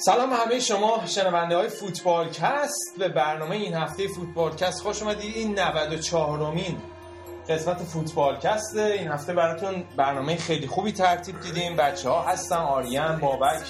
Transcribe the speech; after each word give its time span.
سلام 0.00 0.32
همه 0.32 0.60
شما 0.60 1.02
شنونده 1.06 1.56
های 1.56 1.68
فوتبالکست. 1.68 2.98
به 2.98 3.08
برنامه 3.08 3.56
این 3.56 3.74
هفته 3.74 4.08
فوتبالکست 4.08 4.82
خوش 4.82 5.02
اومدید. 5.02 5.36
این 5.36 5.58
94 5.58 6.42
امین 6.42 6.78
قسمت 7.48 7.82
فوتبالکسته 7.82 8.82
این 8.82 9.08
هفته 9.08 9.32
براتون 9.34 9.84
برنامه 9.96 10.36
خیلی 10.36 10.66
خوبی 10.66 10.92
ترتیب 10.92 11.40
دیدیم. 11.40 11.76
بچه 11.76 12.08
ها 12.08 12.22
هستن 12.22 12.56
آریان 12.56 13.18
بابک 13.18 13.62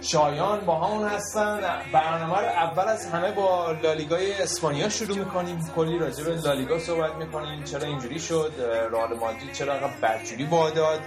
شایان 0.00 0.60
با 0.60 0.74
همون 0.74 1.08
هستن. 1.08 1.60
برنامه 1.92 2.38
رو 2.40 2.46
اول 2.46 2.88
از 2.88 3.06
همه 3.06 3.32
با 3.32 3.72
لالیگای 3.72 4.42
اسپانیا 4.42 4.88
شروع 4.88 5.18
می‌کنیم. 5.18 5.72
کلی 5.76 5.98
راجع 5.98 6.24
به 6.24 6.34
لالیگا 6.34 6.78
صحبت 6.78 7.14
می‌کنیم. 7.14 7.64
چرا 7.64 7.86
اینجوری 7.86 8.20
شد؟ 8.20 8.52
رئال 8.92 9.18
مادرید 9.18 9.52
چرا 9.52 9.74
بدجوری 10.02 10.44
باداد 10.44 11.00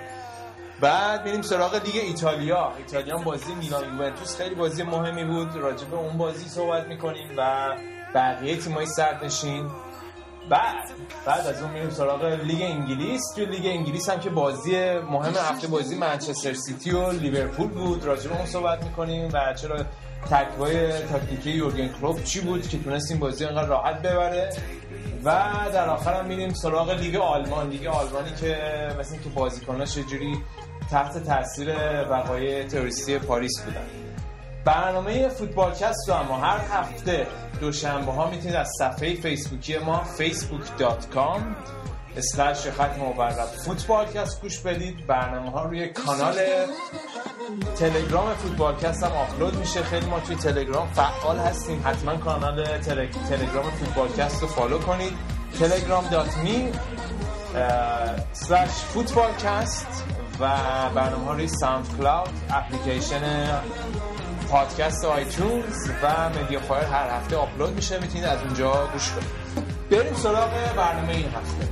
بعد 0.81 1.25
میریم 1.25 1.41
سراغ 1.41 1.75
لیگ 1.75 1.95
ایتالیا. 1.95 2.71
ایتالیا 2.77 3.17
بازی 3.17 3.55
میلان 3.55 3.93
یوونتوس 3.93 4.37
خیلی 4.37 4.55
بازی 4.55 4.83
مهمی 4.83 5.23
بود. 5.23 5.55
راجع 5.55 5.85
به 5.85 5.97
اون 5.97 6.17
بازی 6.17 6.49
صحبت 6.49 6.87
می‌کنیم 6.87 7.29
و 7.37 7.67
بقیه 8.15 8.57
تیمای 8.57 8.85
صدرنشین 8.85 9.69
بعد 10.49 10.91
بعد 11.25 11.47
از 11.47 11.61
اون 11.61 11.71
میریم 11.71 11.89
سراغ 11.89 12.23
لیگ 12.23 12.61
انگلیس. 12.61 13.21
تو 13.35 13.45
لیگ 13.45 13.65
انگلیس 13.65 14.09
هم 14.09 14.19
که 14.19 14.29
بازی 14.29 14.99
مهم 14.99 15.33
هفته 15.33 15.67
بازی 15.67 15.95
منچستر 15.95 16.53
سیتی 16.53 16.91
و 16.91 17.11
لیورپول 17.11 17.67
بود. 17.67 18.03
راجع 18.03 18.29
به 18.29 18.37
اون 18.37 18.45
صحبت 18.45 18.83
می‌کنیم 18.83 19.29
و 19.33 19.53
چرا 19.53 19.85
تک‌های 20.31 21.01
تاکتیکی 21.01 21.51
یورگن 21.51 21.87
کلوپ 21.87 22.23
چی 22.23 22.41
بود 22.41 22.67
که 22.67 22.79
تونست 22.79 23.11
این 23.11 23.19
بازی 23.19 23.45
انقدر 23.45 23.67
راحت 23.67 24.01
ببره. 24.01 24.49
و 25.23 25.53
در 25.73 25.89
آخر 25.89 26.13
هم 26.13 26.25
میریم 26.25 26.53
سراغ 26.53 26.89
لیگ 26.91 27.15
آلمان. 27.15 27.69
لیگ 27.69 27.87
آلمانی 27.87 28.31
که 28.41 28.57
مثل 28.99 29.13
اینکه 29.13 29.29
بازیکناش 29.29 29.95
چجوری 29.95 30.37
تحت 30.91 31.17
تاثیر 31.17 31.75
وقایع 32.09 32.67
تروریستی 32.67 33.19
پاریس 33.19 33.61
بودن. 33.61 33.85
برنامه 34.65 35.29
فوتبالکست 35.29 36.09
رو 36.09 36.15
اما 36.15 36.37
هر 36.37 36.59
هفته 36.71 37.27
دوشنبه 37.61 38.11
ها 38.11 38.29
می‌تونید 38.29 38.55
از 38.55 38.69
صفحه 38.79 39.15
فیسبوکی 39.15 39.77
ما 39.77 40.01
facebook.com 40.17 41.41
slash 42.17 42.67
خط 42.67 42.97
مورب 42.97 43.45
فوتبالکست 43.45 44.41
گوش 44.41 44.59
بدید. 44.59 45.07
برنامه 45.07 45.51
ها 45.51 45.63
روی 45.63 45.87
کانال 45.87 46.35
تلگرام 47.79 48.33
فوتبالکست 48.33 49.03
هم 49.03 49.11
آپلود 49.11 49.55
میشه. 49.59 49.83
خیلی 49.83 50.05
ما 50.05 50.19
توی 50.19 50.35
تلگرام 50.35 50.87
فعال 50.87 51.37
هستیم. 51.37 51.83
حتما 51.85 52.17
کانال 52.17 52.77
تلگرام 53.29 53.69
فوتبالکست 53.69 54.41
رو 54.41 54.47
follow 54.47 54.79
کنید. 54.79 55.13
telegram.me 55.59 56.77
slash 58.33 58.77
فوتبالکست. 58.93 60.03
و 60.39 60.49
برنامه 60.95 61.25
ها 61.25 61.33
روی 61.33 61.47
ساوند 61.47 61.97
کلاود 61.97 62.29
application 62.49 63.21
podcast 64.51 65.05
آیتونز 65.05 65.89
و 66.03 66.29
مدیا 66.29 66.59
فایر 66.59 66.83
هر 66.85 67.09
هفته 67.09 67.35
آپلود 67.35 67.73
میشه 67.75 67.99
می‌تونید 67.99 68.25
از 68.25 68.41
اونجا 68.41 68.87
گوش 68.93 69.11
کنید 69.11 69.67
بریم 69.91 70.13
سراغ 70.13 70.51
برنامه 70.75 71.13
این 71.13 71.25
هفته 71.25 71.67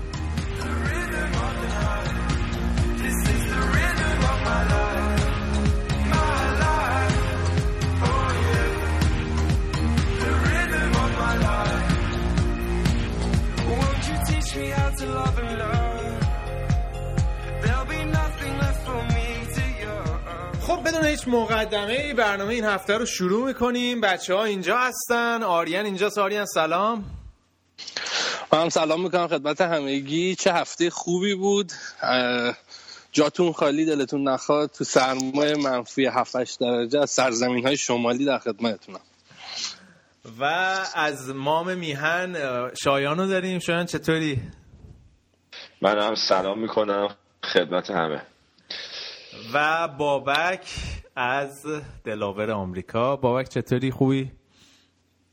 خب 20.68 20.84
بدون 20.84 21.06
هیچ 21.06 21.28
مقدمه 21.28 22.14
برنامه 22.14 22.54
این 22.54 22.64
هفته 22.66 22.98
رو 22.98 23.06
شروع 23.06 23.48
می‌کنیم. 23.48 24.02
بچه 24.02 24.34
ها 24.34 24.44
اینجا 24.44 24.78
هستن. 24.78 25.44
آریان 25.44 25.86
اینجا 25.86 26.10
آریان 26.18 26.46
سلام. 26.46 27.06
من 28.54 28.70
سلام 28.70 29.02
می‌کنم 29.02 29.28
خدمت 29.28 29.62
همگی. 29.62 30.36
چه 30.36 30.54
هفته 30.54 30.90
خوبی 30.90 31.36
بود. 31.36 31.72
جاتون 33.12 33.52
خالی 33.52 33.86
دلتون 33.86 34.30
نخواد. 34.30 34.72
تو 34.72 34.84
سرمایه 34.84 35.56
منفی 35.56 36.06
7 36.06 36.60
درجه 36.60 37.02
از 37.02 37.10
سرزمین 37.10 37.66
های 37.66 37.78
شمالی 37.78 38.26
در 38.26 38.40
خدمتتونم. 38.40 39.02
و 40.40 40.44
از 40.96 41.30
مام 41.30 41.78
میهن 41.78 42.36
شایانو 42.84 43.28
داریم. 43.28 43.60
شایان 43.60 43.86
چطوری؟ 43.86 44.42
من 45.82 46.00
هم 46.00 46.16
سلام 46.16 46.60
می‌کنم. 46.60 47.16
خدمت 47.54 47.90
همه. 47.90 48.22
و 49.54 49.88
بابک 49.88 50.68
از 51.16 51.66
دلاور 52.04 52.52
آمریکا. 52.52 53.16
بابک 53.16 53.50
چطوری؟ 53.50 53.92
خوبی؟ 53.92 54.32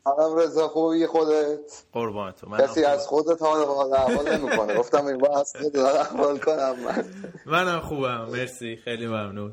سلام 0.04 0.38
رضا 0.38 0.68
خوبی 0.68 1.06
خودت؟ 1.06 1.84
قربان 1.92 2.32
تو 2.32 2.56
کسی 2.56 2.84
از 2.84 3.06
خودت 3.06 3.42
حال 3.42 3.94
احوال 3.94 4.38
نمی‌کنه. 4.38 4.74
گفتم 4.74 5.06
این 5.06 5.26
از 5.26 5.52
خودت 5.62 5.76
احوال 5.76 6.38
کنم. 6.38 6.76
من 6.84 7.04
منم 7.46 7.80
خوبم. 7.80 8.28
مرسی. 8.32 8.76
خیلی 8.76 9.06
ممنون. 9.06 9.52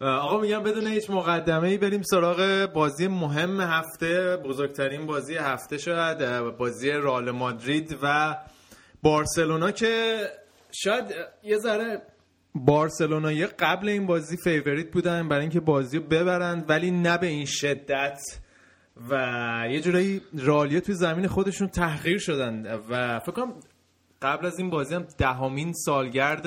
آقا 0.00 0.38
میگم 0.38 0.62
بدون 0.62 0.86
هیچ 0.86 1.10
مقدمه 1.10 1.68
ای 1.68 1.78
بریم 1.78 2.02
سراغ 2.02 2.68
بازی 2.74 3.08
مهم 3.08 3.60
هفته. 3.60 4.36
بزرگترین 4.36 5.06
بازی 5.06 5.34
هفته 5.34 5.78
شد. 5.78 6.56
بازی 6.58 6.90
رال 6.90 7.30
مادرید 7.30 7.98
و 8.02 8.36
بارسلونا 9.02 9.70
که 9.70 10.20
شاید 10.72 11.04
یه 11.42 11.58
ذره 11.58 12.02
بارسلونا 12.54 13.32
یه 13.32 13.46
قبل 13.46 13.88
این 13.88 14.06
بازی 14.06 14.36
favorite 14.36 14.90
بودن 14.90 15.28
برای 15.28 15.40
اینکه 15.40 15.60
بازی 15.60 15.98
رو 15.98 16.04
ببرند 16.04 16.70
ولی 16.70 16.90
نه 16.90 17.18
به 17.18 17.26
این 17.26 17.46
شدت. 17.46 18.18
و 19.10 19.14
یه 19.70 19.80
جورایی 19.80 20.20
رئالیا 20.38 20.80
توی 20.80 20.94
زمین 20.94 21.26
خودشون 21.26 21.68
تحقیر 21.68 22.18
شدن. 22.18 22.80
و 22.90 23.18
فکر 23.18 23.32
کنم 23.32 23.52
قبل 24.22 24.46
از 24.46 24.58
این 24.58 24.70
بازی 24.70 24.94
هم 24.94 25.06
دهمین 25.18 25.72
سالگرد 25.72 26.46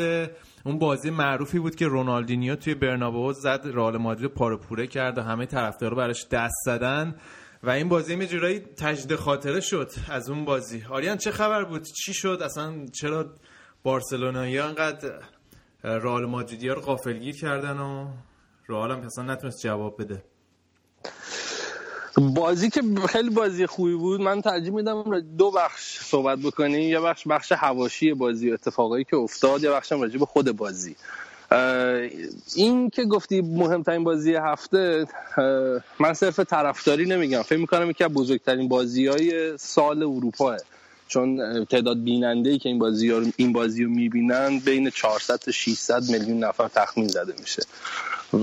اون 0.66 0.80
بازی 0.80 1.10
معروفی 1.10 1.60
بود 1.60 1.76
که 1.76 1.88
رونالدینیو 1.88 2.56
توی 2.56 2.76
برنابو 2.76 3.34
زد 3.34 3.62
رئال 3.64 3.98
مادرید 3.98 4.32
پاره 4.32 4.58
پوره 4.58 4.88
کرد 4.88 5.18
و 5.18 5.22
همه 5.22 5.46
طرفدارا 5.46 5.96
براش 5.96 6.28
دست 6.28 6.56
زدن. 6.66 7.16
و 7.64 7.70
این 7.70 7.90
بازی 7.90 8.16
یه 8.16 8.28
جورایی 8.28 8.60
تجدید 8.60 9.16
خاطره 9.16 9.60
شد 9.60 9.92
از 10.10 10.30
اون 10.30 10.46
بازی. 10.46 10.84
آریان 10.90 11.18
چه 11.18 11.32
خبر 11.32 11.64
بود؟ 11.64 11.84
چی 11.84 12.14
شد؟ 12.14 12.40
اصلا 12.44 12.86
چرا 12.86 13.34
بارسلونایی 13.84 14.60
انقدر 14.60 15.20
رئال 15.86 16.26
مادریدیا 16.26 16.74
رو 16.74 16.82
غافلگیر 16.82 17.36
کردن 17.36 17.78
و 17.78 18.08
رئال 18.68 18.92
هم 18.92 19.00
اصلا 19.00 19.24
نتونست 19.24 19.62
جواب 19.62 20.02
بده. 20.02 20.24
بازی 22.18 22.70
که 22.70 22.82
خیلی 23.10 23.30
بازی 23.30 23.66
خوبی 23.66 23.96
بود. 23.96 24.22
من 24.22 24.42
ترجیح 24.42 24.74
میدم 24.74 25.20
دو 25.20 25.52
بخش 25.52 26.00
صحبت 26.00 26.40
بکنیم. 26.40 26.90
یه 26.90 27.00
بخش 27.00 27.28
بخش 27.28 27.52
هواشی 27.52 28.14
بازی 28.14 28.52
و 28.52 28.54
اتفاقایی 28.54 29.04
که 29.04 29.16
افتاد 29.16 29.64
یه 29.64 29.72
بخش 29.72 29.92
راجع 29.92 30.20
به 30.20 30.26
خود 30.26 30.52
بازی. 30.52 30.96
این 32.56 32.90
که 32.90 33.06
گفتی 33.06 33.42
مهمترین 33.42 34.04
بازی 34.04 34.36
هفته 34.36 35.06
من 36.00 36.14
صرف 36.14 36.40
طرفداری 36.40 37.06
نمیگم. 37.06 37.42
فکر 37.42 37.60
می‌کنم 37.60 37.90
یکی 37.90 38.04
از 38.04 38.12
بزرگترین 38.12 38.68
بازی 38.68 39.08
های 39.08 39.58
سال 39.58 40.04
اروپاه. 40.04 40.58
چون 41.08 41.66
تعداد 41.66 42.04
بیننده 42.04 42.50
ای 42.50 42.58
که 42.58 42.70
این 42.70 42.80
بازی 42.80 43.10
رو 43.10 43.26
این 43.38 43.54
بازی 43.54 43.84
رو 43.84 43.90
می‌بینن 43.90 44.60
بین 44.60 44.90
400 44.90 45.36
تا 45.36 45.52
600 45.52 46.04
میلیون 46.10 46.44
نفر 46.44 46.68
تخمین 46.68 47.08
زده 47.08 47.34
میشه. 47.40 47.64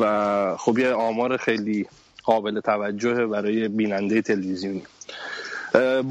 و 0.01 0.57
خب 0.57 0.79
یه 0.79 0.93
آمار 0.93 1.37
خیلی 1.37 1.87
قابل 2.25 2.61
توجه 2.61 3.27
برای 3.27 3.69
بیننده 3.69 4.23
تلویزیونی. 4.23 4.83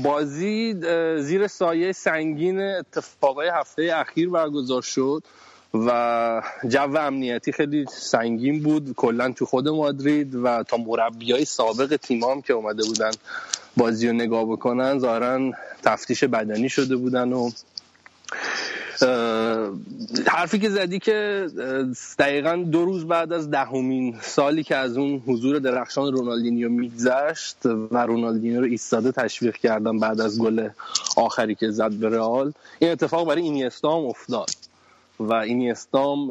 بازی 0.04 0.74
زیر 1.22 1.48
سایه 1.48 1.92
سنگین 1.92 2.62
اتفاقای 2.62 3.48
هفته 3.48 3.92
اخیر 3.96 4.30
برگزار 4.30 4.82
شد. 4.82 5.24
و 5.74 6.42
جو 6.68 6.98
امنیتی 6.98 7.52
خیلی 7.52 7.86
سنگین 7.90 8.64
بود. 8.64 8.94
کلا 8.94 9.32
تو 9.32 9.46
خود 9.46 9.68
مادرید 9.68 10.36
و 10.36 10.64
تا 10.64 10.78
مربیای 10.78 11.46
سابق 11.46 11.96
تیمام 11.96 12.42
که 12.42 12.54
اومده 12.54 12.84
بودن 12.84 13.12
بازی 13.78 14.08
رو 14.08 14.14
نگاه 14.14 14.46
بکنن 14.46 15.00
ظاهرا 15.00 15.52
تفتیش 15.84 16.24
بدنی 16.24 16.70
شده 16.70 16.96
بودن 16.96 17.34
و 17.34 17.52
حرفی 20.28 20.60
که 20.60 20.70
زدی 20.70 21.00
که 21.00 21.48
دقیقا 22.20 22.56
دو 22.56 22.86
روز 22.86 23.08
بعد 23.08 23.34
از 23.34 23.52
دهمین 23.52 24.16
سالی 24.22 24.64
که 24.64 24.76
از 24.76 24.98
اون 24.98 25.24
حضور 25.28 25.60
درخشان 25.60 26.14
رونالدینیو 26.14 26.70
میگذشت 26.70 27.66
و 27.66 27.98
رونالدینیو 27.98 28.60
رو 28.62 28.68
ایستاده 28.68 29.12
تشویق 29.12 29.56
کردن 29.56 30.00
بعد 30.00 30.22
از 30.22 30.40
گل 30.40 30.70
آخری 31.18 31.56
که 31.56 31.72
زد 31.72 31.92
به 31.92 32.10
رئال 32.10 32.54
این 32.80 32.92
اتفاق 32.92 33.28
برای 33.28 33.42
اینیستا 33.42 33.98
هم 33.98 34.06
افتاد. 34.06 34.50
و 35.30 35.34
اینیستام 35.34 36.30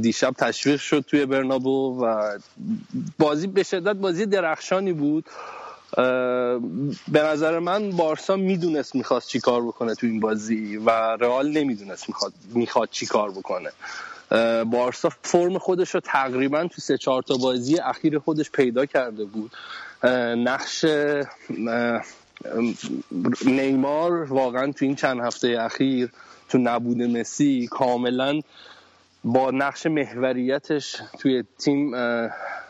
دیشب 0.00 0.32
تشویق 0.38 0.80
شد 0.80 1.04
توی 1.08 1.26
برنابو 1.26 2.04
و 2.04 2.38
بازی 3.18 3.46
به 3.46 3.62
شدت 3.62 3.96
بازی 3.96 4.26
درخشانی 4.26 4.92
بود. 4.92 5.24
به 7.08 7.22
نظر 7.22 7.58
من 7.58 7.90
بارسا 7.90 8.36
می‌دونست 8.36 8.94
می‌خواست 8.94 9.28
چی 9.28 9.40
کار 9.40 9.62
بکنه 9.62 9.94
تو 9.94 10.06
این 10.06 10.20
بازی 10.20 10.76
و 10.76 10.90
رئال 10.90 11.50
نمی‌دونست 11.50 12.08
می‌خواد 12.08 12.32
می‌خواد 12.54 12.88
چی 12.92 13.06
کار 13.06 13.30
بکنه. 13.30 13.70
بارسا 14.64 15.08
فرم 15.22 15.58
خودش 15.58 15.90
رو 15.90 16.00
تقریبا 16.00 16.66
تو 16.66 16.80
سه 16.80 16.98
چهار 16.98 17.22
تا 17.22 17.36
بازی 17.36 17.78
اخیر 17.78 18.18
خودش 18.18 18.50
پیدا 18.50 18.86
کرده 18.86 19.24
بود. 19.24 19.50
نقش 20.36 20.84
نیمار 23.46 24.12
واقعا 24.32 24.72
تو 24.72 24.84
این 24.84 24.96
چند 24.96 25.20
هفته 25.20 25.58
اخیر 25.60 26.10
تو 26.54 26.60
نبود 26.60 27.02
مسی 27.02 27.66
کاملا 27.70 28.40
با 29.24 29.50
نقش 29.50 29.86
محوریتش 29.86 30.96
توی 31.18 31.44
تیم 31.58 31.90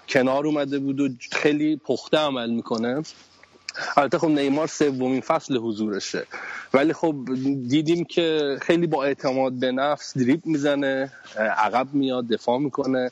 کنار 0.09 0.47
اومده 0.47 0.79
بود 0.79 1.01
و 1.01 1.09
خیلی 1.33 1.77
پخته 1.77 2.19
عمل 2.19 2.51
می‌کنه. 2.51 3.03
البته 3.97 4.19
خب 4.19 4.29
نیمار 4.29 4.67
سومین 4.67 5.21
فصل 5.21 5.57
حضورشه. 5.57 6.27
ولی 6.75 6.93
خب 6.93 7.15
دیدیم 7.69 8.05
که 8.05 8.57
خیلی 8.63 8.87
با 8.87 9.05
اعتماد 9.05 9.53
به 9.53 9.73
نفس 9.73 10.19
دریب 10.19 10.47
می‌زنه 10.47 11.13
عقب 11.37 11.87
میاد 11.93 12.29
دفاع 12.29 12.59
می‌کنه 12.59 13.11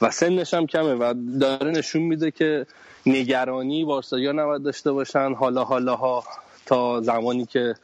و 0.00 0.10
سنش 0.10 0.54
هم 0.54 0.66
کمه 0.66 0.94
و 0.94 1.14
داره 1.40 1.70
نشون 1.70 2.02
میده 2.02 2.30
که 2.30 2.66
نگرانی 3.06 3.84
بارسایا 3.84 4.32
نباید 4.32 4.62
داشته 4.62 4.92
باشن. 4.92 5.34
حالا 5.34 5.64
حالا 5.64 5.96
ها 5.96 6.24
تا 6.66 7.00
زمانی 7.00 7.46
که 7.46 7.74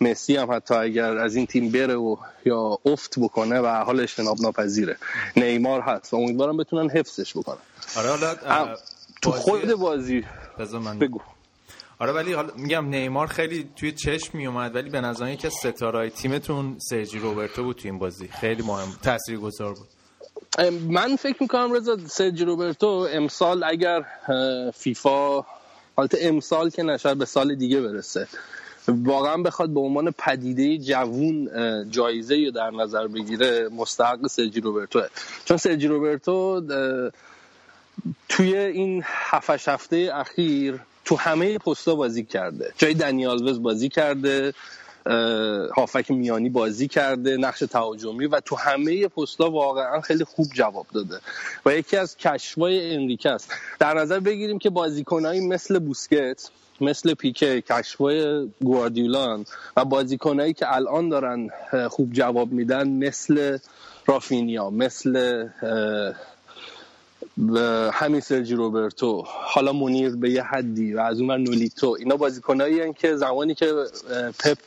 مسی 0.00 0.36
هم 0.36 0.52
حتی 0.52 0.74
اگر 0.74 1.18
از 1.18 1.36
این 1.36 1.46
تیم 1.46 1.70
بره 1.70 1.94
و 1.94 2.16
یا 2.44 2.78
افت 2.84 3.18
بکنه 3.18 3.60
و 3.60 3.66
حال 3.66 4.00
اجتناب 4.00 4.40
ناپذیره 4.40 4.96
نیمار 5.36 5.80
هست 5.80 6.14
و 6.14 6.16
امیدوارم 6.16 6.56
بتونن 6.56 6.90
حفظش 6.90 7.36
بکنن. 7.36 7.58
آره 7.96 8.08
حالا 8.08 8.76
تو 9.22 9.30
خود 9.30 9.74
بازی 9.74 10.24
من 10.72 10.98
بگو. 10.98 11.20
آره 11.98 12.12
ولی 12.12 12.32
حالا 12.32 12.52
میگم 12.56 12.88
نیمار 12.88 13.26
خیلی 13.26 13.70
توی 13.76 13.92
چشم 13.92 14.38
می 14.38 14.46
اومد 14.46 14.74
ولی 14.74 14.90
به 14.90 15.00
نظر 15.00 15.34
که 15.34 15.48
ستارهای 15.48 16.10
تیمتون 16.10 16.76
سرجی 16.78 17.18
روبرتو 17.18 17.64
بود 17.64 17.76
توی 17.76 17.90
این 17.90 17.98
بازی. 17.98 18.28
خیلی 18.28 18.62
مهم 18.62 18.88
تاثیرگذار 19.02 19.74
بود. 19.74 19.88
من 20.88 21.16
فکر 21.16 21.36
می‌کنم 21.40 21.72
رضا 21.72 21.98
سرجی 22.06 22.44
روبرتو 22.44 22.86
امسال 22.86 23.64
اگر 23.64 24.04
فیفا 24.74 25.44
حالت 25.96 26.16
امسال 26.20 26.70
که 26.70 26.82
نشد 26.82 27.16
به 27.16 27.24
سال 27.24 27.54
دیگه 27.54 27.80
برسه. 27.80 28.28
واقعا 28.88 29.36
بخواد 29.36 29.70
به 29.70 29.80
عنوان 29.80 30.14
پدیده 30.18 30.78
جوون 30.78 31.50
جایزه 31.90 32.38
یا 32.38 32.50
در 32.50 32.70
نظر 32.70 33.06
بگیره 33.06 33.68
مستحق 33.68 34.26
سرجی 34.26 34.60
روبرتو 34.60 35.02
چون 35.44 35.56
سرجی 35.56 35.86
روبرتو 35.86 36.62
توی 38.28 38.56
این 38.56 39.02
هفت 39.04 39.68
هفته 39.68 40.10
اخیر 40.14 40.80
تو 41.04 41.16
همه 41.16 41.58
پستا 41.58 41.94
بازی 41.94 42.24
کرده. 42.24 42.72
جای 42.78 42.94
دنیال 42.94 43.58
بازی 43.58 43.88
کرده 43.88 44.54
هافک 45.76 46.10
میانی 46.10 46.48
بازی 46.48 46.88
کرده 46.88 47.36
نقش 47.36 47.58
تهاجمی 47.58 48.26
و 48.26 48.40
تو 48.40 48.56
همه 48.56 49.08
پستا 49.08 49.50
واقعا 49.50 50.00
خیلی 50.00 50.24
خوب 50.24 50.46
جواب 50.54 50.86
داده. 50.94 51.20
و 51.66 51.74
یکی 51.74 51.96
از 51.96 52.16
کشفای 52.16 52.94
انریکه 52.94 53.30
است. 53.30 53.54
در 53.78 53.94
نظر 53.94 54.20
بگیریم 54.20 54.58
که 54.58 54.70
بازیکنایی 54.70 55.40
مثل 55.40 55.78
بوسکت 55.78 56.50
مثل 56.80 57.14
پیکه 57.14 57.60
کشفای 57.60 58.48
گواردیولان 58.60 59.44
و 59.76 59.84
بازیکنایی 59.84 60.52
که 60.52 60.74
الان 60.74 61.08
دارن 61.08 61.48
خوب 61.88 62.12
جواب 62.12 62.52
میدن 62.52 62.88
مثل 62.88 63.58
رافینیا 64.06 64.70
مثل 64.70 65.44
همین 67.92 68.20
سرجی 68.20 68.54
روبرتو. 68.54 69.24
حالا 69.26 69.72
مونیر 69.72 70.16
به 70.16 70.30
یه 70.30 70.42
حدی 70.42 70.94
و 70.94 71.00
از 71.00 71.20
اون 71.20 71.30
نولیتو. 71.30 71.96
اینا 71.98 72.16
بازیکنایی 72.16 72.92
که 72.92 73.16
زمانی 73.16 73.54
که 73.54 73.72
پپ 74.38 74.58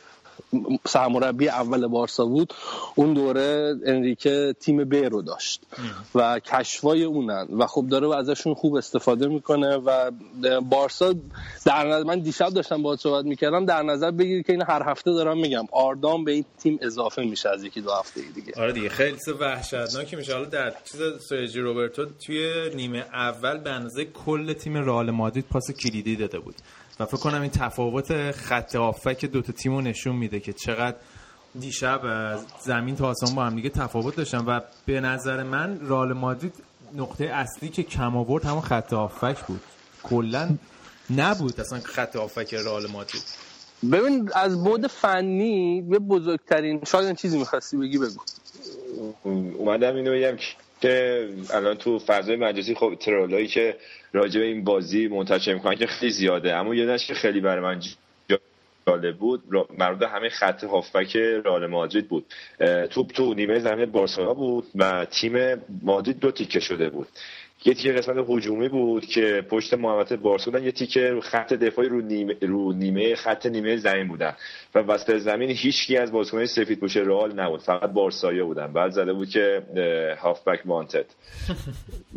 سرمربی 0.86 1.48
اول 1.48 1.86
بارسا 1.86 2.24
بود. 2.24 2.54
اون 2.94 3.14
دوره 3.14 3.74
انریکه 3.86 4.54
تیم 4.60 4.84
ب 4.84 4.94
رو 4.94 5.22
داشت 5.22 5.62
و 6.14 6.38
کشفای 6.38 7.04
اونن. 7.04 7.48
و 7.58 7.66
خب 7.66 7.86
داره 7.88 8.06
و 8.06 8.10
ازشون 8.10 8.54
خوب 8.54 8.74
استفاده 8.74 9.26
می‌کنه 9.26 9.76
و 9.76 10.10
بارسا 10.60 11.14
در 11.66 11.88
نظر 11.88 12.02
من 12.02 12.18
دیشب 12.18 12.48
داشتم 12.48 12.82
باهات 12.82 13.00
صحبت 13.00 13.24
می‌کردم. 13.24 13.64
در 13.64 13.82
نظر 13.82 14.10
بگیر 14.10 14.42
که 14.42 14.52
این 14.52 14.62
هر 14.62 14.82
هفته 14.90 15.12
دارم 15.12 15.38
میگم. 15.38 15.64
آردام 15.72 16.24
به 16.24 16.32
این 16.32 16.44
تیم 16.58 16.78
اضافه 16.82 17.22
میشه 17.22 17.48
از 17.48 17.64
یکی 17.64 17.80
دو 17.80 17.92
هفته 17.92 18.20
دیگه. 18.34 18.52
آره 18.56 18.72
دیگه 18.72 18.88
خیلی 18.88 19.16
وحشتناکی 19.40 20.16
میشه. 20.16 20.32
حالا 20.32 20.44
در 20.44 20.74
چیز 20.84 21.00
سرجی 21.28 21.60
روبرتو 21.60 22.06
توی 22.26 22.70
نیمه 22.74 22.98
اول 22.98 23.58
به 23.58 23.70
اندازه 23.70 24.04
کل 24.04 24.52
تیم 24.52 24.76
رئال 24.76 25.10
مادرید 25.10 25.44
پاس 25.50 25.70
کلیدی 25.70 26.16
داده 26.16 26.38
بود. 26.38 26.54
و 27.02 27.06
فکر 27.06 27.16
کنم 27.16 27.42
این 27.42 27.50
تفاوت 27.50 28.30
خط 28.30 28.76
آفک 28.76 29.24
دوتا 29.24 29.52
تیم 29.52 29.72
رو 29.72 29.80
نشون 29.80 30.16
میده 30.16 30.40
که 30.40 30.52
چقدر 30.52 30.96
دیشب 31.60 32.00
زمین 32.60 32.96
تا 32.96 33.08
آسمان 33.08 33.34
با 33.34 33.44
هم 33.44 33.56
دیگه 33.56 33.68
تفاوت 33.68 34.16
داشتن 34.16 34.38
و 34.38 34.60
به 34.86 35.00
نظر 35.00 35.42
من 35.42 35.80
رال 35.80 36.12
مادرید 36.12 36.54
نقطه 36.94 37.24
اصلی 37.24 37.68
که 37.68 37.82
کم 37.82 38.16
آورد 38.16 38.44
همون 38.44 38.60
خط 38.60 38.92
آفک 38.92 39.38
بود. 39.46 39.60
کلا 40.02 40.58
نبود 41.16 41.60
اصلا 41.60 41.80
خط 41.80 42.16
آفک 42.16 42.54
رال 42.54 42.86
مادرید. 42.90 43.22
ببین 43.92 44.30
از 44.34 44.64
بود 44.64 44.86
فنی 44.86 45.82
به 45.82 45.98
بزرگترین 45.98 46.84
شاید 46.84 47.16
چیزی 47.16 47.38
می‌خواستی 47.38 47.76
بگی 47.76 47.98
بگو. 47.98 48.20
اومدم 49.58 49.94
اینو 49.94 50.12
بگم 50.12 50.36
که 50.82 51.28
الان 51.54 51.76
تو 51.76 51.98
فضای 51.98 52.36
مجازی 52.36 52.74
خب 52.74 52.94
ترولایی 53.00 53.46
که 53.46 53.76
راجع 54.12 54.40
به 54.40 54.46
این 54.46 54.64
بازی 54.64 55.08
منتشر 55.08 55.54
می‌کنن 55.54 55.74
که 55.74 55.86
خیلی 55.86 56.12
زیاده. 56.12 56.54
اما 56.54 56.74
یه 56.74 56.98
که 56.98 57.14
خیلی 57.14 57.40
برای 57.40 57.60
من 57.60 57.80
جالب 58.86 59.16
بود 59.16 59.42
مربوط 59.78 60.02
همه 60.08 60.28
خط 60.28 60.64
هافبک 60.64 61.16
رئال 61.16 61.66
مادرید 61.66 62.08
بود. 62.08 62.24
توپ 62.90 63.10
تو 63.12 63.34
نیمه 63.34 63.58
زمین 63.58 63.86
بارسلونا 63.86 64.34
بود 64.34 64.64
و 64.74 65.04
تیم 65.04 65.62
مادرید 65.82 66.18
دو 66.18 66.30
تیکه 66.30 66.60
شده 66.60 66.88
بود. 66.88 67.08
یه 67.64 67.74
تیکه 67.74 67.92
قسمت 67.92 68.26
هجومی 68.28 68.68
بود 68.68 69.06
که 69.06 69.46
پشت 69.50 69.74
محوطه 69.74 70.16
بارسا 70.16 70.58
یه 70.58 70.72
تیکه 70.72 71.20
خط 71.22 71.52
دفاعی 71.52 71.88
رو 71.88 72.00
نیمه, 72.00 72.36
رو 72.40 72.72
نیمه 72.72 73.14
خط 73.14 73.46
نیمه 73.46 73.76
زمین 73.76 74.08
بودن. 74.08 74.34
و 74.74 74.78
وسط 74.78 75.18
زمین 75.18 75.50
هیچکی 75.50 75.96
از 75.96 76.12
بازیکنان 76.12 76.46
سفید 76.46 76.80
پوش 76.80 76.96
رئال 76.96 77.40
نبود. 77.40 77.60
فقط 77.60 77.90
بارسایا 77.90 78.46
بودن. 78.46 78.72
بعد 78.72 78.90
زده 78.90 79.12
بود 79.12 79.28
که 79.28 79.62
هافبک 80.20 80.60
وانتد. 80.64 81.06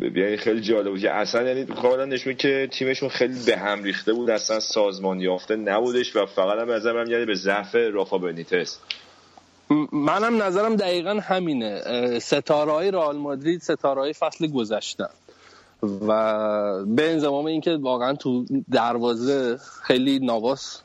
یعنی 0.00 0.36
خیلی 0.36 0.60
جالب 0.60 0.90
بود. 0.90 1.06
اصلا 1.06 1.42
یعنی 1.42 1.64
کاملا 1.64 2.04
نشون 2.04 2.34
که 2.34 2.68
تیمشون 2.72 3.08
خیلی 3.08 3.38
به 3.46 3.56
هم 3.56 3.82
ریخته 3.82 4.12
بود. 4.12 4.30
اصلا 4.30 4.60
سازمان 4.60 5.20
یافته 5.20 5.56
نبودش 5.56 6.16
و 6.16 6.26
فقط 6.26 6.58
هم 6.58 6.70
از 6.70 6.84
یعنی 6.86 7.24
به 7.24 7.34
ضعف 7.34 7.74
رافا 7.74 8.18
بنیتس 8.18 8.78
منم 9.92 10.42
نظرم 10.42 10.76
دقیقا 10.76 11.20
همینه. 11.22 11.80
ستاره 12.18 12.72
های 12.72 12.90
رئال 12.90 13.16
مادرید 13.16 13.60
ستاره 13.60 14.00
های 14.00 14.12
فصل 14.12 14.46
گذشتن. 14.46 15.08
و 15.82 16.84
به 16.84 17.12
انضمام 17.12 17.46
اینکه 17.46 17.76
واقعا 17.76 18.14
تو 18.14 18.44
دروازه 18.70 19.58
خیلی 19.82 20.18
نواس 20.18 20.82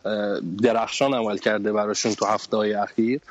درخشان 0.63 1.13
عمل 1.13 1.37
کرده 1.37 1.73
براشون 1.73 2.13
تو 2.13 2.25
هفته 2.25 2.57
های 2.57 2.73
اخیر 2.73 3.21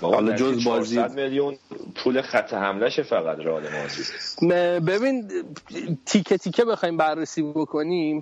حالا 0.00 0.32
جز 0.32 0.64
بازی 0.64 1.02
میلیون 1.14 1.58
پول 1.94 2.22
خط 2.22 2.54
حملش 2.54 3.00
فقط 3.00 3.38
رئال 3.38 3.62
مادرید. 3.62 4.84
ببین 4.84 5.30
تیکه 6.06 6.36
تیکه 6.38 6.64
بخوایم 6.64 6.96
بررسی 6.96 7.42
بکنیم 7.42 8.20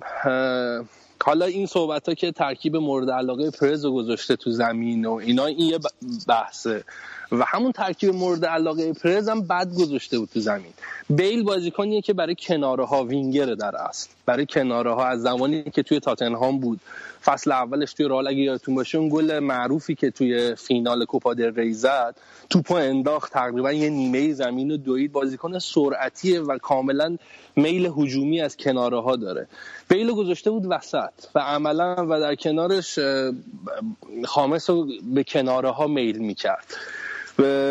حالا 1.23 1.45
این 1.45 1.65
صحبت 1.65 2.09
ها 2.09 2.15
که 2.15 2.31
ترکیب 2.31 2.75
مورد 2.75 3.09
علاقه 3.09 3.51
پرز 3.51 3.85
گذاشته 3.85 4.35
تو 4.35 4.51
زمین 4.51 5.05
و 5.05 5.13
اینا 5.13 5.45
این 5.45 5.59
یه 5.59 5.79
بحثه. 6.27 6.83
و 7.31 7.45
همون 7.47 7.71
ترکیب 7.71 8.15
مورد 8.15 8.45
علاقه 8.45 8.93
پرز 8.93 9.29
هم 9.29 9.41
بد 9.41 9.73
گذاشته 9.73 10.19
بود 10.19 10.29
تو 10.33 10.39
زمین. 10.39 10.73
بیل 11.09 11.43
بازیکنیه 11.43 12.01
که 12.01 12.13
برای 12.13 12.35
کناره 12.39 12.85
ها 12.85 13.03
وینگره 13.03 13.55
در 13.55 13.75
اصل. 13.75 14.09
برای 14.25 14.45
کناره 14.45 14.93
ها 14.93 15.05
از 15.05 15.21
زمانی 15.21 15.63
که 15.63 15.83
توی 15.83 15.99
تاتنهام 15.99 16.59
بود. 16.59 16.79
فصل 17.27 17.51
اولش 17.51 17.93
توی 17.93 18.07
رال 18.07 18.27
اگه 18.27 18.39
یادتون 18.39 18.75
باشه 18.75 18.97
اون 18.97 19.09
گل 19.09 19.39
معروفی 19.39 19.95
که 19.95 20.11
توی 20.11 20.55
فینال 20.55 21.05
کوپا 21.05 21.33
در 21.33 21.49
ری 21.49 21.73
زد 21.73 22.15
توپو 22.49 22.73
انداخت 22.73 23.33
تقریبا 23.33 23.71
یه 23.71 23.89
نیمه 23.89 24.33
زمین 24.33 24.71
و 24.71 24.77
دوید. 24.77 25.11
بازیکن 25.11 25.59
سرعتیه 25.59 26.41
و 26.41 26.57
کاملا 26.57 27.17
میل 27.55 27.91
هجومی 27.97 28.41
از 28.41 28.57
کناره 28.57 29.01
ها 29.01 29.15
داره. 29.15 29.47
بیل 29.89 30.11
گذاشته 30.11 30.51
بود 30.51 30.63
وسط 30.69 31.13
و 31.35 31.39
عملا 31.39 31.95
و 32.09 32.19
در 32.19 32.35
کنارش 32.35 32.99
خامس 34.25 34.69
رو 34.69 34.87
به 35.13 35.23
کناره 35.23 35.69
ها 35.69 35.87
میل 35.87 36.17
می‌کرد. 36.17 36.73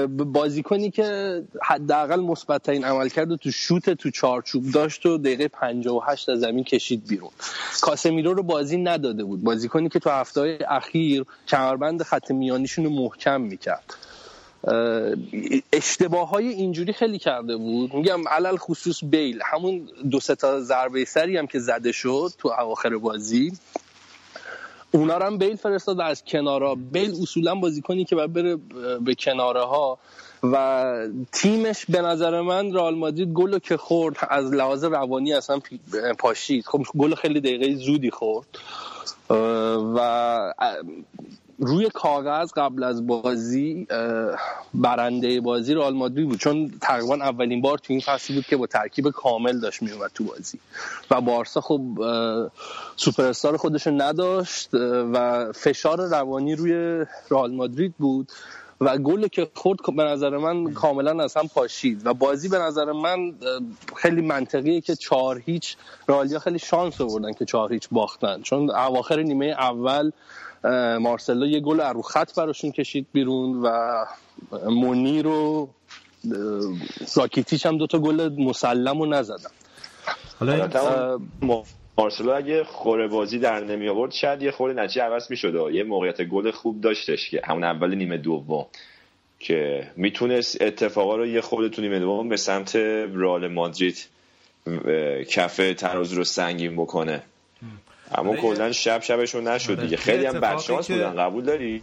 بازیکنی 0.08 0.90
که 0.90 1.42
حداقل 1.62 2.20
مثبت 2.20 2.62
ترین 2.62 2.84
عمل 2.84 3.08
کرد 3.08 3.36
تو 3.36 3.50
شوت 3.50 3.90
تو 3.90 4.10
چارچوب 4.10 4.70
داشت 4.70 5.06
و 5.06 5.18
دقیقه 5.18 5.48
58 5.48 6.28
از 6.28 6.40
زمین 6.40 6.64
کشید 6.64 7.06
بیرون. 7.08 7.30
کاسمیرو 7.80 8.34
رو 8.34 8.42
بازی 8.42 8.76
نداده 8.76 9.24
بود. 9.24 9.42
بازیکنی 9.42 9.88
که 9.88 9.98
تو 9.98 10.10
هفته 10.10 10.58
اخیر 10.68 11.24
کمربند 11.48 12.02
خط 12.02 12.30
میانیشون 12.30 12.84
رو 12.84 12.90
محکم 12.90 13.40
می‌کرد. 13.40 13.94
اشتباه 15.72 16.28
های 16.28 16.48
اینجوری 16.48 16.92
خیلی 16.92 17.18
کرده 17.18 17.56
بود. 17.56 17.94
میگم 17.94 18.28
علل 18.28 18.56
خصوص 18.56 19.04
بیل. 19.04 19.40
همون 19.44 19.88
دو 20.10 20.20
تا 20.20 20.60
ضربه 20.60 21.04
سری 21.04 21.36
هم 21.36 21.46
که 21.46 21.58
زده 21.58 21.92
شد 21.92 22.30
تو 22.38 22.48
اواخر 22.48 22.96
بازی. 22.96 23.52
اونا 24.90 25.18
رو 25.18 25.26
هم 25.26 25.38
بیل 25.38 25.56
فرستاد 25.56 26.00
از 26.00 26.24
کنارا. 26.24 26.74
بیل 26.74 27.22
اصولا 27.22 27.54
بازیکنی 27.54 28.04
که 28.04 28.16
باید 28.16 28.32
بره 28.32 28.56
به 29.00 29.14
کناره 29.14 29.64
ها 29.64 29.98
و 30.42 30.94
تیمش 31.32 31.86
به 31.88 32.00
نظر 32.00 32.40
من 32.40 32.74
رئال 32.74 32.94
مادرید 32.94 33.32
گل 33.32 33.58
که 33.58 33.76
خورد 33.76 34.16
از 34.30 34.52
لحاظ 34.52 34.84
روانی 34.84 35.34
اصلا 35.34 35.60
پاشید. 36.18 36.64
خب 36.66 36.82
گل 36.98 37.14
خیلی 37.14 37.40
دقیقه 37.40 37.74
زودی 37.74 38.10
خورد. 38.10 38.46
و 39.96 40.54
روی 41.58 41.90
کاغذ 41.94 42.52
قبل 42.56 42.84
از 42.84 43.06
بازی 43.06 43.86
برنده 44.74 45.40
بازی 45.40 45.74
رئال 45.74 45.94
مادرید 45.94 46.28
بود. 46.28 46.38
چون 46.38 46.72
تقریبا 46.80 47.14
اولین 47.14 47.62
بار 47.62 47.78
تو 47.78 47.92
این 47.92 48.00
فصل 48.00 48.34
بود 48.34 48.46
که 48.46 48.56
با 48.56 48.66
ترکیب 48.66 49.10
کامل 49.10 49.60
داشت 49.60 49.82
میومد 49.82 50.10
تو 50.14 50.24
بازی. 50.24 50.58
و 51.10 51.20
بارسا 51.20 51.60
خب 51.60 51.80
سوپر 52.96 53.24
استار 53.24 53.56
خودش 53.56 53.86
نداشت 53.86 54.68
و 55.12 55.46
فشار 55.52 56.08
روانی 56.08 56.54
روی 56.54 57.04
رئال 57.30 57.54
مادرید 57.54 57.94
بود. 57.98 58.32
و 58.80 58.98
گل 58.98 59.26
که 59.28 59.48
خورد 59.54 59.78
به 59.96 60.04
نظر 60.04 60.36
من 60.36 60.72
کاملا 60.72 61.24
از 61.24 61.36
هم 61.36 61.48
پاشید. 61.48 62.06
و 62.06 62.14
بازی 62.14 62.48
به 62.48 62.58
نظر 62.58 62.92
من 62.92 63.34
خیلی 63.96 64.22
منطقیه 64.22 64.80
که 64.80 64.96
چهار 64.96 65.42
هیچ 65.46 65.76
رالیا 66.06 66.38
خیلی 66.38 66.58
شانس 66.58 67.00
آوردن 67.00 67.32
که 67.32 67.44
چهار 67.44 67.72
هیچ 67.72 67.88
باختن. 67.92 68.42
چون 68.42 68.70
اواخر 68.70 69.22
نیمه 69.22 69.46
اول 69.46 70.10
مارسلو 71.00 71.46
یه 71.46 71.60
گل 71.60 71.80
رو 71.80 72.02
خط 72.02 72.34
براشون 72.34 72.72
کشید 72.72 73.06
بیرون 73.12 73.62
و 73.62 74.04
مونی 74.70 75.22
رو 75.22 75.68
راکیتیچ 77.16 77.66
هم 77.66 77.78
دوتا 77.78 77.98
گل 77.98 78.42
مسلم 78.42 78.98
رو 78.98 79.06
نزدن. 79.06 79.50
حالا 80.38 81.18
مارسلو 81.98 82.32
اگه 82.32 82.64
خوره 82.64 83.08
بازی 83.08 83.38
در 83.38 83.64
نمی 83.64 83.88
آورد 83.88 84.12
شاید 84.12 84.42
یه 84.42 84.50
خوره 84.50 84.74
نتیجه 84.74 85.02
عوض 85.02 85.30
می‌شد 85.30 85.70
یه 85.72 85.84
موقعیت 85.84 86.22
گل 86.22 86.50
خوب 86.50 86.80
داشتش 86.80 87.30
که 87.30 87.42
همون 87.44 87.64
اول 87.64 87.94
نیمه 87.94 88.16
دوم 88.18 88.66
که 89.38 89.90
می‌تونست 89.96 90.62
اتفاقا 90.62 91.16
رو 91.16 91.26
یه 91.26 91.40
خورده 91.40 91.68
تو 91.68 91.82
نیمه 91.82 91.98
دوم 91.98 92.28
به 92.28 92.36
سمت 92.36 92.76
رال 93.12 93.48
مادرید 93.48 94.08
کف 95.28 95.56
تراز 95.76 96.12
رو 96.12 96.24
سنگین 96.24 96.76
بکنه. 96.76 97.22
اما 98.14 98.36
کلا 98.36 98.72
شب 98.72 99.00
شبشون 99.00 99.48
نشد 99.48 99.70
آره. 99.70 99.82
دیگه. 99.82 99.96
خیلی 99.96 100.26
هم 100.26 100.40
بدشانس 100.40 100.90
بودن. 100.90 101.16
قبول 101.16 101.44
داری؟ 101.44 101.82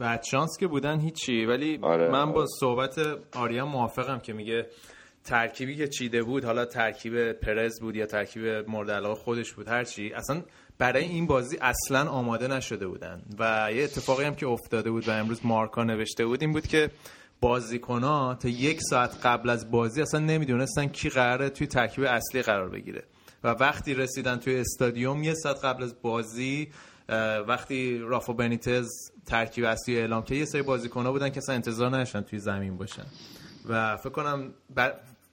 بدشانس 0.00 0.56
که 0.60 0.66
بودن 0.66 1.00
هیچی. 1.00 1.44
ولی 1.44 1.78
آره. 1.82 2.08
من 2.08 2.32
با 2.32 2.46
صحبت 2.60 2.98
آریا 3.36 3.66
موافقم 3.66 4.18
که 4.18 4.32
میگه 4.32 4.66
ترکیبی 5.24 5.76
که 5.76 5.88
چیده 5.88 6.22
بود 6.22 6.44
حالا 6.44 6.64
ترکیب 6.64 7.32
پرز 7.32 7.80
بود 7.80 7.96
یا 7.96 8.06
ترکیب 8.06 8.46
مورد 8.68 8.90
علاقه 8.90 9.14
خودش 9.14 9.52
بود 9.52 9.68
هرچی 9.68 10.12
اصلا 10.14 10.42
برای 10.78 11.04
این 11.04 11.26
بازی 11.26 11.58
اصلا 11.60 12.10
آماده 12.10 12.48
نشده 12.48 12.86
بودن. 12.86 13.22
و 13.38 13.68
یه 13.74 13.84
اتفاقی 13.84 14.24
هم 14.24 14.34
که 14.34 14.46
افتاده 14.46 14.90
بود 14.90 15.08
و 15.08 15.10
امروز 15.10 15.46
مارکا 15.46 15.84
نوشته 15.84 16.26
بود 16.26 16.42
این 16.42 16.52
بود 16.52 16.66
که 16.66 16.90
بازیکن 17.40 18.00
تا 18.40 18.48
یک 18.48 18.80
ساعت 18.90 19.16
قبل 19.22 19.50
از 19.50 19.70
بازی 19.70 20.02
اصلا 20.02 20.20
نمی‌دونستن 20.20 20.86
کی 20.86 21.08
قراره 21.08 21.50
توی 21.50 21.66
ترکیب 21.66 22.04
اصلی 22.04 22.42
قرار 22.42 22.68
بگیره. 22.68 23.02
و 23.46 23.48
وقتی 23.48 23.94
رسیدن 23.94 24.36
توی 24.36 24.60
استادیوم 24.60 25.22
یه 25.22 25.34
ساعت 25.34 25.64
قبل 25.64 25.82
از 25.82 26.02
بازی 26.02 26.68
وقتی 27.48 27.98
رافا 27.98 28.32
بنیتز 28.32 28.88
ترکیب 29.26 29.64
اصلی 29.64 29.98
اعلام 29.98 30.22
که 30.22 30.34
یه 30.34 30.44
سری 30.44 30.62
بازیکن‌ها 30.62 31.12
بودن 31.12 31.28
که 31.28 31.38
اصلا 31.38 31.54
انتظار 31.54 31.88
نداشتن 31.88 32.20
توی 32.20 32.38
زمین 32.38 32.76
باشن. 32.76 33.06
و 33.68 33.96
فکر 33.96 34.10
کنم 34.10 34.54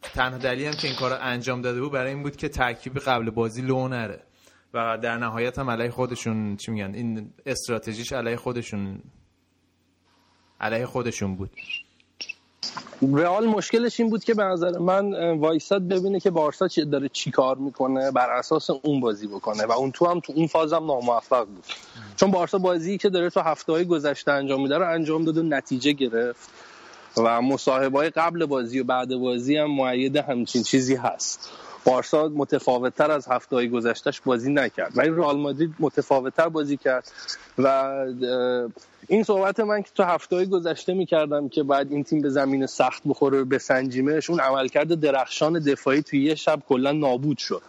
تنها 0.01 0.37
دلیلی 0.37 0.65
هم 0.65 0.73
که 0.73 0.87
این 0.87 0.95
کار 0.95 1.17
انجام 1.21 1.61
داده 1.61 1.81
بود 1.81 1.91
برای 1.91 2.13
این 2.13 2.23
بود 2.23 2.35
که 2.35 2.49
ترکیب 2.49 2.99
قبل 2.99 3.29
بازی 3.29 3.61
لو 3.61 3.87
نره. 3.87 4.23
و 4.73 4.97
در 4.97 5.17
نهایت 5.17 5.59
هم 5.59 5.69
علیه 5.69 5.89
خودشون 5.91 6.55
چی 6.55 6.71
میگن 6.71 6.95
این 6.95 7.33
استراتژیش 7.45 8.13
علیه 8.13 8.35
خودشون 8.35 9.01
علیه 10.59 10.85
خودشون 10.85 11.35
بود. 11.35 11.51
رئال 13.13 13.45
مشکلش 13.45 13.99
این 13.99 14.09
بود 14.09 14.23
که 14.23 14.33
به 14.33 14.43
نظر 14.43 14.77
من 14.77 15.31
وایساد 15.37 15.87
ببینه 15.87 16.19
که 16.19 16.29
بارسا 16.29 16.67
چی 16.67 16.85
داره 16.85 17.09
چی 17.09 17.31
کار 17.31 17.57
می‌کنه 17.57 18.11
بر 18.11 18.29
اساس 18.29 18.69
اون 18.69 18.99
بازی 18.99 19.27
بکنه. 19.27 19.65
و 19.65 19.71
اون 19.71 19.91
تو 19.91 20.05
هم 20.05 20.19
تو 20.19 20.33
اون 20.35 20.47
فاز 20.47 20.73
هم 20.73 20.85
ناموفق 20.85 21.45
بود. 21.45 21.63
چون 22.15 22.31
بارسا 22.31 22.57
بازی 22.57 22.97
که 22.97 23.09
داره 23.09 23.29
تو 23.29 23.39
هفته 23.39 23.71
های 23.71 23.85
گذشته 23.85 24.31
انجام 24.31 24.61
میده 24.61 24.77
رو 24.77 24.89
انجام 24.89 25.25
داد 25.25 25.37
و 25.37 25.43
نتیجه 25.43 25.91
گرفت. 25.91 26.49
و 27.17 27.41
مصاحبه 27.41 27.97
های 27.97 28.09
قبل 28.09 28.45
بازی 28.45 28.79
و 28.79 28.83
بعد 28.83 29.15
بازی 29.15 29.57
هم 29.57 29.75
معید 29.75 30.17
همچین 30.17 30.63
چیزی 30.63 30.95
هست. 30.95 31.49
بارسا 31.85 32.27
متفاوت 32.35 32.95
تر 32.95 33.11
از 33.11 33.27
هفته 33.27 33.55
های 33.55 33.69
گذشتهش 33.69 34.21
بازی 34.25 34.53
نکرد. 34.53 34.91
ولی 34.95 35.09
رئال 35.09 35.37
مادرید 35.37 35.75
متفاوت 35.79 36.35
تر 36.35 36.49
بازی 36.49 36.77
کرد 36.77 37.11
و 37.57 37.67
این 39.07 39.23
صحبت 39.23 39.59
من 39.59 39.81
که 39.81 39.89
تو 39.95 40.03
هفته 40.03 40.35
های 40.35 40.45
گذشته 40.45 40.93
می‌کردم 40.93 41.49
که 41.49 41.63
بعد 41.63 41.91
این 41.91 42.03
تیم 42.03 42.21
به 42.21 42.29
زمین 42.29 42.65
سخت 42.65 43.01
بخوره 43.05 43.43
به 43.43 43.57
سنجیمش 43.57 44.29
اون 44.29 44.39
عملکرد 44.39 44.99
درخشان 44.99 45.59
دفاعی 45.59 46.01
توی 46.01 46.23
یه 46.23 46.35
شب 46.35 46.59
کلا 46.69 46.91
نابود 46.91 47.37
شد. 47.37 47.61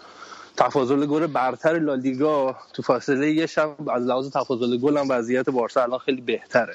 تفاضل 0.56 1.06
گل 1.06 1.26
برتر 1.26 1.78
لالیگا 1.78 2.56
تو 2.72 2.82
فاصله 2.82 3.32
یه 3.32 3.46
شب 3.46 3.88
از 3.88 4.06
لحاظ 4.06 4.30
تفاضل 4.30 4.76
گل 4.76 4.96
هم 4.96 5.06
وضعیت 5.08 5.50
بارسا 5.50 5.82
الان 5.82 5.98
خیلی 5.98 6.20
بهتره. 6.20 6.74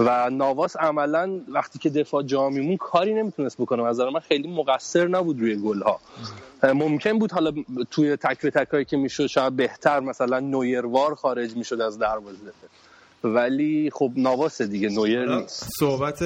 و 0.00 0.30
نواس 0.30 0.76
عملا 0.76 1.40
وقتی 1.48 1.78
که 1.78 1.90
دفاع 1.90 2.22
جا 2.22 2.48
میمون 2.48 2.76
کاری 2.76 3.14
نمی‌تونست 3.14 3.60
بکنه. 3.60 3.82
نظر 3.82 4.10
من 4.10 4.20
خیلی 4.20 4.48
مقصر 4.48 5.08
نبود 5.08 5.40
روی 5.40 5.56
گل 5.56 5.82
ها 5.82 6.00
ممکن 6.62 7.18
بود 7.18 7.32
حالا 7.32 7.52
توی 7.90 8.16
تک 8.16 8.40
به 8.40 8.50
تکایی 8.50 8.84
که 8.84 8.96
می‌شد 8.96 9.26
شاید 9.26 9.56
بهتر 9.56 10.00
مثلا 10.00 10.40
نویروار 10.40 11.14
خارج 11.14 11.56
می‌شد 11.56 11.80
از 11.80 11.98
دروازه. 11.98 12.52
ولی 13.24 13.90
خب 13.94 14.10
نواس 14.16 14.62
دیگه 14.62 14.88
نویر 14.88 15.36
نیست. 15.36 15.68
صحبت 15.78 16.22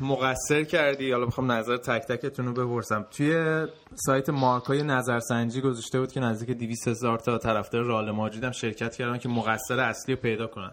مقصر 0.00 0.64
کردی. 0.64 1.12
حالا 1.12 1.26
بخوام 1.26 1.52
نظر 1.52 1.76
تک 1.76 2.06
تکتون 2.06 2.46
رو 2.46 2.52
بپرسم. 2.52 3.06
توی 3.10 3.66
سایت 3.94 4.30
مارکای 4.30 4.82
نظرسنجی 4.82 5.60
گذاشته 5.60 6.00
بود 6.00 6.12
که 6.12 6.20
نزدیک 6.20 6.58
200 6.58 6.88
هزار 6.88 7.18
تا 7.18 7.38
طرفدار 7.38 7.84
رئال 7.84 8.10
مادرید 8.10 8.44
هم 8.44 8.52
شرکت 8.52 8.96
کردن 8.96 9.18
که 9.18 9.28
مقصر 9.28 9.80
اصلی 9.80 10.14
رو 10.14 10.20
پیدا 10.20 10.46
کنن. 10.46 10.70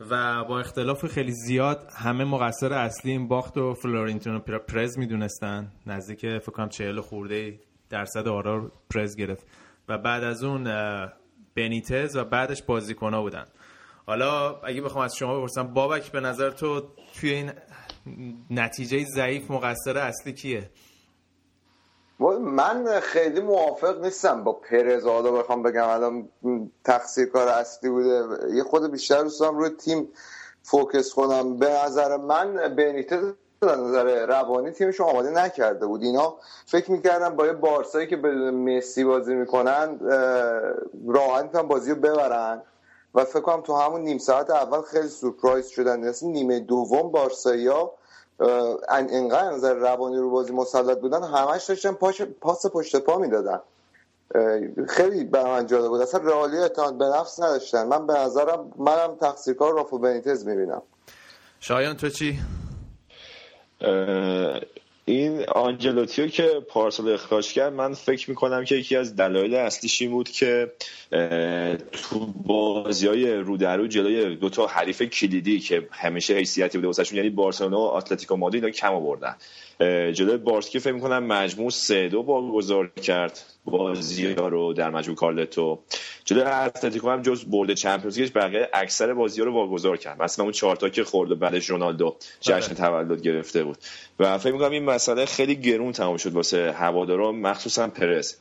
و 0.00 0.44
با 0.44 0.60
اختلاف 0.60 1.06
خیلی 1.06 1.32
زیاد 1.32 1.88
همه 1.96 2.24
مقصر 2.24 2.72
اصلی 2.72 3.10
این 3.10 3.28
باخت 3.28 3.58
و 3.58 3.74
فلورنتینو 3.74 4.38
پرز 4.38 4.98
می‌دونستن. 4.98 5.72
نزدیک 5.86 6.20
فکر 6.20 6.52
کنم 6.52 6.68
40 6.68 7.00
خورده 7.00 7.60
درصد 7.90 8.28
آرا 8.28 8.72
پرز 8.94 9.16
گرفت. 9.16 9.46
و 9.88 9.98
بعد 9.98 10.24
از 10.24 10.44
اون 10.44 10.64
بنیتز 11.54 12.16
و 12.16 12.24
بعدش 12.24 12.62
بازیکن‌ها 12.62 13.22
بودن. 13.22 13.44
حالا 14.06 14.60
اگه 14.60 14.82
بخوام 14.82 15.04
از 15.04 15.16
شما 15.16 15.36
بپرسم 15.38 15.74
بابک 15.74 16.12
به 16.12 16.20
نظر 16.20 16.50
تو 16.50 16.82
توی 17.20 17.30
این 17.30 17.52
نتیجه 18.50 19.04
ضعیف 19.04 19.50
مقصر 19.50 19.98
اصلی 19.98 20.32
کیه؟ 20.32 20.70
من 22.40 23.00
خیلی 23.00 23.40
موافق 23.40 24.00
نیستم 24.00 24.44
با 24.44 24.52
پرز 24.52 25.06
بخوام 25.06 25.62
بگم 25.62 25.88
الان 25.88 26.28
تقصیر 26.84 27.28
کار 27.28 27.48
اصلی 27.48 27.90
بوده. 27.90 28.24
یه 28.54 28.62
خود 28.62 28.90
بیشتر 28.90 29.22
دوستم 29.22 29.58
روی 29.58 29.70
تیم 29.70 30.08
فوکس 30.62 31.14
کنم. 31.14 31.56
به 31.56 31.70
نظر 31.84 32.16
من 32.16 32.74
بنیتز 32.76 33.32
نظر 33.62 34.26
روانی 34.26 34.70
تیمش 34.70 35.00
آماده 35.00 35.30
نکرده 35.30 35.86
بود. 35.86 36.02
اینا 36.02 36.36
فکر 36.66 36.90
می‌کردن 36.90 37.36
با 37.36 37.46
یه 37.46 37.52
بارسایی 37.52 38.06
که 38.06 38.16
بدون 38.16 38.76
مسی 38.76 39.04
بازی 39.04 39.34
می‌کنن 39.34 39.98
راحت 41.08 41.56
بازی 41.56 41.90
رو 41.90 41.96
ببرن. 41.96 42.62
و 43.14 43.24
فکر 43.24 43.40
کنم 43.40 43.60
تو 43.60 43.74
همون 43.74 44.00
نیم 44.00 44.18
ساعت 44.18 44.50
اول 44.50 44.82
خیلی 44.82 45.08
سورپرایز 45.08 45.66
شدن. 45.66 46.08
مثل 46.08 46.26
نیمه 46.26 46.60
دوم 46.60 47.10
بارسایا 47.10 47.92
انقدر 48.88 49.50
نظر 49.50 49.74
روانی 49.74 50.16
رو 50.16 50.30
بازی 50.30 50.52
مسلط 50.52 50.98
بودن 50.98 51.22
همش 51.22 51.64
داشتن 51.64 51.92
پاش 51.92 52.22
پاس 52.22 52.66
پشت 52.66 52.96
پا 52.96 53.18
می‌دادن. 53.18 53.60
خیلی 54.88 55.24
به 55.24 55.44
من 55.44 55.66
جالب 55.66 55.88
بود. 55.88 56.00
اصلا 56.00 56.20
رئالی 56.20 56.56
اعتماد 56.56 56.98
به 56.98 57.04
نفس 57.04 57.40
نداشتن. 57.40 57.86
من 57.86 58.06
به 58.06 58.12
نظرم 58.12 58.72
منم 58.76 59.16
تقصیرکار 59.20 59.74
رافو 59.74 59.98
بنیتز 59.98 60.46
می‌بینم. 60.46 60.82
شایان 61.60 61.96
تو 61.96 62.08
چی؟ 62.08 62.38
این 65.06 65.44
آنجلوتیو 65.44 66.28
که 66.28 66.48
پارسال 66.68 67.12
اخراج 67.12 67.52
کرد 67.52 67.72
من 67.72 67.94
فکر 67.94 68.30
می‌کنم 68.30 68.64
که 68.64 68.74
یکی 68.74 68.96
از 68.96 69.16
دلایل 69.16 69.54
اصلیش 69.54 70.02
این 70.02 70.10
بود 70.10 70.28
که 70.28 70.72
تو 71.92 72.26
بازی 72.46 73.06
های 73.06 73.34
رو 73.34 73.56
در 73.56 73.76
رو 73.76 73.86
جلوی 73.86 74.36
دو 74.36 74.48
تا 74.48 74.66
حریف 74.66 75.02
کلیدی 75.02 75.60
که 75.60 75.88
همیشه 75.90 76.34
حیثیتی 76.34 76.78
بوده 76.78 76.86
واسهشون 76.86 77.16
یعنی 77.16 77.30
بارسلونا 77.30 77.78
و 77.78 77.94
اتلتیکو 77.94 78.36
مادرید 78.36 78.64
اینا 78.64 78.76
کم 78.76 78.94
آوردن. 78.94 79.36
جلوی 80.12 80.36
بارسکی 80.36 80.78
فکر 80.78 80.92
می‌کنم 80.92 81.24
مجموع 81.26 81.70
سه 81.70 82.08
دو 82.08 82.22
گذار 82.22 82.88
کرد 82.88 83.40
بازی 83.64 84.32
ها 84.32 84.48
رو 84.48 84.72
در 84.72 84.90
مجموع 84.90 85.16
کارلتو. 85.16 85.78
جلوی 86.24 86.42
اتلتیکو 86.42 87.10
هم 87.10 87.22
جز 87.22 87.44
برد 87.44 87.74
چمپیونز 87.74 88.18
لیگ 88.18 88.32
بقیه 88.32 88.68
اکثر 88.72 89.14
بازی 89.14 89.40
ها 89.40 89.46
رو 89.46 89.52
واگذار 89.52 89.96
کرد. 89.96 90.22
مثلا 90.22 90.42
اون 90.42 90.52
چهار 90.52 90.76
تا 90.76 90.88
که 90.88 91.04
خورد 91.04 91.30
و 91.30 91.36
بعدش 91.36 91.70
رونالدو 91.70 92.16
جشن 92.40 92.74
بله. 92.74 92.74
تولد 92.74 93.22
گرفته 93.22 93.64
بود. 93.64 93.78
و 94.18 94.38
فکر 94.38 94.52
می‌کنم 94.52 94.70
این 94.70 94.84
مسئله 94.94 95.26
خیلی 95.26 95.54
گرون 95.54 95.92
تمام 95.92 96.16
شد 96.16 96.32
واسه 96.32 96.72
هوادارا 96.72 97.32
مخصوصا 97.32 97.88
پرس. 97.88 98.36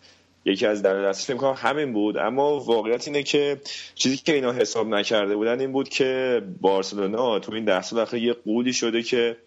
یکی 0.45 0.65
از 0.65 0.83
دلیل 0.83 1.05
اصلی 1.05 1.35
فکر 1.35 1.53
همین 1.53 1.93
بود 1.93 2.17
اما 2.17 2.59
واقعیت 2.59 3.07
اینه 3.07 3.23
که 3.23 3.61
چیزی 3.95 4.17
که 4.17 4.33
اینا 4.33 4.51
حساب 4.51 4.87
نکرده 4.87 5.35
بودن 5.35 5.59
این 5.59 5.71
بود 5.71 5.89
که 5.89 6.41
بارسلونا 6.61 7.39
تو 7.39 7.53
این 7.53 7.65
ده 7.65 7.81
سال 7.81 7.99
اخیر 7.99 8.23
یه 8.23 8.33
قولی 8.33 8.73
شده 8.73 9.03
که 9.03 9.37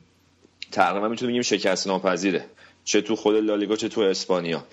تقریبا 0.72 1.08
می‌تونیم 1.08 1.32
بگیم 1.32 1.42
شکست 1.42 1.86
ناپذیره. 1.86 2.44
چه 2.84 3.00
تو 3.00 3.16
خود 3.16 3.36
لالیگا 3.36 3.76
چه 3.76 3.88
تو 3.88 4.00
اسپانیا. 4.00 4.64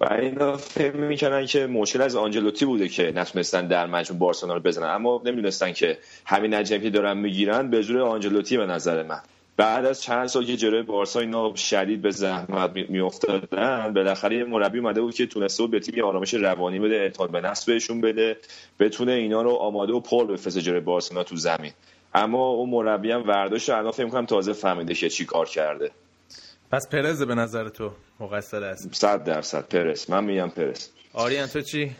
و 0.00 0.12
اینا 0.12 0.56
فکر 0.56 0.96
می‌کنن 0.96 1.46
که 1.46 1.66
مشکل 1.66 2.02
از 2.02 2.16
آنجلوتی 2.16 2.64
بوده 2.64 2.88
که 2.88 3.12
نتونستن 3.14 3.66
در 3.66 3.86
مجموع 3.86 4.20
بارسلونا 4.20 4.54
رو 4.54 4.60
بزنن. 4.60 4.94
اما 4.94 5.22
نمی‌دونستن 5.24 5.72
که 5.72 5.98
همین 6.26 6.54
نجمی 6.54 6.90
دارن 6.90 7.16
می‌گیرن 7.16 7.70
به 7.70 7.82
زور 7.82 8.00
آنجلوتی 8.00 8.56
به 8.56 8.66
نظر 8.66 9.02
من. 9.02 9.20
بعد 9.62 9.84
از 9.84 10.02
چند 10.02 10.26
سال 10.26 10.44
که 10.44 10.56
جلوی 10.56 10.82
بارسا 10.82 11.20
اینا 11.20 11.54
شدید 11.54 12.02
به 12.02 12.10
زحمت 12.10 12.70
میافتادن 12.88 13.92
بالاخره 13.94 14.36
یه 14.36 14.44
مربی 14.44 14.78
اومده 14.78 15.00
بود 15.00 15.14
که 15.14 15.26
تونسته 15.26 15.62
بود 15.62 15.70
به 15.70 15.80
تیم 15.80 16.04
آرامش 16.04 16.34
روانی 16.34 16.78
بده 16.78 16.94
اعتماد 16.94 17.30
به 17.30 17.40
نفس 17.40 17.64
بهشون 17.64 18.00
بده 18.00 18.36
بتونه 18.80 19.12
اینا 19.12 19.42
رو 19.42 19.50
آماده 19.50 19.92
و 19.92 20.00
پر 20.00 20.26
بفرسته 20.26 20.60
جلوی 20.60 20.80
بارسلونا 20.80 21.24
تو 21.24 21.36
زمین. 21.36 21.72
اما 22.14 22.48
اون 22.48 22.70
مربی 22.70 23.12
هم 23.12 23.28
ورداش 23.28 23.68
الان 23.68 23.90
فکر 23.90 24.08
کنم 24.08 24.26
تازه 24.26 24.52
فهمیده 24.52 24.94
که 24.94 25.08
چی 25.08 25.24
کار 25.24 25.48
کرده. 25.48 25.90
پس 26.72 26.88
پرز 26.88 27.22
به 27.22 27.34
نظر 27.34 27.68
تو 27.68 27.90
مقصر 28.20 28.64
است؟ 28.64 28.94
100 28.94 29.24
درصد 29.24 29.68
پرس 29.68 30.10
من 30.10 30.24
میگم 30.24 30.48
پرس 30.48 30.90
آریان 31.12 31.46
تو 31.46 31.60
چی؟ 31.60 31.96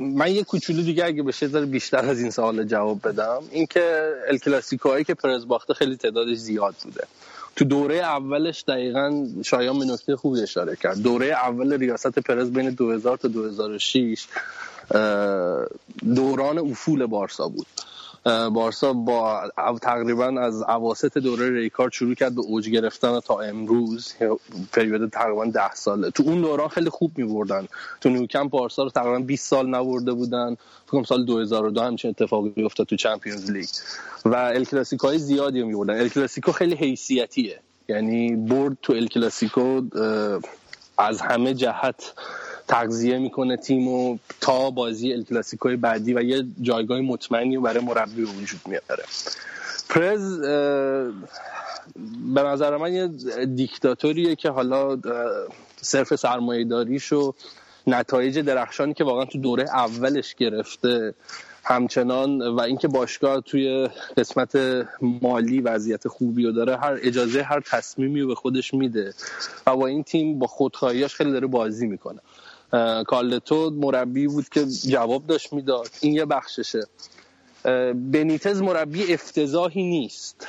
من 0.00 0.32
یه 0.32 0.44
کوچولو 0.44 0.82
دیگه 0.82 1.04
اگه 1.04 1.22
بشه 1.22 1.48
ذره 1.48 1.66
بیشتر 1.66 2.04
از 2.04 2.20
این 2.20 2.30
سوال 2.30 2.64
جواب 2.64 3.08
بدم. 3.08 3.42
اینکه 3.50 4.12
ال 4.28 4.38
کلاسیکوهایی 4.38 5.04
که 5.04 5.14
پرز 5.14 5.46
باخته 5.46 5.74
خیلی 5.74 5.96
تعدادش 5.96 6.36
زیاد 6.36 6.74
بوده. 6.84 7.04
تو 7.56 7.64
دوره 7.64 7.96
اولش 7.96 8.64
دقیقا 8.68 9.26
شایان 9.44 9.78
به 9.78 9.84
نکته 9.84 10.16
خوبی 10.16 10.40
اشاره 10.40 10.76
کرد. 10.76 11.02
دوره 11.02 11.26
اول 11.26 11.72
ریاست 11.72 12.18
پرز 12.18 12.50
بین 12.50 12.70
2000 12.70 13.16
تا 13.16 13.28
2006 13.28 14.26
دوران 16.14 16.58
افول 16.58 17.06
بارسا 17.06 17.48
بود. 17.48 17.66
بارسا 18.24 18.92
با 18.92 19.50
تقریبا 19.82 20.40
از 20.40 20.62
اواسط 20.62 21.18
دوره 21.18 21.50
ریکارد 21.50 21.92
شروع 21.92 22.14
کرد 22.14 22.34
به 22.34 22.40
اوج 22.40 22.68
گرفتن 22.68 23.20
تا 23.20 23.40
امروز. 23.40 24.14
پریود 24.72 25.10
تقریبا 25.10 25.44
ده 25.44 25.74
ساله. 25.74 26.10
تو 26.10 26.22
اون 26.22 26.42
دوران 26.42 26.68
خیلی 26.68 26.90
خوب 26.90 27.18
می 27.18 27.24
بردن 27.24 27.68
تو 28.00 28.08
نیوکمپ 28.08 28.50
بارسا 28.50 28.82
رو 28.82 28.90
تقریبا 28.90 29.18
20 29.18 29.48
سال 29.48 29.68
نبرده 29.68 30.12
بودن. 30.12 30.56
فکر 30.86 31.04
سال 31.04 31.24
2002 31.24 31.80
همچین 31.80 32.10
اتفاقی 32.10 32.64
افتاد 32.64 32.86
تو 32.86 32.96
چمپیونز 32.96 33.50
لیگ. 33.50 33.68
و 34.24 34.34
ال 34.36 34.64
کلاسیکو 34.64 35.06
های 35.06 35.18
زیادی 35.18 35.62
می 35.62 35.74
بردن 35.74 36.00
ال 36.00 36.08
کلاسیکو 36.08 36.52
خیلی 36.52 36.74
حیثیتیه. 36.74 37.60
یعنی 37.88 38.36
برد 38.36 38.76
تو 38.82 38.92
ال 38.92 39.06
کلاسیکو 39.06 39.82
از 40.98 41.20
همه 41.20 41.54
جهت 41.54 42.12
تغذیه 42.68 43.18
می‌کنه 43.18 43.56
تیم 43.56 43.88
و 43.88 44.18
تا 44.40 44.70
بازی 44.70 45.12
ال 45.12 45.22
کلاسیکوی 45.22 45.76
بعدی 45.76 46.14
و 46.14 46.22
یه 46.22 46.44
جایگاه 46.62 47.00
مطمئنی 47.00 47.58
برای 47.58 47.84
مربی 47.84 48.22
وجود 48.22 48.60
میاره. 48.66 49.04
پرز 49.88 50.40
به 52.34 52.42
نظر 52.42 52.76
من 52.76 52.92
یه 52.92 53.06
دیکتاتوریه 53.46 54.36
که 54.36 54.50
حالا 54.50 54.98
صرف 55.80 56.14
سرمایه 56.14 56.64
داریش 56.64 57.12
و 57.12 57.34
نتایج 57.86 58.38
درخشانی 58.38 58.94
که 58.94 59.04
واقعا 59.04 59.24
تو 59.24 59.38
دوره 59.38 59.64
اولش 59.64 60.34
گرفته 60.34 61.14
همچنان 61.64 62.42
و 62.42 62.60
اینکه 62.60 62.88
باشگاه 62.88 63.40
توی 63.40 63.88
قسمت 64.16 64.58
مالی 65.22 65.60
وضعیت 65.60 66.08
خوبی 66.08 66.44
رو 66.44 66.52
داره 66.52 66.76
هر 66.76 66.98
اجازه 67.02 67.42
هر 67.42 67.60
تصمیمی 67.60 68.20
رو 68.20 68.28
به 68.28 68.34
خودش 68.34 68.74
میده 68.74 69.14
و 69.66 69.76
با 69.76 69.86
این 69.86 70.02
تیم 70.02 70.38
با 70.38 70.46
خودخواهیاش 70.46 71.14
خیلی 71.14 71.32
داره 71.32 71.46
بازی 71.46 71.86
می‌کنه. 71.86 72.20
کارلتو 73.06 73.70
مربی 73.70 74.26
بود 74.26 74.48
که 74.48 74.66
جواب 74.66 75.26
داشت 75.26 75.52
می‌داد. 75.52 75.88
این 76.00 76.14
یه 76.14 76.24
بخششه. 76.24 76.86
بنیتز 77.94 78.62
مربی 78.62 79.14
افتضاحی 79.14 79.82
نیست. 79.82 80.46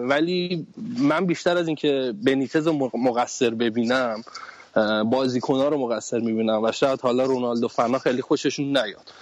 ولی 0.00 0.66
من 0.98 1.26
بیشتر 1.26 1.56
از 1.56 1.66
اینکه 1.66 2.14
بنیتز 2.24 2.66
رو 2.66 2.90
مقصر 2.94 3.50
ببینم 3.50 4.24
بازیکنها 5.04 5.68
رو 5.68 5.78
مقصر 5.78 6.18
می‌بینم 6.18 6.62
و 6.62 6.72
شاید 6.72 7.00
حالا 7.00 7.24
رونالدو 7.24 7.68
فنا 7.68 7.98
خیلی 7.98 8.22
خوششون 8.22 8.76
نیاد. 8.76 9.12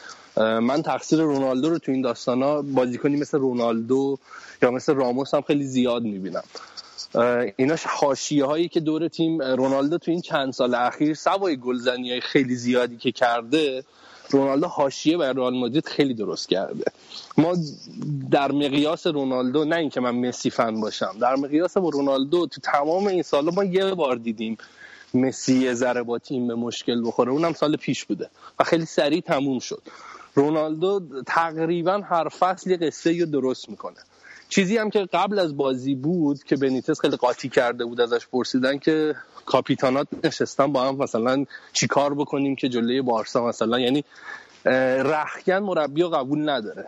من 0.60 0.82
تقصیر 0.82 1.20
رونالدو 1.20 1.70
رو 1.70 1.78
تو 1.78 1.92
این 1.92 2.14
ها 2.26 2.62
بازیکنی 2.62 3.16
مثل 3.16 3.38
رونالدو 3.38 4.18
یا 4.62 4.70
مثل 4.70 4.94
راموس 4.94 5.34
هم 5.34 5.40
خیلی 5.40 5.64
زیاد 5.64 6.02
می‌بینم. 6.02 6.44
اینا 7.56 7.76
حاشیه 7.86 8.44
هایی 8.44 8.68
که 8.68 8.80
دور 8.80 9.08
تیم 9.08 9.42
رونالدو 9.42 9.98
تو 9.98 10.10
این 10.10 10.20
چند 10.20 10.52
سال 10.52 10.74
اخیر 10.74 11.14
سوای 11.14 11.56
گلزنی 11.56 12.10
های 12.10 12.20
خیلی 12.20 12.54
زیادی 12.54 12.96
که 12.96 13.12
کرده 13.12 13.84
رونالدو 14.30 14.66
حاشیه 14.66 15.16
برای 15.16 15.34
رئال 15.34 15.54
مادرید 15.54 15.86
خیلی 15.86 16.14
درست 16.14 16.48
کرده. 16.48 16.84
ما 17.38 17.56
در 18.30 18.52
مقیاس 18.52 19.06
رونالدو 19.06 19.64
نه 19.64 19.76
اینکه 19.76 20.00
من 20.00 20.10
مسی 20.10 20.50
فن 20.50 20.80
باشم 20.80 21.16
در 21.20 21.36
مقیاس 21.36 21.76
با 21.76 21.88
رونالدو 21.88 22.46
تو 22.46 22.60
تمام 22.60 23.06
این 23.06 23.22
سالا 23.22 23.50
ما 23.50 23.64
یه 23.64 23.94
بار 23.94 24.16
دیدیم 24.16 24.58
مسی 25.14 25.58
یه 25.58 25.74
ذره 25.74 26.02
با 26.02 26.18
تیم 26.18 26.48
به 26.48 26.54
مشکل 26.54 27.06
بخوره. 27.06 27.32
اونم 27.32 27.52
سال 27.52 27.76
پیش 27.76 28.04
بوده 28.04 28.30
و 28.58 28.64
خیلی 28.64 28.84
سریع 28.84 29.20
تموم 29.20 29.58
شد. 29.58 29.82
رونالدو 30.34 31.00
تقریبا 31.26 32.00
هر 32.00 32.28
فصل 32.28 32.70
یه 32.70 32.76
قصه 32.76 33.26
درست 33.26 33.68
می‌کنه. 33.68 33.96
چیزی 34.48 34.76
هم 34.76 34.90
که 34.90 35.08
قبل 35.12 35.38
از 35.38 35.56
بازی 35.56 35.94
بود 35.94 36.44
که 36.44 36.56
بنیتس 36.56 37.00
خیلی 37.00 37.16
قاطی 37.16 37.48
کرده 37.48 37.84
بود 37.84 38.00
ازش 38.00 38.26
پرسیدن 38.26 38.78
که 38.78 39.14
کاپیتانات 39.46 40.08
نشستن 40.24 40.72
با 40.72 40.88
هم 40.88 40.96
مثلا 40.96 41.44
چیکار 41.72 42.14
بکنیم 42.14 42.56
که 42.56 42.68
جلوی 42.68 43.02
بارسا 43.02 43.46
مثلا؟ 43.46 43.80
یعنی 43.80 44.04
رخکن 45.04 45.58
مربی 45.58 46.02
رو 46.02 46.08
قبول 46.08 46.48
نداره. 46.48 46.84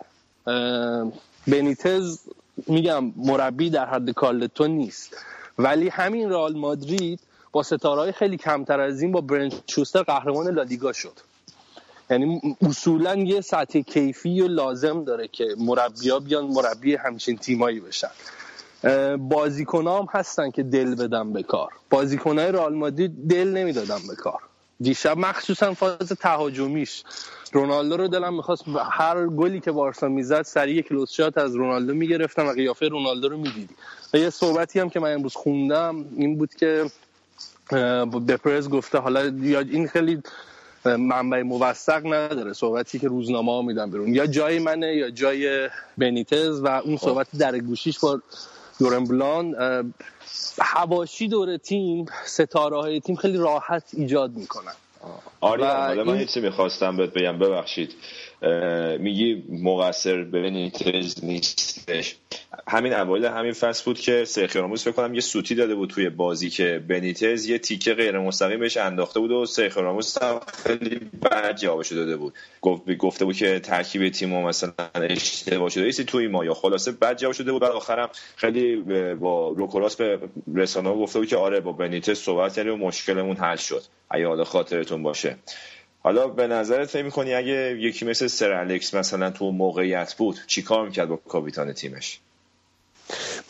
بنیتز 1.47 2.19
میگم 2.67 3.13
مربی 3.15 3.69
در 3.69 3.85
حد 3.85 4.11
کارلتو 4.11 4.67
نیست. 4.67 5.17
ولی 5.59 5.89
همین 5.89 6.29
رئال 6.29 6.57
مادرید 6.57 7.19
با 7.51 7.63
ستاره 7.63 8.11
خیلی 8.11 8.37
کمتر 8.37 8.79
از 8.79 9.01
این 9.01 9.11
با 9.11 9.21
برنچ 9.21 9.53
شوستر 9.67 10.03
قهرمان 10.03 10.47
لالیگا 10.47 10.93
شد. 10.93 11.30
یعنی 12.11 12.41
اصولا 12.61 13.15
یه 13.15 13.41
سطح 13.41 13.79
کیفی 13.79 14.41
و 14.41 14.47
لازم 14.47 15.03
داره 15.03 15.27
که 15.27 15.55
مربیا 15.57 16.19
بیان 16.19 16.45
مربی 16.45 16.95
همچین 16.95 17.37
تیمایی 17.37 17.79
بشن. 17.79 18.11
بازیکن 19.17 19.87
هم 19.87 20.07
هستن 20.11 20.51
که 20.51 20.63
دل 20.63 20.95
بدن 20.95 21.33
به 21.33 21.43
کار. 21.43 21.69
بازیکن 21.89 22.39
های 22.39 22.51
رئال 22.51 22.73
مادرید 22.73 23.27
دل 23.29 23.47
نمی‌دادن 23.47 23.99
به 24.07 24.15
کار. 24.15 24.39
دیشب 24.81 25.17
مخصوصا 25.17 25.73
فاز 25.73 26.09
تهاجمیش. 26.19 27.03
رونالدو 27.53 27.97
رو 27.97 28.07
دلم 28.07 28.33
می‌خواست 28.33 28.63
هر 28.91 29.27
گلی 29.27 29.59
که 29.59 29.71
بارسا 29.71 30.07
می‌زد 30.07 30.41
سریع 30.41 30.75
یک 30.75 30.87
شات 31.09 31.37
از 31.37 31.55
رونالدو 31.55 31.93
می‌گرفتم 31.93 32.47
و 32.47 32.51
قیافه 32.51 32.87
رونالدو 32.87 33.29
رو 33.29 33.37
می‌دیدی. 33.37 33.75
و 34.13 34.17
یه 34.17 34.29
صحبتی 34.29 34.79
هم 34.79 34.89
که 34.89 34.99
من 34.99 35.13
امروز 35.13 35.35
خوندم 35.35 36.05
این 36.17 36.37
بود 36.37 36.53
که 36.53 36.85
به 38.25 38.37
پرز 38.37 38.69
گفته 38.69 38.97
حالا 38.97 39.21
این 39.71 39.87
خیلی 39.87 40.21
منبع 40.85 41.41
موثق 41.41 42.05
نداره. 42.05 42.53
صحبتی 42.53 42.99
که 42.99 43.07
روزنامه 43.07 43.51
ها 43.51 43.61
میدن 43.61 43.91
بیرون. 43.91 44.15
یا 44.15 44.27
جای 44.27 44.59
منه 44.59 44.95
یا 44.95 45.09
جای 45.09 45.69
بنیتز 45.97 46.61
و 46.63 46.67
اون 46.67 46.97
خب. 46.97 47.05
صحبت 47.05 47.27
در 47.39 47.59
گوشیش 47.59 47.99
با 47.99 48.21
دورن 48.79 49.03
بلان 49.03 49.55
حواشی 50.59 51.27
دور 51.27 51.57
تیم 51.57 52.05
ستاره 52.25 52.77
های 52.77 52.99
تیم 52.99 53.15
خیلی 53.15 53.37
راحت 53.37 53.83
ایجاد 53.93 54.31
می‌کنن. 54.31 54.73
حالا 55.41 56.03
من 56.03 56.17
هیچی 56.17 56.39
می‌خواستم 56.41 56.97
بهت 56.97 57.13
بگم. 57.13 57.39
ببخشید. 57.39 57.93
میگی 58.99 59.43
مقصر 59.49 60.23
بنیتز 60.23 61.25
نیستش. 61.25 62.15
همین 62.67 62.93
اوایل 62.93 63.25
همین 63.25 63.51
فصل 63.51 63.85
بود 63.85 63.99
که 63.99 64.25
سرخی 64.25 64.59
راموس 64.59 64.83
فکر 64.83 64.91
کنم 64.91 65.13
یه 65.13 65.21
سوتی 65.21 65.55
داده 65.55 65.75
بود 65.75 65.89
توی 65.89 66.09
بازی 66.09 66.49
که 66.49 66.83
بنیتز 66.87 67.45
یه 67.45 67.57
تیکه 67.57 67.93
غیر 67.93 68.19
مستقیم 68.19 68.59
بهش 68.59 68.77
انداخته 68.77 69.19
بود 69.19 69.31
و 69.31 69.45
سرخی 69.45 69.81
راموس 69.81 70.17
خیلی 70.63 70.99
بد 71.21 71.57
جوابش 71.57 71.91
داده 71.91 72.17
بود. 72.17 72.33
گفته 72.99 73.25
بود 73.25 73.35
که 73.35 73.59
ترکیب 73.59 74.09
تیم 74.09 74.41
مثلا 74.41 74.71
اشتباه 74.95 75.69
شده 75.69 75.83
ایسی 75.83 76.03
توی 76.03 76.27
ما 76.27 76.45
یا 76.45 76.53
خلاصه 76.53 76.91
بد 76.91 77.17
جواب 77.17 77.33
شده 77.33 77.51
بود. 77.51 77.61
بعد 77.61 77.71
آخرم 77.71 78.09
خیلی 78.35 78.75
با 79.15 79.49
روکوراس 79.49 79.95
به 79.95 80.19
رسانه 80.55 80.93
گفته 80.93 81.19
بود 81.19 81.27
که 81.27 81.37
آره 81.37 81.59
با 81.59 81.71
بنیتز 81.71 82.19
صحبت 82.19 82.55
کردیم 82.55 82.73
و 82.73 82.87
مشکلمون 82.87 83.37
حل 83.37 83.55
شد. 83.55 83.83
اگه 84.09 84.27
حالا 84.27 84.43
خاطرتون 84.43 85.03
باشه. 85.03 85.35
حالا 86.03 86.27
به 86.27 86.47
نظرت 86.47 86.89
فکر 86.89 87.03
می‌کنی 87.03 87.33
اگه 87.33 87.77
یکی 87.79 88.05
مثل 88.05 88.27
سر 88.27 88.51
الکس 88.51 88.93
مثلا 88.93 89.31
تو 89.31 89.51
موقعیت 89.51 90.13
بود 90.13 90.39
چیکار 90.47 90.85
می‌کرد 90.85 91.09
با 91.09 91.15
کاپیتان 91.15 91.73
تیمش؟ 91.73 92.19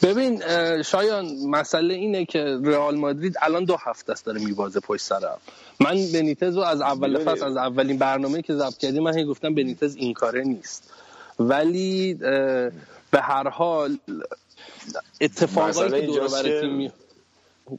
ببین 0.04 0.42
شایان 0.82 1.26
مسئله 1.50 1.94
اینه 1.94 2.26
که 2.26 2.60
رئال 2.64 2.96
مادرید 2.96 3.36
الان 3.42 3.64
دو 3.64 3.76
هفته 3.80 4.12
است 4.12 4.26
داره 4.26 4.46
میوازه 4.46 4.80
پشت 4.80 5.02
سرم 5.02 5.38
من 5.80 5.96
بنیتز 6.14 6.56
رو 6.56 6.62
از 6.62 6.82
اول 6.82 7.24
فصل 7.24 7.46
از 7.46 7.58
اولین 7.58 7.98
برنامه 7.98 8.42
که 8.42 8.54
ضبط 8.54 8.78
کردیم 8.78 9.04
من 9.04 9.18
هی 9.18 9.26
گفتم 9.26 9.56
بنیتز 9.56 9.96
این 9.96 10.14
کاره 10.14 10.44
نیست. 10.44 10.94
ولی 11.40 12.14
به 13.12 13.22
هر 13.22 13.50
حال 13.50 13.98
اتفاقایی 15.22 16.02
که 16.02 16.08
دور 16.08 16.28
بر 16.28 16.62
تیم 16.62 16.94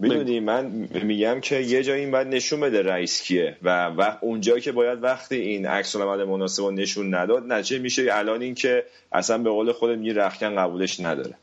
می‌دونی 0.00 0.40
من 0.40 0.88
میگم 1.02 1.40
که 1.40 1.56
یه 1.56 1.82
جایی 1.82 2.00
این 2.00 2.10
باید 2.10 2.26
نشون 2.26 2.60
بده 2.60 2.82
رئیس 2.82 3.22
کیه 3.22 3.56
و 3.62 3.86
وقت 3.86 4.18
اونجا 4.20 4.58
که 4.58 4.72
باید 4.72 5.02
وقتی 5.02 5.36
این 5.36 5.66
عکس 5.66 5.96
العمل 5.96 6.24
مناسب 6.24 6.64
نشون 6.64 7.14
نداد 7.14 7.52
نتیجه 7.52 7.78
میشه 7.78 8.06
الان 8.10 8.42
این 8.42 8.54
که 8.54 8.84
اصلا 9.12 9.38
به 9.38 9.50
قول 9.50 9.72
خود 9.72 9.90
میگه 9.90 10.14
رخکن 10.14 10.56
قبولش 10.56 11.00
نداره. 11.00 11.34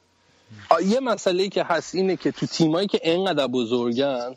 یه 0.86 1.00
مسئله 1.00 1.50
که 1.50 1.64
هست 1.64 1.96
اینه 1.96 2.16
که 2.16 2.32
تو 2.32 2.46
تیمایی 2.46 2.88
که 2.88 3.00
اینقدر 3.04 3.48
بزرگن 3.48 4.36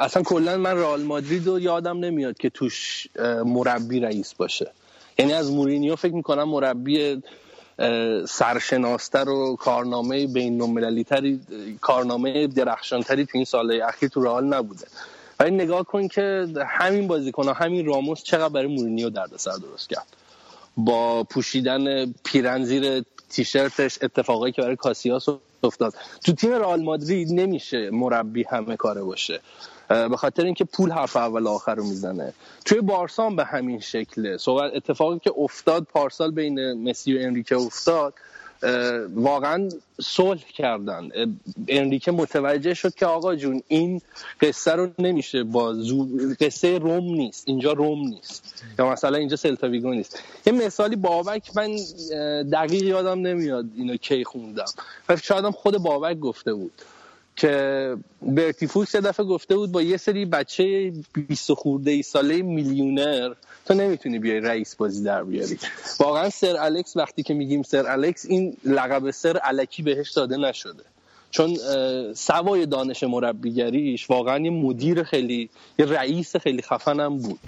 اصلا 0.00 0.22
کلا 0.22 0.56
من 0.56 0.76
رئال 0.76 1.02
مادرید 1.02 1.46
رو 1.46 1.60
یادم 1.60 1.98
نمیاد 1.98 2.38
که 2.38 2.50
توش 2.50 3.06
مربی 3.44 4.00
رئیس 4.00 4.34
باشه. 4.34 4.70
یعنی 5.18 5.32
از 5.32 5.52
مورینیو 5.52 5.96
فکر 5.96 6.14
می‌کنم 6.14 6.48
مربی 6.48 7.22
سرشناستر 8.28 9.28
و 9.28 9.56
کارنامه 9.56 10.26
بین 10.26 10.60
المللی 10.60 11.04
تری 11.04 11.40
کارنامه 11.80 12.46
درخشانتری 12.46 13.24
تو 13.24 13.30
این 13.34 13.44
سال 13.44 13.82
اخیر 13.82 14.08
تو 14.08 14.24
رئال 14.24 14.44
نبوده. 14.44 14.86
ولی 15.40 15.50
نگاه 15.50 15.82
کن 15.82 16.08
که 16.08 16.46
همین 16.66 17.06
بازیکن 17.06 17.48
همین 17.48 17.86
راموس 17.86 18.22
چقدر 18.22 18.48
برای 18.48 18.66
مورینیو 18.66 19.10
دردسر 19.10 19.56
درست 19.56 19.88
کرد. 19.88 20.06
با 20.76 21.24
پوشیدن 21.24 22.12
پیرن 22.24 22.64
زیر 22.64 23.04
تیشرتش 23.28 23.98
اتفاقایی 24.02 24.52
که 24.52 24.62
برای 24.62 24.76
کاسیاس 24.76 25.28
افتاد. 25.62 25.94
تو 26.24 26.32
تیم 26.32 26.52
رئال 26.52 26.82
مادرید 26.82 27.32
نمیشه 27.32 27.90
مربی 27.90 28.44
همه 28.50 28.76
کاره 28.76 29.02
باشه. 29.02 29.40
به 29.88 30.16
خاطر 30.16 30.44
اینکه 30.44 30.64
پول 30.64 30.90
حرف 30.90 31.16
اول 31.16 31.46
آخر 31.46 31.74
رو 31.74 31.84
می‌زنه. 31.84 32.32
توی 32.64 32.80
بارسا 32.80 33.30
به 33.30 33.44
همین 33.44 33.80
شکله. 33.80 34.36
صحبت 34.38 34.72
اتفاقی 34.74 35.18
که 35.18 35.32
افتاد 35.38 35.84
پارسال 35.84 36.30
بین 36.30 36.72
مسی 36.88 37.18
و 37.18 37.20
انریکه 37.20 37.56
افتاد 37.56 38.14
واقعا 39.14 39.68
صلح 40.00 40.44
کردن. 40.54 41.08
انریکه 41.68 42.12
متوجه 42.12 42.74
شد 42.74 42.94
که 42.94 43.06
آقا 43.06 43.34
جون 43.34 43.62
این 43.68 44.00
قصه 44.40 44.72
رو 44.72 44.88
نمیشه 44.98 45.42
با 45.42 45.74
زو... 45.74 46.06
قصه 46.40 46.78
روم 46.78 47.04
نیست. 47.04 47.44
اینجا 47.46 47.72
روم 47.72 48.08
نیست. 48.08 48.64
یا 48.78 48.92
مثلا 48.92 49.18
اینجا 49.18 49.36
سلتاویگو 49.36 49.90
نیست. 49.90 50.18
یه 50.46 50.52
مثالی 50.52 50.96
بابک 50.96 51.56
من 51.56 51.76
دقیق 52.52 52.82
یادم 52.82 53.20
نمیاد 53.20 53.64
اینو 53.76 53.96
کی 53.96 54.24
خوندم. 54.24 54.64
و 55.08 55.16
شاید 55.16 55.44
خود 55.44 55.78
بابک 55.78 56.18
گفته 56.18 56.54
بود. 56.54 56.72
که 57.36 57.96
برتی 58.22 58.66
فوکس 58.66 58.94
یه 58.94 59.00
دفعه 59.00 59.26
گفته 59.26 59.56
بود 59.56 59.72
با 59.72 59.82
یه 59.82 59.96
سری 59.96 60.24
بچه 60.24 60.92
20 61.28 61.52
خورده 61.52 61.90
ای 61.90 62.02
ساله 62.02 62.42
میلیونر 62.42 63.34
تو 63.66 63.74
نمی‌تونی 63.74 64.18
بیای 64.18 64.40
رئیس 64.40 64.76
بازی 64.76 65.04
در 65.04 65.24
بیاری. 65.24 65.58
واقعا 66.00 66.30
سر 66.30 66.56
الکس 66.56 66.96
وقتی 66.96 67.22
که 67.22 67.34
میگیم 67.34 67.62
سر 67.62 67.86
الکس 67.86 68.26
این 68.26 68.56
لقب 68.64 69.10
سر 69.10 69.40
الکی 69.42 69.82
بهش 69.82 70.10
داده 70.10 70.36
نشده. 70.36 70.82
چون 71.34 71.56
سوای 72.14 72.66
دانش 72.66 73.02
مربیگریش 73.02 74.10
واقعا 74.10 74.38
یه 74.38 74.50
مدیر 74.50 75.02
خیلی 75.02 75.50
یه 75.78 75.86
رئیس 75.86 76.36
خیلی 76.36 76.62
خفنم 76.62 77.18
بود. 77.18 77.38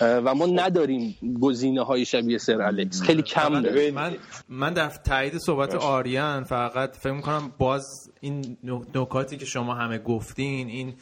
و 0.00 0.34
ما 0.34 0.46
نداریم 0.46 1.16
گزینه 1.40 1.84
های 1.84 2.04
شبیه 2.04 2.38
سر 2.38 2.62
الکس. 2.62 3.02
خیلی 3.02 3.22
کم 3.22 3.60
داریم. 3.60 3.94
من 3.94 4.16
من 4.48 4.72
در 4.72 4.88
تایید 4.88 5.38
صحبت 5.38 5.74
آریان 5.74 6.44
فقط 6.44 6.96
فکر 6.96 7.12
می‌کنم 7.12 7.52
باز 7.58 8.10
این 8.20 8.56
نکاتی 8.94 9.36
که 9.36 9.44
شما 9.44 9.74
همه 9.74 9.98
گفتین 9.98 10.68
این 10.68 10.94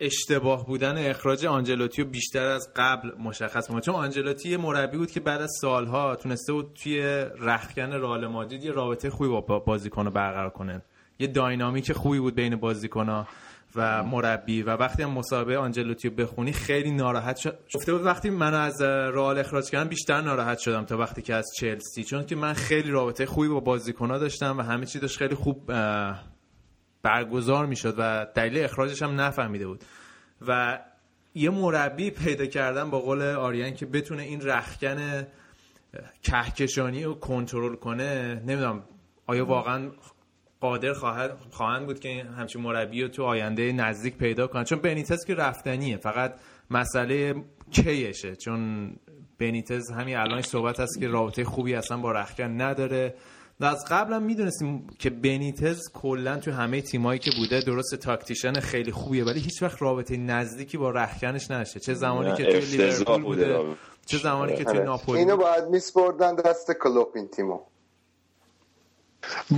اشتباه 0.00 0.66
بودن 0.66 1.10
اخراج 1.10 1.46
آنجلوتی 1.46 2.02
رو 2.02 2.08
بیشتر 2.08 2.46
از 2.46 2.68
قبل 2.76 3.10
مشخص 3.18 3.70
بود 3.70 3.82
چون 3.82 3.94
آنجلوتی 3.94 4.48
یه 4.48 4.56
مربی 4.56 4.96
بود 4.96 5.10
که 5.10 5.20
بعد 5.20 5.40
از 5.40 5.50
سالها 5.60 6.16
تونسته 6.16 6.52
بود 6.52 6.66
توی 6.82 7.00
رخکن 7.40 7.92
رئال 7.92 8.26
مادرید 8.26 8.64
یه 8.64 8.72
رابطه 8.72 9.10
خوبی 9.10 9.28
با 9.28 9.58
بازیکن 9.58 10.04
رو 10.04 10.10
برقرار 10.10 10.50
کنه. 10.50 10.82
یه 11.18 11.26
داینامیک 11.26 11.92
خوبی 11.92 12.18
بود 12.18 12.34
بین 12.34 12.56
بازیکن‌ها 12.56 13.28
و 13.76 14.02
مربی. 14.02 14.62
و 14.62 14.70
وقتی 14.70 15.02
هم 15.02 15.10
مسابقه 15.10 15.56
آنجلوتی 15.56 16.08
رو 16.08 16.14
بخونی 16.14 16.52
خیلی 16.52 16.90
ناراحت 16.90 17.36
شد. 17.36 17.58
گفته 17.74 17.92
بود 17.92 18.04
وقتی 18.04 18.30
من 18.30 18.54
از 18.54 18.82
رئال 18.82 19.38
اخراج 19.38 19.70
کردم 19.70 19.88
بیشتر 19.88 20.20
ناراحت 20.20 20.58
شدم 20.58 20.84
تا 20.84 20.96
وقتی 20.96 21.22
که 21.22 21.34
از 21.34 21.46
چلسی. 21.60 22.04
چون 22.04 22.26
که 22.26 22.36
من 22.36 22.52
خیلی 22.52 22.90
رابطه 22.90 23.26
خوبی 23.26 23.48
با 23.48 23.60
بازیکن‌ها 23.60 24.18
داشتم 24.18 24.58
و 24.58 24.62
همه 24.62 24.86
چی 24.86 24.98
داشت 24.98 25.18
خیلی 25.18 25.34
خوب 25.34 25.72
برگزار 27.02 27.66
می‌شد 27.66 27.94
و 27.98 28.26
دلیل 28.34 28.64
اخراجش 28.64 29.02
هم 29.02 29.20
نفهمیده 29.20 29.66
بود. 29.66 29.84
و 30.48 30.78
یه 31.34 31.50
مربی 31.50 32.10
پیدا 32.10 32.46
کردن 32.46 32.90
با 32.90 32.98
قول 33.00 33.22
آریان 33.22 33.74
که 33.74 33.86
بتونه 33.86 34.22
این 34.22 34.40
رخکن 34.40 35.26
کهکشانی 36.22 37.04
رو 37.04 37.14
کنترل 37.14 37.76
کنه. 37.76 38.34
نمی‌دونم 38.34 38.82
آیا 39.26 39.46
واقعا 39.46 39.90
قادر 40.60 40.92
خواهد 40.92 41.38
خواهند 41.50 41.86
بود 41.86 42.00
که 42.00 42.24
همچین 42.38 42.62
مربی 42.62 43.02
رو 43.02 43.08
تو 43.08 43.22
آینده 43.22 43.72
نزدیک 43.72 44.16
پیدا 44.16 44.46
کنن. 44.46 44.64
چون 44.64 44.78
بنیتز 44.78 45.24
که 45.24 45.34
رفتنیه 45.34 45.96
فقط 45.96 46.34
مسئله 46.70 47.34
کیشه. 47.70 48.36
چون 48.36 48.92
بنیتز 49.38 49.90
همین 49.90 50.16
الان 50.16 50.42
صحبت 50.42 50.80
هست 50.80 51.00
که 51.00 51.08
رابطه 51.08 51.44
خوبی 51.44 51.74
اصلا 51.74 51.96
با 51.96 52.12
رخکن 52.12 52.60
نداره. 52.60 53.14
و 53.60 53.64
از 53.64 53.84
قبلا 53.90 54.18
می‌دونستیم 54.18 54.86
که 54.98 55.10
بنیتز 55.10 55.80
کلا 55.94 56.36
تو 56.36 56.52
همه 56.52 56.80
تیمایی 56.80 57.18
که 57.18 57.30
بوده 57.38 57.60
درست 57.60 57.94
تاکتیشن 57.94 58.52
خیلی 58.52 58.92
خوبیه 58.92 59.24
ولی 59.24 59.40
هیچ 59.40 59.62
وقت 59.62 59.82
رابطه 59.82 60.16
نزدیکی 60.16 60.78
با 60.78 60.90
رخکنش 60.90 61.50
نشه. 61.50 61.80
چه 61.80 61.94
زمانی 61.94 62.34
که 62.34 62.44
توی 62.44 62.60
لیورپول 62.60 63.22
بوده 63.22 63.58
چه 64.06 64.18
زمانی 64.18 64.56
که 64.56 64.64
توی 64.64 64.78
ناپولی 64.78 65.18
اینو 65.18 65.36
باید 65.36 65.64
میسپردن 65.64 66.34
دست 66.34 66.72
کلوپ 66.82 67.08
این 67.14 67.28
تیمو. 67.28 67.60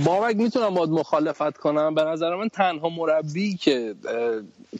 بابک 0.05 0.35
می‌تونم 0.35 0.73
باید 0.73 0.89
مخالفت 0.89 1.57
کنم؟ 1.57 1.95
به 1.95 2.03
نظر 2.03 2.35
من 2.35 2.49
تنها 2.49 2.89
مربی 2.89 3.57
که 3.57 3.95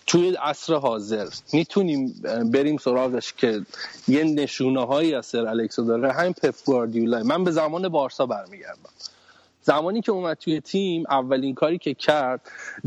توی 0.07 0.35
عصر 0.35 0.73
حاضر 0.73 1.27
می‌تونیم 1.53 2.21
بریم 2.53 2.77
سراغش 2.77 3.33
که 3.33 3.61
یه 4.07 4.23
نشونه 4.23 4.85
هایی 4.85 5.15
از 5.15 5.25
سر 5.25 5.47
الکسو 5.47 5.83
داره 5.83 6.13
همین 6.13 6.33
پپ 6.33 6.55
گواردیولا. 6.65 7.23
من 7.23 7.43
به 7.43 7.51
زمان 7.51 7.89
بارسا 7.89 8.25
برمیگردم. 8.25 8.89
زمانی 9.63 10.01
که 10.01 10.11
اومد 10.11 10.37
توی 10.37 10.61
تیم 10.61 11.03
اولین 11.09 11.55
کاری 11.55 11.77
که 11.77 11.93
کرد 11.93 12.41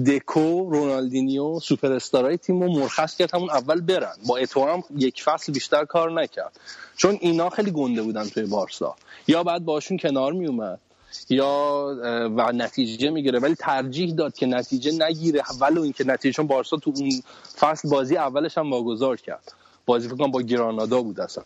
دکو 0.07 0.71
رونالدینیو 0.71 1.61
سوپر 1.61 1.93
استارای 1.93 2.37
تیم 2.37 2.63
رو 2.63 2.73
مرخص 2.73 3.17
کرد 3.17 3.35
همون 3.35 3.51
اول 3.51 3.81
برن. 3.81 4.15
با 4.27 4.37
اتو 4.37 4.83
یک 4.97 5.23
فصل 5.23 5.53
بیشتر 5.53 5.85
کار 5.85 6.23
نکرد. 6.23 6.61
چون 6.97 7.19
اینا 7.21 7.51
خیلی 7.51 7.71
گنده 7.71 8.03
بودن 8.03 8.25
توی 8.25 8.47
بارسا. 8.47 8.97
یا 9.27 9.43
بعد 9.43 9.65
باشون 9.65 9.97
کنار 9.97 10.33
میومد 10.33 10.81
یا 11.29 12.31
و 12.37 12.53
نتیجه 12.53 13.11
می‌گیره. 13.11 13.39
ولی 13.39 13.55
ترجیح 13.55 14.15
داد 14.15 14.35
که 14.35 14.47
نتیجه 14.47 15.07
نگیره. 15.07 15.43
ولو 15.61 15.83
اینکه 15.83 16.05
نتیجه 16.05 16.43
بارسا 16.43 16.77
تو 16.77 16.93
اون 16.97 17.23
فصل 17.59 17.89
بازی 17.89 18.17
اولش 18.17 18.59
هم 18.59 18.71
واگذار 18.71 19.17
کرد. 19.17 19.53
بازی 19.87 20.09
فکر 20.09 20.27
با 20.27 20.43
گرانادا 20.43 21.03
بود 21.03 21.21
اصلا. 21.21 21.45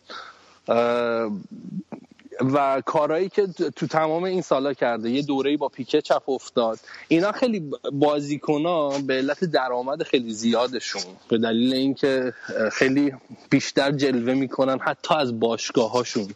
و 2.40 2.82
کارهایی 2.86 3.28
که 3.28 3.46
تو 3.76 3.86
تمام 3.86 4.24
این 4.24 4.42
سالا 4.42 4.72
کرده. 4.74 5.10
یه 5.10 5.22
دوره‌ای 5.22 5.56
با 5.56 5.68
پیکه 5.68 6.00
چپ 6.00 6.28
افتاد. 6.28 6.78
اینا 7.08 7.32
خیلی 7.32 7.70
بازیکنا 7.92 8.88
به 8.88 9.14
علت 9.14 9.44
درآمد 9.44 10.02
خیلی 10.02 10.32
زیادشون. 10.32 11.02
به 11.28 11.38
دلیل 11.38 11.72
اینکه 11.72 12.32
خیلی 12.72 13.12
بیشتر 13.50 13.92
جلوه 13.92 14.34
می‌کنن. 14.34 14.78
حتی 14.78 15.14
از 15.14 15.40
باشگاهاشون 15.40 16.28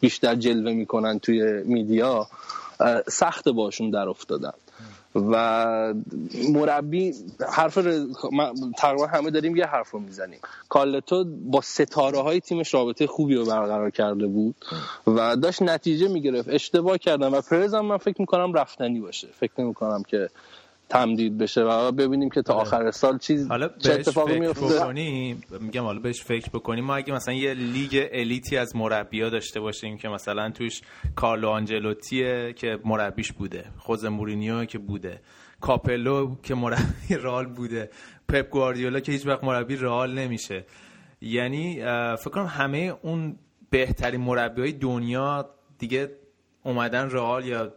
بیشتر 0.00 0.34
جلوه 0.34 0.72
می‌کنن 0.72 1.18
توی 1.18 1.62
میدیا. 1.62 2.28
سخت 3.08 3.48
باشون 3.48 3.90
در 3.90 4.08
افتادن. 4.08 4.52
و 5.14 5.94
مربی 6.48 7.14
حرف 7.52 7.78
تقریبا 8.78 9.06
همه 9.06 9.30
داریم 9.30 9.56
یه 9.56 9.66
حرف 9.66 9.90
رو 9.90 10.00
می‌زنیم. 10.00 10.38
کالتو 10.68 11.24
با 11.24 11.60
ستاره 11.60 12.18
های 12.18 12.40
تیمش 12.40 12.74
رابطه 12.74 13.06
خوبی 13.06 13.34
رو 13.34 13.46
برقرار 13.46 13.90
کرده 13.90 14.26
بود 14.26 14.54
و 15.06 15.36
داشت 15.36 15.62
نتیجه 15.62 16.08
می‌گرفت. 16.08 16.48
اشتباه 16.48 16.98
کردن 16.98 17.28
و 17.28 17.40
پرزم 17.40 17.80
من 17.80 17.96
فکر 17.96 18.16
می‌کنم 18.20 18.52
رفتنی 18.52 19.00
باشه. 19.00 19.28
فکر 19.32 19.52
نمی‌کنم 19.58 20.02
که 20.02 20.30
تمدید 20.90 21.38
بشه 21.38 21.60
و 21.60 21.92
ببینیم 21.92 22.30
که 22.30 22.42
تا 22.42 22.54
آره. 22.54 22.62
آخر 22.62 22.90
سال 22.90 23.18
چیز 23.18 23.48
حالا 23.48 23.68
چه 23.78 23.92
اتفاقی 23.92 24.38
میفته 24.38 24.94
میگم 25.60 25.82
حالا 25.82 26.00
بهش 26.00 26.22
فکر 26.22 26.50
بکنیم 26.50 26.84
ما 26.84 26.96
اگه 26.96 27.12
مثلا 27.12 27.34
یه 27.34 27.54
لیگ 27.54 28.08
elite 28.12 28.49
ی 28.49 28.56
از 28.56 28.76
مربیا 28.76 29.28
داشته 29.28 29.60
باشیم 29.60 29.98
که 29.98 30.08
مثلا 30.08 30.50
توش 30.50 30.80
کارلو 31.16 31.48
آنجلوتیه 31.48 32.52
که 32.52 32.78
مربیش 32.84 33.32
بوده 33.32 33.64
خوزه 33.78 34.04
مورینیو 34.04 34.64
که 34.64 34.78
بوده 34.78 35.20
کاپلو 35.60 36.34
که 36.42 36.54
مربی 36.54 37.14
رئال 37.22 37.46
بوده 37.46 37.90
پپ 38.28 38.50
گواردیولا 38.50 39.00
که 39.00 39.12
هیچ 39.12 39.26
وقت 39.26 39.44
مربی 39.44 39.76
رئال 39.76 40.18
نمیشه. 40.18 40.64
یعنی 41.20 41.74
فکر 42.16 42.30
کنم 42.30 42.46
همه 42.46 42.94
اون 43.02 43.36
بهترین 43.70 44.20
مربی 44.20 44.60
های 44.60 44.72
دنیا 44.72 45.50
دیگه 45.78 46.10
اومدن 46.62 47.10
رئال 47.10 47.44
یا 47.44 47.72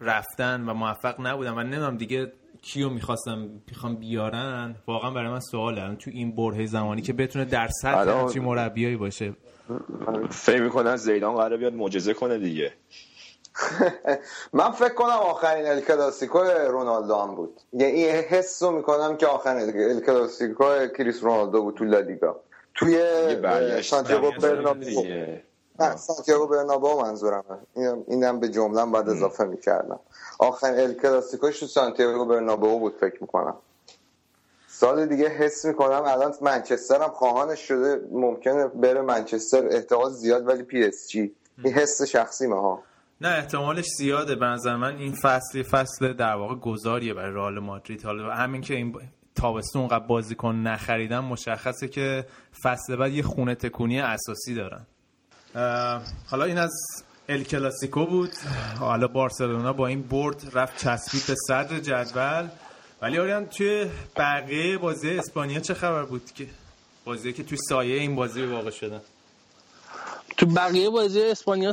رفتن 0.00 0.68
و 0.68 0.74
موفق 0.74 1.20
نبودن 1.20 1.50
و 1.50 1.62
نمی‌دونم 1.62 1.96
دیگه 1.96 2.32
کیو 2.62 2.90
می‌خواستم 2.90 3.38
می‌خوام 3.68 3.96
بیارن؟ 3.96 4.76
واقعا 4.86 5.10
برای 5.10 5.30
من 5.30 5.40
سواله. 5.40 5.94
تو 5.96 6.10
این 6.14 6.36
برهه 6.36 6.66
زمانی 6.66 7.02
که 7.02 7.12
بتونه 7.12 7.44
در 7.44 7.68
سطح 7.82 8.10
همچین 8.10 8.42
مربیایی 8.42 8.96
باشه. 8.96 9.32
فکر 10.30 10.62
می‌کنن 10.62 10.96
زیدان 10.96 11.34
قراره 11.36 11.56
بیاد 11.56 11.72
معجزه 11.72 12.14
کنه 12.14 12.38
دیگه. 12.38 12.72
من 14.52 14.70
فکر 14.70 14.94
کنم 14.94 15.08
آخرین 15.08 15.66
ال 15.66 15.80
کلاسیکو 15.80 16.38
رونالدو 16.68 17.14
هم 17.14 17.34
بود. 17.34 17.60
یعنی 17.72 17.92
این 17.92 18.10
حس 18.10 18.62
رو 18.62 18.70
می‌کنم 18.70 19.16
که 19.16 19.26
آخرین 19.26 19.62
ال 19.62 20.00
کلاسیکو 20.00 20.64
کریس 20.98 21.22
رونالدو 21.22 21.62
بود 21.62 21.74
تو 21.74 21.84
لالیگا. 21.84 22.40
توی 22.74 22.98
سانتیاگو 23.82 24.30
برنابو 24.42 24.84
سانتیاگو 25.96 26.46
برنابو 26.46 27.02
منظورم 27.02 27.44
اینم 28.08 28.40
به 28.40 28.48
جمله 28.48 28.86
بعد 28.86 29.08
اضافه 29.08 29.44
می‌کردم. 29.44 30.00
آخرین 30.40 30.80
ال 30.80 30.94
کلاسیکوش 30.94 31.60
تو 31.60 31.66
سانتیاگو 31.66 32.24
برنابو 32.24 32.78
بود 32.78 32.94
فکر 33.00 33.18
می‌کنم. 33.20 33.54
سال 34.68 35.06
دیگه 35.06 35.28
حس 35.28 35.64
می‌کنم 35.64 36.02
الان 36.06 36.34
منچستر 36.42 37.02
هم 37.02 37.10
خواهانش 37.10 37.60
شده 37.60 38.00
ممکنه 38.12 38.66
بره 38.66 39.02
منچستر 39.02 39.68
احتمال 39.70 40.10
زیاد 40.10 40.48
ولی 40.48 40.62
پی 40.62 40.84
اس 40.84 41.08
جی. 41.10 41.32
این 41.64 41.74
حس 41.74 42.02
شخصی 42.02 42.46
ها. 42.46 42.82
نه 43.20 43.28
احتمالش 43.28 43.86
زیاده. 43.98 44.34
به 44.34 44.46
نظر 44.46 44.76
من 44.76 44.96
این 44.96 45.12
فصل 45.12 45.62
فصل 45.62 46.12
در 46.12 46.34
واقع 46.34 46.54
گذاریه 46.54 47.14
برای 47.14 47.34
رئال 47.34 47.58
مادرید. 47.58 48.04
حالا 48.04 48.34
همین 48.34 48.60
که 48.60 48.74
این 48.74 48.94
تابستون 49.34 49.88
قبل 49.88 50.06
بازیکن 50.06 50.54
نخریدن 50.54 51.18
مشخصه 51.18 51.88
که 51.88 52.26
فصل 52.64 52.96
بعد 52.96 53.12
یه 53.12 53.22
خونه 53.22 53.54
تکونی 53.54 54.00
اساسی 54.00 54.54
دارن. 54.54 54.86
حالا 56.30 56.44
این 56.44 56.58
از 56.58 56.72
ال 57.30 57.42
کلاسیکو 57.44 58.06
بود. 58.06 58.30
حالا 58.78 59.08
بارسلونا 59.08 59.72
با 59.72 59.86
این 59.86 60.02
برد 60.02 60.50
رفت 60.52 60.84
چسبید 60.84 61.26
به 61.26 61.34
صدر 61.34 61.78
جدول. 61.78 62.48
ولی 63.02 63.18
آریان 63.18 63.46
توی 63.46 63.86
بقیه 64.16 64.78
بازی 64.78 65.10
اسپانیا 65.10 65.60
چه 65.60 65.74
خبر 65.74 66.02
بود 66.02 66.30
که 66.34 66.46
بازی 67.04 67.32
که 67.32 67.42
توی 67.42 67.58
سایه 67.68 68.00
این 68.00 68.16
بازی 68.16 68.42
واقع 68.42 68.70
شدن 68.70 69.00
تو 70.36 70.46
بقیه 70.46 70.90
بازی 70.90 71.22
اسپانیا 71.22 71.72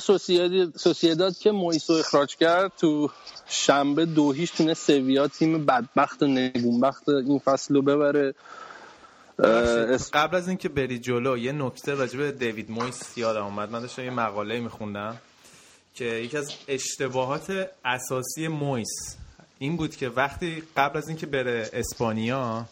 سوسیداد 0.76 1.38
که 1.38 1.52
مویسو 1.52 1.94
اخراج 1.94 2.36
کرد 2.36 2.72
تو 2.78 3.10
شنبه 3.48 4.06
دو 4.06 4.32
هیچ 4.32 4.54
تونه 4.54 4.74
سویا 4.74 5.28
تیم 5.28 5.66
بدبخت 5.66 6.24
و 6.24 6.28
نگونبخت 6.28 7.10
این 7.10 7.40
فصل 7.40 7.76
رو 7.76 7.82
ببره. 7.82 8.36
قبل 10.14 10.38
از 10.38 10.48
اینکه 10.48 10.70
بری 10.70 11.00
جلو 11.00 11.38
یه 11.38 11.52
نکته 11.52 11.94
راجع 11.94 12.18
به 12.18 12.32
دیوید 12.32 12.72
مویس 12.72 13.18
یادم 13.18 13.44
اومد. 13.44 13.72
من 13.72 13.80
داشتم 13.80 14.04
یه 14.04 14.10
مقاله 14.10 14.60
میخوندم. 14.60 15.18
که 15.98 16.06
یکی 16.06 16.38
از 16.38 16.54
اشتباهات 16.68 17.70
اساسی 17.86 18.48
مویس 18.48 19.18
این 19.60 19.78
بود 19.78 19.96
که 19.96 20.10
وقتی 20.10 20.64
قبل 20.78 20.98
از 20.98 21.08
اینکه 21.08 21.26
بره 21.26 21.70
اسپانیا 21.74 22.66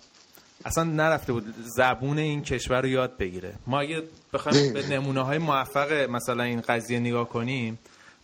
اصلا 0.65 0.83
نرفته 0.83 1.33
بود 1.33 1.55
زبون 1.57 2.19
این 2.19 2.41
کشور 2.41 2.81
رو 2.81 2.87
یاد 2.87 3.17
بگیره. 3.17 3.53
ما 3.67 3.79
اگه 3.79 4.03
بخوایم 4.33 4.73
به 4.73 4.89
نمونه 4.89 5.21
های 5.21 5.37
موفق 5.37 5.91
مثلا 5.91 6.43
این 6.43 6.61
قضیه 6.61 6.99
نگاه 6.99 7.29
کنیم 7.29 7.79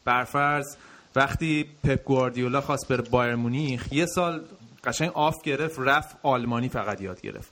برفرض 0.06 0.76
وقتی 1.16 1.66
پپ 1.84 2.04
گواردیولا 2.04 2.62
خواست 2.62 2.88
بره 2.88 3.02
بایر 3.02 3.36
مونیخ 3.36 3.94
یه 3.94 4.06
سال 4.06 4.42
قشنگ 4.84 5.12
off 5.14 5.42
گرفت 5.42 5.80
رفت 5.80 6.16
آلمانی 6.24 6.70
فقط 6.70 7.02
یاد 7.02 7.22
گرفت. 7.22 7.52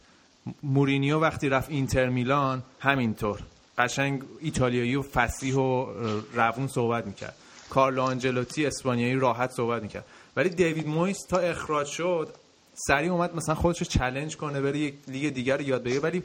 مورینیو 0.63 1.19
وقتی 1.19 1.49
رفت 1.49 1.69
اینتر 1.69 2.09
میلان 2.09 2.63
همینطور. 2.79 3.39
قشنگ 3.79 4.23
ایتالیایی 4.39 4.95
و 4.95 5.01
فصیح 5.01 5.55
و 5.55 5.85
روون 6.33 6.67
صحبت 6.67 7.05
می‌کرد. 7.05 7.35
کارلو 7.69 8.01
آنجلوتی 8.01 8.65
اسپانیایی 8.65 9.15
راحت 9.15 9.51
صحبت 9.51 9.81
می‌کرد. 9.81 10.05
ولی 10.35 10.49
دیوید 10.49 10.87
مویس 10.87 11.17
تا 11.29 11.37
اخراج 11.37 11.87
شد 11.87 12.33
سریع 12.73 13.11
اومد 13.11 13.35
مثلا 13.35 13.55
خودش 13.55 13.79
رو 13.79 13.85
challenge 13.85 14.37
کنه 14.37 14.61
بره 14.61 14.77
یک 14.77 14.93
لیگ 15.07 15.33
دیگر 15.33 15.57
رو 15.57 15.63
یاد 15.63 15.83
بگیره. 15.83 15.99
ولی 15.99 16.23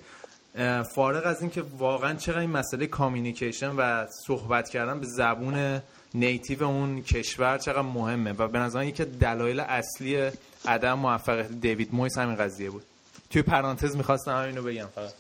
فارغ 0.95 1.27
از 1.27 1.41
اینکه 1.41 1.63
واقعا 1.79 2.15
چقدر 2.15 2.39
این 2.39 2.51
مسئله 2.51 2.87
communication 2.87 3.77
و 3.77 4.07
صحبت 4.27 4.69
کردن 4.69 5.01
به 5.01 5.07
زبون 5.07 5.81
native 6.15 6.65
اون 6.65 7.03
کشور 7.03 7.59
چقدر 7.59 7.83
مهمه 7.83 8.33
و 8.33 8.49
به 8.49 8.59
نظر 8.59 8.85
یکی 8.85 9.05
دلایل 9.05 9.61
اصلی 9.61 10.31
عدم 10.67 10.95
موفقیت 10.95 11.53
دیوید 11.53 11.95
مویس 11.95 12.19
همین 12.19 12.37
قضیه 12.37 12.71
بود. 12.71 12.83
توی 13.31 13.43
پرانتز 13.43 13.97
می‌خواستم 13.97 14.37
همینو 14.37 14.63
بگم 14.63 14.87
فقط. 14.95 15.13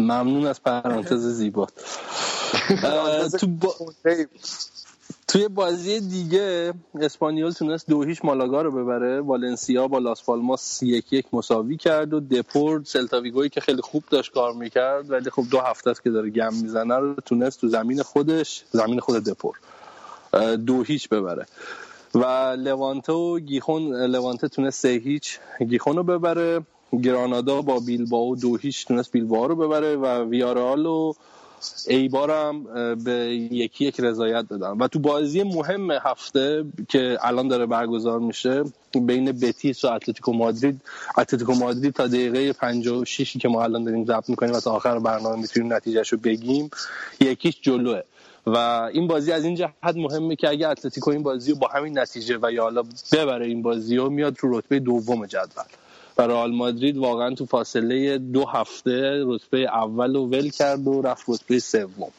ممنون 0.00 0.46
از 0.46 0.62
پرانتز 0.62 1.26
زیبات. 1.26 1.72
تو 3.40 3.46
توی 5.28 5.48
بازی 5.48 6.00
دیگه 6.00 6.74
اسپانیول 7.00 7.50
تونست 7.50 7.86
دو 7.88 8.02
هیچ 8.02 8.24
مالاگا 8.24 8.62
رو 8.62 8.70
ببره. 8.70 9.20
والنسیا 9.20 9.88
با 9.88 9.98
لاس 9.98 10.22
پالماس 10.24 10.82
یک 10.82 11.12
یک 11.12 11.26
مساوی 11.32 11.76
کرد 11.76 12.14
و 12.14 12.20
دپورت 12.20 12.86
سلتاویگوی 12.86 13.48
که 13.48 13.60
خیلی 13.60 13.82
خوب 13.82 14.04
داشت 14.10 14.32
کار 14.32 14.52
می‌کرد 14.52 15.10
ولی 15.10 15.30
خب 15.30 15.44
دو 15.50 15.60
هفته 15.60 15.90
است 15.90 16.02
که 16.02 16.10
داره 16.10 16.30
گند 16.30 16.54
می‌زنه 16.54 16.96
رو 16.96 17.14
تونست 17.14 17.60
تو 17.60 17.68
زمین 17.68 18.02
خودش 18.02 18.64
زمین 18.70 19.00
خود 19.00 19.24
دپور 19.24 19.56
دو 20.66 20.82
هیچ 20.82 21.08
ببره. 21.08 21.46
و 22.14 22.24
لوانته 22.58 23.12
و 23.12 23.38
گیخون 23.38 24.04
لوانته 24.04 24.48
تونست 24.48 24.80
سه 24.80 24.88
هیچ 24.88 25.38
گیخون 25.68 25.96
رو 25.96 26.02
ببره. 26.02 26.60
گرانادا 27.02 27.62
با 27.62 27.80
بیلباو 27.80 28.36
دو 28.36 28.56
هیچ 28.56 28.86
تونست 28.86 29.12
بیلباو 29.12 29.48
رو 29.48 29.56
ببره 29.56 29.96
و 29.96 30.24
ویارال 30.24 30.86
و 30.86 31.12
ایبارم 31.86 32.64
به 33.04 33.12
یکی 33.52 33.84
یک 33.84 34.00
رضایت 34.00 34.48
دادم 34.48 34.78
و 34.78 34.88
تو 34.88 34.98
بازی 34.98 35.42
مهم 35.42 35.90
هفته 35.90 36.64
که 36.88 37.18
الان 37.20 37.48
داره 37.48 37.66
برگزار 37.66 38.18
میشه 38.18 38.64
بین 38.94 39.32
بتیس 39.32 39.84
و 39.84 39.88
اتلتیکو 39.88 40.32
مادرید. 40.32 40.80
اتلتیکو 41.18 41.52
مادرید 41.52 41.94
تا 41.94 42.06
دقیقه 42.06 42.52
56 42.52 43.36
که 43.36 43.48
ما 43.48 43.62
الان 43.62 43.84
داریم 43.84 44.04
ضبط 44.04 44.28
می‌کنیم 44.30 44.54
و 44.54 44.60
تا 44.60 44.72
آخر 44.72 44.98
برنامه 44.98 45.40
می‌تونیم 45.40 45.72
نتیجهشو 45.72 46.16
بگیم 46.16 46.70
یکیش 47.20 47.60
جلوه. 47.60 48.00
و 48.46 48.56
این 48.92 49.06
بازی 49.06 49.32
از 49.32 49.44
این 49.44 49.54
جهت 49.54 49.96
مهمه 49.96 50.36
که 50.36 50.48
اگه 50.48 50.68
اتلتیکو 50.68 51.10
این 51.10 51.22
بازی 51.22 51.52
رو 51.52 51.58
با 51.58 51.68
همین 51.68 51.98
نتیجه 51.98 52.38
و 52.42 52.52
یا 52.52 52.62
حالا 52.62 52.82
ببره 53.12 53.46
این 53.46 53.62
بازی 53.62 53.96
رو 53.96 54.10
میاد 54.10 54.36
رو 54.40 54.58
رتبه 54.58 54.78
دوم 54.78 55.26
جدول. 55.26 55.64
و 56.20 56.22
رئال 56.22 56.52
مادرید 56.52 56.96
واقعا 56.96 57.34
تو 57.34 57.46
فاصله 57.46 58.18
دو 58.18 58.46
هفته 58.46 59.24
رتبه 59.26 59.58
اول 59.58 60.14
رو 60.14 60.26
ول 60.26 60.50
کرد 60.50 60.86
و 60.86 61.02
رفت 61.02 61.24
رتبه 61.28 61.58
سوم. 61.58 62.12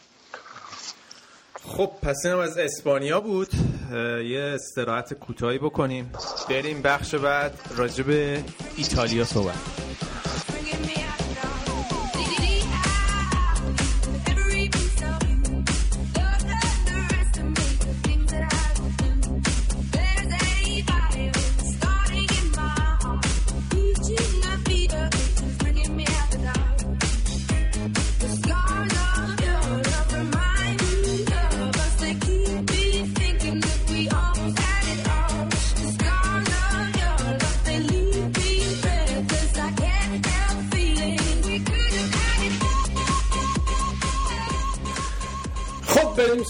خب 1.64 1.92
پس 2.02 2.18
اینم 2.26 2.40
از 2.40 2.58
اسپانیا 2.58 3.22
بود. 3.22 3.48
یه 4.26 4.52
استراحت 4.56 5.14
کوتاهی 5.14 5.58
بکنیم. 5.58 6.12
بریم 6.50 6.82
بخش 6.82 7.16
بعد 7.16 7.60
راجع 7.78 8.04
به 8.04 8.44
ایتالیا 8.78 9.26
صحبت 9.26 9.58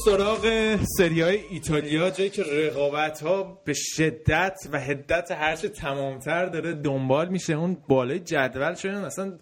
سراغ 0.05 0.75
سری 0.97 1.21
های 1.21 1.39
ایتالیا 1.49 2.09
جایی 2.09 2.29
که 2.29 2.43
رقابت 2.43 3.23
ها 3.23 3.61
به 3.65 3.73
شدت 3.73 4.57
و 4.71 4.79
هدت 4.79 5.31
هرچه 5.31 5.69
تمامتر 5.69 6.45
داره 6.45 6.73
دنبال 6.73 7.29
میشه. 7.29 7.53
اون 7.53 7.77
بالای 7.87 8.19
جدول 8.19 8.73
شدن 8.73 9.03
اصلا 9.03 9.33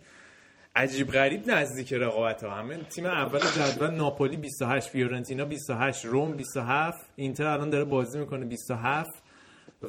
عجیب 0.76 1.08
غریب 1.08 1.52
نزدیک 1.52 1.94
رقابت 1.94 2.44
ها 2.44 2.50
همه 2.50 2.78
تیم 2.78 3.06
اول 3.06 3.40
جدول 3.40 3.92
ناپولی 3.92 4.38
28 4.38 4.90
فیورنتینا 4.90 5.46
28 5.46 6.06
روم 6.06 6.32
27 6.32 7.06
اینتر 7.16 7.48
الان 7.48 7.70
داره 7.70 7.84
بازی 7.86 8.20
می‌کنه 8.20 8.46
27 8.46 9.10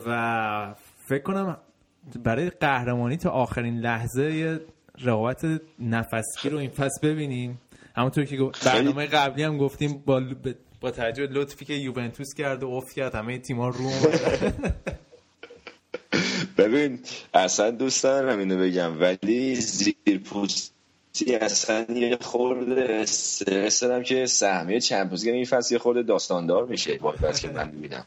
و 0.07 0.75
فکر 1.09 1.23
کنم 1.23 1.57
برای 2.25 2.51
قهرمانی 2.51 3.17
تا 3.17 3.31
آخرین 3.31 3.79
لحظه 3.79 4.35
یه 4.35 4.61
رقابت 5.05 5.47
نفسگیر 5.79 6.53
رو 6.53 6.59
این 6.59 6.71
فصل 6.71 7.09
ببینیم. 7.09 7.61
همونطور 7.97 8.25
که 8.25 8.51
برنامه 8.65 9.07
قبلی 9.07 9.43
هم 9.43 9.59
گفتیم 9.59 10.03
با 10.07 10.23
با 10.81 10.91
توجه 10.91 11.27
لطفی 11.27 11.65
که 11.65 11.75
یوونتوس 11.75 12.35
کرد 12.35 12.63
و 12.63 12.69
افت 12.69 12.93
کرد 12.93 13.15
همه 13.15 13.39
تیم‌ها 13.39 13.69
رو 13.69 13.91
ببین 16.59 17.01
اصلا 17.35 17.71
دوست 17.71 18.03
دارم 18.03 18.39
اینو 18.39 18.59
بگم 18.59 19.01
ولی 19.01 19.55
زیر 19.55 20.19
پوست 20.25 20.75
اصلا 21.41 21.87
یه 21.95 22.19
خورده 22.21 22.87
استرس 22.91 23.81
دارم 23.81 24.03
که 24.03 24.27
سهمیه 24.27 24.81
چمپیونز 24.81 25.25
این 25.25 25.45
فصل 25.45 25.75
یه 25.75 25.79
خورده 25.79 26.03
داستاندار 26.03 26.67
میشه 26.67 26.99
با 26.99 27.15
که 27.41 27.49
من 27.49 27.71
می‌بینم. 27.71 28.05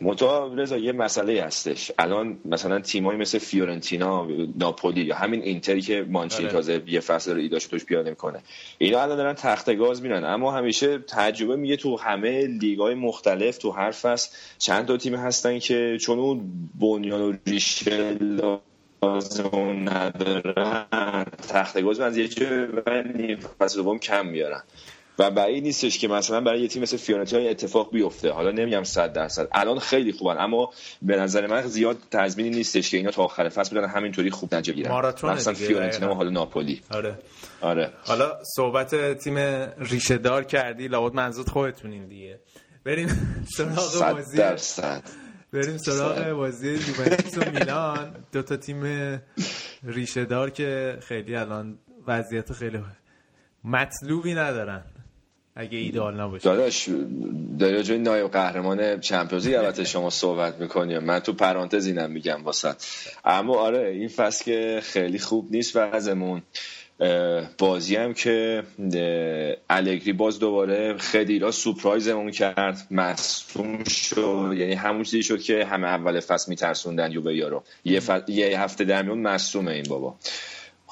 منتها 0.00 0.54
رضا 0.54 0.76
یه 0.76 0.92
مسئله 0.92 1.42
هستش. 1.42 1.92
الان 1.98 2.38
مثلا 2.44 2.80
تیمایی 2.80 3.18
مثل 3.18 3.38
فیورنتینا 3.38 4.28
ناپولی 4.58 5.00
یا 5.00 5.16
همین 5.16 5.42
اینتری 5.42 5.80
که 5.80 6.06
مانچینی 6.08 6.44
آره. 6.44 6.52
تازه 6.52 6.82
یه 6.86 7.00
فصل 7.00 7.32
رو 7.32 7.40
ایداش 7.40 7.66
توش 7.66 7.84
پیاده 7.84 8.10
می‌کنه. 8.10 8.42
اینا 8.78 9.02
الان 9.02 9.16
دارن 9.16 9.34
تخت 9.34 9.76
گاز 9.76 10.02
میرن. 10.02 10.24
اما 10.24 10.52
همیشه 10.52 10.98
تجربه 10.98 11.56
میگه 11.56 11.76
تو 11.76 11.96
همه 11.96 12.46
لیگای 12.46 12.94
مختلف 12.94 13.58
تو 13.58 13.70
هر 13.70 13.90
فصل 13.90 14.36
چند 14.58 14.86
تا 14.86 14.96
تیم 14.96 15.14
هستن 15.14 15.58
که 15.58 15.98
چون 16.00 16.18
اون 16.18 16.50
بنیان 16.80 17.20
و 17.20 17.32
ریشه 17.46 18.18
لازم 19.02 19.88
ندارن 19.88 21.24
تخت 21.48 21.80
گاز 21.80 22.00
از 22.00 22.16
یه 22.16 22.28
جای 22.28 23.36
فصل 23.60 23.82
دوم 23.82 23.98
کم 23.98 24.26
میارن. 24.26 24.62
و 25.20 25.30
بعید 25.30 25.64
نیستش 25.64 25.98
که 25.98 26.08
مثلا 26.08 26.40
برای 26.40 26.60
یه 26.60 26.68
تیم 26.68 26.82
مثل 26.82 26.96
فیورنتینا 26.96 27.50
اتفاق 27.50 27.92
بیفته. 27.92 28.32
حالا 28.32 28.50
نمیگم 28.50 28.82
100 28.82 29.12
درصد. 29.12 29.48
الان 29.52 29.78
خیلی 29.78 30.12
خوبن 30.12 30.38
اما 30.38 30.72
به 31.02 31.16
نظر 31.16 31.46
من 31.46 31.62
زیاد 31.66 31.98
تضمینی 32.10 32.50
نیستش 32.50 32.90
که 32.90 32.96
اینا 32.96 33.10
تا 33.10 33.22
آخر 33.22 33.48
فصل 33.48 33.76
بدن 33.76 33.88
همینطوری 33.88 34.30
خوب 34.30 34.54
نتیجه 34.54 34.72
بگیرن 34.72 35.14
مثلا 35.22 35.54
فیورنتینا 35.54 36.10
و 36.10 36.14
حالا 36.14 36.30
ناپولی. 36.30 36.80
آره. 36.90 37.18
آره. 37.60 37.92
حالا 38.04 38.38
صحبت 38.56 39.14
تیم 39.18 39.38
ریشه 39.78 40.18
دار 40.18 40.44
کردی 40.44 40.88
لابد 40.88 41.14
منظور 41.14 41.46
خودتونین 41.46 42.06
دیگه. 42.06 42.40
بریم 42.84 43.08
سراغ 43.56 44.12
بازی 44.12 44.36
درصد. 44.36 45.02
بریم 45.52 45.76
سراغ 45.76 46.32
بازی 46.32 46.68
یوونتوس 46.68 47.38
و 47.38 47.50
میلان. 47.50 48.14
دو 48.32 48.42
تا 48.42 48.56
تیم 48.56 48.82
ریشه 49.82 50.24
دار 50.24 50.50
که 50.50 50.98
خیلی 51.02 51.36
الان 51.36 51.78
وضعیت 52.06 52.52
خیلی 52.52 52.78
مطلوبی 53.64 54.34
ندارن. 54.34 54.84
اگه 55.56 55.78
ایدال 55.78 56.20
نباشه. 56.20 56.44
داداش 56.44 56.88
داره 57.58 57.82
جای 57.82 57.98
نایب 57.98 58.30
قهرمان 58.30 59.00
چمپیونزی 59.00 59.54
البته 59.54 59.84
شما 59.94 60.10
صحبت 60.10 60.60
می‌کنی. 60.60 60.98
من 60.98 61.18
تو 61.20 61.32
پرانتز 61.32 61.86
اینم 61.86 62.10
میگم 62.10 62.44
واسه. 62.44 62.74
اما 63.24 63.54
آره 63.54 63.90
این 63.90 64.08
فصل 64.08 64.44
که 64.44 64.80
خیلی 64.82 65.18
خوب 65.18 65.48
نیست 65.50 65.76
وضعمون. 65.76 66.42
بازی 67.58 67.96
هم 67.96 68.14
که 68.14 68.62
الگری 69.70 70.12
باز 70.12 70.38
دوباره 70.38 70.96
خیلی 70.98 71.38
را 71.38 71.50
سپرایزمون 71.50 72.30
کرد. 72.30 72.86
مصوم 72.90 73.84
شد. 73.84 74.54
یعنی 74.56 74.74
همون 74.74 75.02
چیزی 75.02 75.22
شد 75.22 75.40
که 75.42 75.64
همه 75.64 75.88
اول 75.88 76.20
فصل 76.20 76.50
میترسوندن 76.50 77.12
یووه 77.12 77.48
رو 77.48 77.62
یه, 77.84 78.00
یه 78.28 78.60
هفته 78.60 78.84
در 78.84 79.02
میون 79.02 79.18
مصومه 79.18 79.72
این 79.72 79.84
بابا. 79.88 80.16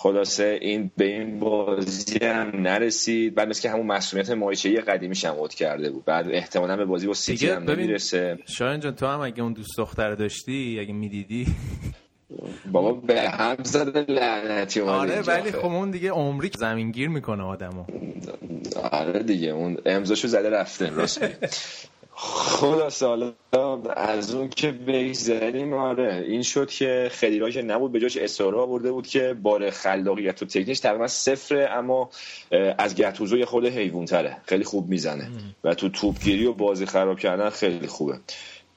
خلاصه 0.01 0.59
این 0.63 0.91
به 0.97 1.05
این 1.05 1.39
بازی 1.39 2.19
هم 2.19 2.51
نرسید. 2.55 3.35
بعد 3.35 3.49
مثل 3.49 3.63
که 3.63 3.71
همون 3.71 3.87
مسئولیت 3.87 4.31
مایچه 4.31 4.81
قدیمی 4.81 5.15
شموت 5.15 5.55
کرده 5.55 5.91
بود. 5.91 6.05
بعد 6.05 6.29
احتمالا 6.31 6.77
به 6.77 6.85
بازی 6.85 7.07
با 7.07 7.15
سیتی 7.15 7.49
هم 7.49 7.63
نمی‌رسه. 7.63 8.39
شاین 8.47 8.81
جان 8.81 8.95
تو 8.95 9.07
هم 9.07 9.21
اگه 9.21 9.43
اون 9.43 9.53
دوست 9.53 9.79
دختر 9.79 10.15
داشتی 10.15 10.79
اگه 10.81 10.93
می‌دیدی؟ 10.93 11.47
بابا 12.73 12.93
به 12.93 13.21
هم 13.31 13.57
زده 13.63 14.13
لعنتی 14.13 14.81
آره 14.81 15.21
ولی 15.21 15.53
خب 15.53 15.67
اون 15.67 15.91
دیگه 15.91 16.11
عمری 16.11 16.51
زمینگیر 16.59 17.09
می‌کنه 17.09 17.43
آدمو. 17.43 17.85
آره 18.93 19.23
دیگه 19.23 19.49
اون 19.49 19.77
امضاشو 19.87 20.29
زده 20.29 20.51
رفته 20.51 20.91
راست 20.91 21.21
خلاص 22.21 23.03
حالا 23.03 23.33
از 23.97 24.35
اون 24.35 24.49
که 24.49 24.73
بگذریم 24.73 25.73
آره. 25.73 26.25
این 26.29 26.43
شد 26.43 26.71
که 26.71 27.09
خیلی 27.13 27.53
که 27.53 27.63
نبود 27.63 27.93
به 27.93 28.01
جاش 28.01 28.17
اصرار 28.17 28.57
آورده 28.57 28.93
بود 28.93 29.07
که 29.07 29.37
بار 29.43 29.71
خلاقیت 29.71 30.43
و 30.43 30.47
تکنیش 30.47 30.81
تقریبا 30.81 31.07
صفره 31.07 31.69
اما 31.71 32.11
از 32.79 32.95
گتوزو 32.95 33.39
یه 33.39 33.45
خود 33.45 33.67
حیوان 33.67 34.05
تره 34.05 34.37
خیلی 34.45 34.65
خوب 34.65 34.89
می‌زنه. 34.89 35.31
و 35.65 35.75
تو 35.75 35.89
توپگیری 35.89 36.47
و 36.47 36.53
بازی 36.53 36.87
خراب 36.87 37.19
کردن 37.19 37.51
خیلی 37.51 37.87
خوبه. 37.87 38.19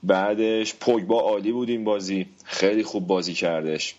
بعدش 0.04 0.76
پوگبا 0.76 1.20
عالی 1.20 1.52
بود 1.52 1.70
این 1.70 1.84
بازی. 1.84 2.26
خیلی 2.44 2.84
خوب 2.84 3.08
بازی 3.08 3.34
کردش. 3.34 3.96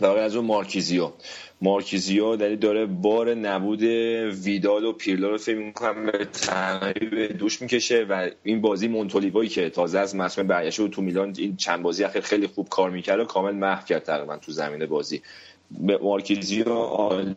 و 0.00 0.06
از 0.06 0.36
اون 0.36 0.44
مارکیزیو. 0.44 1.10
مارکیزیو 1.62 2.36
داری 2.36 2.56
داره 2.56 2.86
بار 2.86 3.34
نبود 3.34 3.82
ویدال 3.82 4.84
و 4.84 4.92
پیرلو 4.92 5.30
رو 5.30 5.38
فکر 5.38 5.56
می‌کنم 5.56 6.06
به 6.06 6.24
تنهایی 6.24 7.06
به 7.10 7.28
دوش 7.28 7.62
می‌کشه 7.62 8.06
و 8.10 8.30
این 8.42 8.60
بازی 8.60 8.88
مونتولیوایی 8.88 9.48
که 9.48 9.70
تازه 9.70 9.98
از 9.98 10.16
مسئله 10.16 10.46
برگشته 10.46 10.88
تو 10.88 11.02
میلان 11.02 11.34
این 11.38 11.56
چند 11.56 11.82
بازی 11.82 12.04
اخیر 12.04 12.22
خیلی 12.22 12.46
خوب 12.46 12.68
کار 12.68 12.90
می‌کرد 12.90 13.20
و 13.20 13.24
کامل 13.24 13.52
محو 13.52 13.86
کرد 13.86 14.02
تقریبا 14.02 14.36
تو 14.36 14.52
زمین 14.52 14.86
بازی. 14.86 15.22
مارکیزیو 16.02 16.68
عالی 16.72 17.36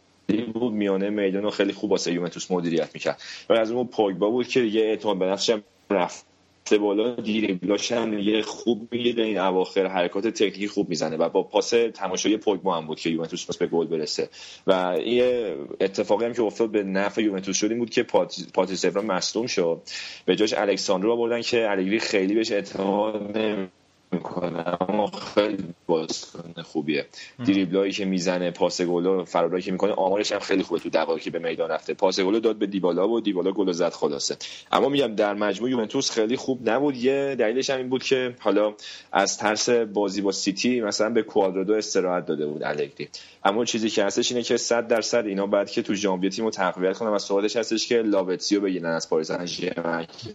بود 0.54 0.74
میانه 0.74 1.10
میدان 1.10 1.46
و 1.46 1.50
خیلی 1.50 1.74
خوب 1.74 1.92
واسه 1.92 2.14
یوونتوس 2.14 2.52
مدیریت 2.52 2.90
می‌کرد. 2.94 3.22
و 3.50 3.54
از 3.54 3.72
اون 3.72 3.88
پوگبا 3.88 4.30
بود 4.30 4.48
که 4.48 4.60
یه 4.60 4.82
اعتماد 4.82 5.20
به 5.20 5.26
نفسش 5.26 5.58
رفت. 5.90 6.31
بالا 6.82 7.16
دریبلاش 7.16 7.92
هم 7.92 8.20
یه 8.20 8.42
خوب 8.42 8.88
میگه 8.92 9.24
این 9.24 9.38
اواخر 9.38 9.88
حرکات 9.88 10.28
تکنیکی 10.28 10.68
خوب 10.68 10.90
می‌زنه 10.90 11.18
و 11.18 11.30
با 11.30 11.44
پاس 11.44 11.74
تماشایی 11.94 12.38
پوگبا 12.38 12.78
هم 12.78 12.88
بود 12.88 13.00
که 13.00 13.10
یوونتوس 13.10 13.58
به 13.58 13.68
گل 13.68 13.88
برسه. 13.88 14.30
و 14.68 14.98
یه 15.06 15.56
اتفاقی 15.82 16.26
هم 16.26 16.34
که 16.34 16.42
افتاد 16.42 16.72
به 16.72 16.84
نفع 16.84 17.22
یوونتوس 17.22 17.58
شد 17.58 17.70
این 17.70 17.80
بود 17.80 17.90
که 17.90 18.04
پاتریس 18.54 18.86
اورا 18.86 19.02
مصدوم 19.02 19.48
شد. 19.48 19.82
به 20.26 20.36
جاش 20.36 20.54
الکساندرو 20.54 21.12
آوردن 21.12 21.42
که 21.42 21.72
الگری 21.72 22.00
خیلی 22.00 22.36
بهش 22.36 22.52
اعتماد 22.52 23.38
می‌کنه 24.12 24.82
اما 24.90 25.08
خیلی 25.08 25.64
بازیکن 25.88 26.62
خوبیه. 26.64 27.06
دریبلایی 27.48 27.92
که 27.92 28.06
می‌زنه 28.06 28.52
پاس 28.52 28.82
گل 28.82 29.24
فرارایی 29.24 29.64
که 29.64 29.72
می‌کنه 29.72 29.92
آمارش 29.92 30.32
هم 30.32 30.40
خیلی 30.40 30.64
خوبه 30.64 30.80
تو 30.80 30.90
دقایقی 30.90 31.24
که 31.24 31.32
به 31.32 31.40
میدان 31.40 31.70
رفته. 31.70 31.94
پاس 31.94 32.20
گل 32.20 32.40
داد 32.40 32.56
به 32.56 32.68
دیبالا 32.68 33.10
و 33.10 33.22
دیبالا 33.22 33.52
گل 33.52 33.72
زد 33.72 33.94
خلاصه. 33.94 34.38
اما 34.72 34.90
میگم 34.90 35.16
در 35.16 35.34
مجموع 35.34 35.70
یوونتوس 35.70 36.12
خیلی 36.12 36.36
خوب 36.36 36.70
نبود. 36.70 36.96
یه 36.96 37.36
دلیلش 37.40 37.70
هم 37.70 37.78
این 37.78 37.90
بود 37.90 38.04
که 38.04 38.36
حالا 38.40 38.74
از 39.12 39.38
ترس 39.38 39.70
بازی 39.70 40.22
با 40.22 40.32
سیتی 40.32 40.82
مثلا 40.82 41.10
به 41.10 41.24
کوادرادو 41.24 41.74
استراحت 41.74 42.26
داده 42.26 42.48
بود 42.48 42.64
الگری. 42.64 43.10
اما 43.44 43.66
چیزی 43.66 43.90
که 43.90 44.04
هستش 44.04 44.32
اینه 44.32 44.44
که 44.44 44.58
100 44.58 44.88
درصد 44.88 45.26
اینا 45.26 45.48
بعد 45.48 45.70
که 45.70 45.82
تو 45.82 45.94
ژانویه 45.94 46.30
تیمو 46.30 46.50
تقویت 46.50 46.98
کنم 46.98 47.14
و 47.14 47.20
صحبتش 47.20 47.56
هستش 47.56 47.88
که 47.88 48.02
لاوتسیو 48.02 48.62
بگیرن 48.62 48.86
از 48.86 49.10
پاریس 49.10 49.32
سن 49.32 49.46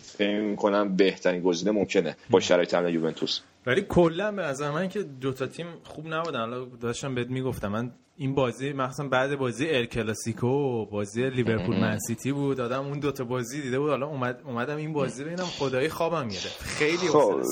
فکر 0.02 0.40
می‌کنم 0.40 0.96
بهترین 0.96 1.42
گزینه 1.42 1.70
ممکنه 1.70 2.16
با 2.30 2.40
شرایط 2.40 2.74
یوونتوس. 2.74 3.40
ولی 3.66 3.82
کلا 3.82 4.32
به 4.32 4.42
از 4.42 4.62
من 4.62 4.88
که 4.88 5.02
دو 5.02 5.32
تا 5.32 5.46
تیم 5.46 5.66
خوب 5.84 6.06
نبودن. 6.06 6.38
حالا 6.38 6.64
داشتم 6.64 7.14
بهت 7.14 7.30
می‌گفتم. 7.30 7.68
من 7.68 7.92
این 8.16 8.34
بازی 8.34 8.72
مخصوصا 8.72 9.08
بعد 9.08 9.38
بازی 9.38 9.68
ال 9.70 9.86
کلاسیکو 9.86 10.86
بازی 10.86 11.30
لیورپول 11.30 11.80
من 11.80 11.98
سیتی 11.98 12.32
بود. 12.32 12.60
آدم 12.60 12.86
اون 12.86 12.98
دوتا 12.98 13.24
بازی 13.24 13.62
دیده 13.62 13.78
بود. 13.78 13.90
حالا 13.90 14.06
اومد 14.06 14.42
اومدم 14.44 14.76
این 14.76 14.92
بازی 14.92 15.24
ببینم. 15.24 15.44
خدایی 15.44 15.88
خوابم 15.88 16.28
گرفت. 16.28 16.62
خیلی 16.62 17.08
خب 17.08 17.42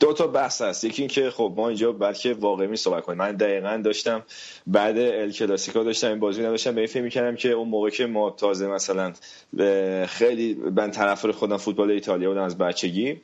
دو 0.00 0.12
تا 0.12 0.26
بحث 0.26 0.62
هست. 0.62 0.84
یکی 0.84 1.02
اینکه 1.02 1.30
خب 1.30 1.52
ما 1.56 1.68
اینجا 1.68 1.92
بعد 1.92 2.18
که 2.18 2.34
واقعی 2.34 2.76
صحبت 2.76 3.04
کنیم. 3.04 3.18
من 3.18 3.32
دقیقا 3.32 3.80
داشتم 3.84 4.22
بعد 4.66 4.98
ال 4.98 5.30
کلاسیکا 5.30 5.82
داشتم 5.82 6.08
این 6.08 6.20
بازی 6.20 6.42
نداشتم. 6.42 6.74
به 6.74 6.80
این 6.80 6.88
فکر 6.88 7.02
می‌کردم 7.02 7.36
که 7.36 7.50
اون 7.50 7.68
موقع 7.68 7.90
که 7.90 8.06
ما 8.06 8.30
تازه 8.30 8.66
مثلا 8.66 9.12
خیلی 10.06 10.54
من 10.54 10.90
طرفدار 10.90 11.32
خودم 11.32 11.56
فوتبال 11.56 11.90
ایتالیا 11.90 12.28
بودم 12.28 12.42
از 12.42 12.58
بچگی 12.58 13.20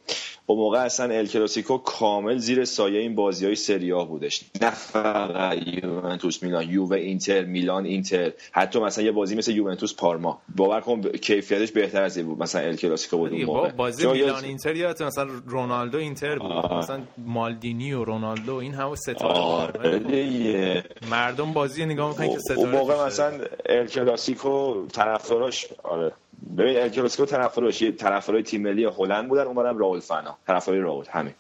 اون 0.51 0.59
موقع 0.59 0.79
اصلا 0.79 1.15
ال 1.15 1.27
کلاسیکو 1.27 1.79
کامل 1.79 2.37
زیر 2.37 2.65
سایه 2.65 3.01
این 3.01 3.15
بازی 3.15 3.47
های 3.47 3.55
سریا 3.55 4.05
بودش. 4.05 4.45
نه 4.63 4.71
فقط 4.71 5.59
یوونتوس 5.67 6.43
میلان 6.43 6.71
یووه 6.71 6.97
اینتر 6.97 7.45
میلان 7.45 7.85
اینتر. 7.85 8.33
حتی 8.53 8.81
مثلا 8.81 9.05
یه 9.05 9.13
بازی 9.13 9.37
مثل 9.37 9.53
یوونتوس 9.53 9.95
پارما. 9.95 10.43
باور 10.57 10.81
کن 10.81 11.03
کیفیتش 11.03 11.73
بهتر 11.73 12.03
از 12.03 12.17
این 12.17 12.27
بود 12.27 12.43
مثلا 12.43 12.63
ال 12.63 12.77
کلاسیکو 12.77 13.17
بود 13.17 13.33
اون 13.33 13.45
موقع. 13.45 13.71
بازی 13.71 14.07
میلان 14.07 14.45
اینتر 14.45 14.77
یا 14.77 14.95
مثلا 15.01 15.29
رونالدو 15.47 15.99
اینتر 15.99 16.39
بود. 16.39 16.73
مثلا 16.73 17.01
مالدینی 17.19 17.93
و 17.93 18.05
رونالدو 18.05 18.55
این 18.55 18.75
همه 18.75 18.97
ستاره 18.97 19.41
آره 19.41 20.85
مردم 21.11 21.53
بازی 21.53 21.85
نگاه 21.85 22.09
می‌کنن 22.09 22.29
که 22.29 22.39
ستاره 22.39 22.61
اون 22.61 22.71
موقع 22.71 23.07
مثلا 23.07 23.41
ال 23.67 23.87
کلاسیکو 23.87 24.87
طرفداراش 24.87 25.67
آره. 25.83 26.13
ببین 26.59 26.89
کلاسیکو 26.89 27.25
طرفداراش 27.25 27.83
یه 27.83 27.93
طرفدارای 27.93 28.43
تیم 28.43 28.63
ملی 28.63 28.85
هلند 28.85 29.29
بودن 29.29 29.43
اونورم 29.47 29.79
راول 29.79 30.01
فنا. 30.01 30.39
طرفدارای 30.47 30.81
راول 30.81 31.05
همین. 31.11 31.35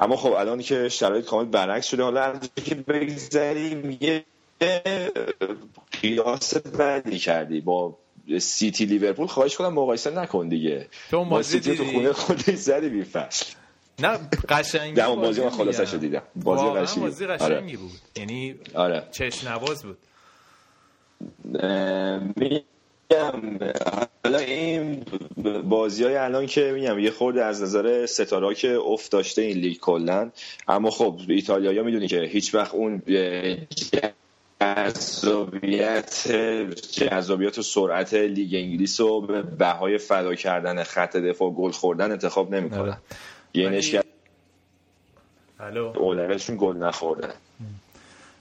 اما 0.00 0.16
خب 0.16 0.32
الان 0.32 0.60
که 0.60 0.88
شرایط 0.88 1.24
کامل 1.24 1.44
برعکس 1.44 1.86
شده 1.86 2.02
حالا 2.02 2.20
از 2.22 2.50
که 2.64 2.74
بگذریم 2.74 3.98
یه 4.00 4.24
قیاس 6.02 6.56
بدی 6.56 7.18
کردی. 7.18 7.60
با 7.60 7.98
سیتی 8.38 8.84
لیورپول 8.84 9.26
خواهش 9.26 9.56
کنم 9.56 9.74
مقایسه 9.74 10.10
نکن 10.10 10.48
دیگه. 10.48 10.86
تو 11.10 11.24
بازی 11.24 11.60
سیتی 11.60 11.76
تو 11.76 11.84
خونه 11.84 12.12
خودش 12.12 12.54
زدی 12.54 12.88
بی 12.88 13.04
فصل. 13.04 13.54
نه 13.98 14.18
قشنگی 14.48 15.00
نه 15.00 15.16
بازی 15.16 15.40
من 15.40 15.50
خلاصش 15.50 15.94
دیدم. 15.94 16.22
بازی 16.36 16.64
قشنگی. 16.64 17.00
بازی 17.00 17.26
قشنگی 17.26 17.54
آره. 17.54 17.76
بود. 17.76 17.90
یعنی 18.16 18.54
آره. 18.74 19.02
چشم 19.12 19.48
نواز 19.48 19.82
بود 19.82 19.98
حالا 24.24 24.38
این 24.38 25.04
بازی 25.64 26.04
های 26.04 26.16
الان 26.16 26.46
که 26.46 26.72
میگم 26.72 26.98
یه 26.98 27.10
خورده 27.10 27.44
از 27.44 27.62
نظر 27.62 28.06
ستاره 28.06 28.54
که 28.54 28.78
افت 28.86 29.12
داشته 29.12 29.42
این 29.42 29.58
لیگ 29.58 29.78
کلا. 29.78 30.30
اما 30.68 30.90
خب 30.90 31.20
ایتالیایی 31.28 31.82
می‌دونی 31.82 32.08
که 32.08 32.20
هیچ 32.20 32.54
وقت 32.54 32.74
اون 32.74 33.02
جذابیت 34.60 36.28
جذابیت 36.92 37.58
و 37.58 37.62
سرعت 37.62 38.14
لیگ 38.14 38.54
انگلیس 38.54 39.00
رو 39.00 39.20
به 39.20 39.42
بهای 39.42 39.98
فدا 39.98 40.34
کردن 40.34 40.82
خط 40.82 41.16
دفاع 41.16 41.50
گل 41.50 41.70
خوردن 41.70 42.12
انتخاب 42.12 42.54
نمی‌کنه 42.54 42.80
آره. 42.80 42.98
الو. 45.60 45.92
اولویتشون 45.98 46.56
گل 46.60 46.76
نخوردن 46.76 47.34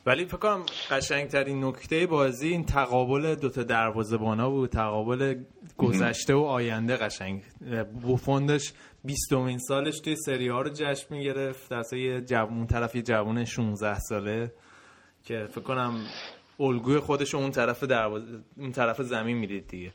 ولی 0.05 0.25
فکر 0.25 0.37
کنم 0.37 0.65
قشنگترین 0.91 1.63
نکته 1.63 2.07
بازی 2.07 2.49
این 2.49 2.65
تقابل 2.65 3.35
دوتا 3.35 3.63
دروازه‌بانا 3.63 4.49
بود 4.49 4.69
تقابل 4.69 5.35
گذشته 5.77 6.33
و 6.33 6.39
آینده 6.39 6.97
قشنگ. 6.97 7.43
بوفون 8.01 8.45
داشت 8.45 8.75
20 9.03 9.33
سالش 9.67 9.99
توی 9.99 10.15
سری 10.15 10.47
ها 10.47 10.61
رو 10.61 10.69
جشن 10.69 11.15
می‌گرفت 11.15 11.69
در 11.69 11.97
یه 11.97 12.21
جوون 12.21 12.67
طرف 12.67 12.95
یه 12.95 13.01
جوون 13.01 13.45
16 13.45 13.99
ساله 13.99 14.51
که 15.25 15.47
فکر 15.51 15.61
کنم 15.61 15.93
الگوی 16.59 16.99
خودش 16.99 17.35
اون 17.35 17.51
طرف 17.51 17.83
دروازه 17.83 18.39
اون 18.57 18.71
طرف 18.71 19.01
زمین 19.01 19.37
می‌دید 19.37 19.67
دیگه. 19.67 19.91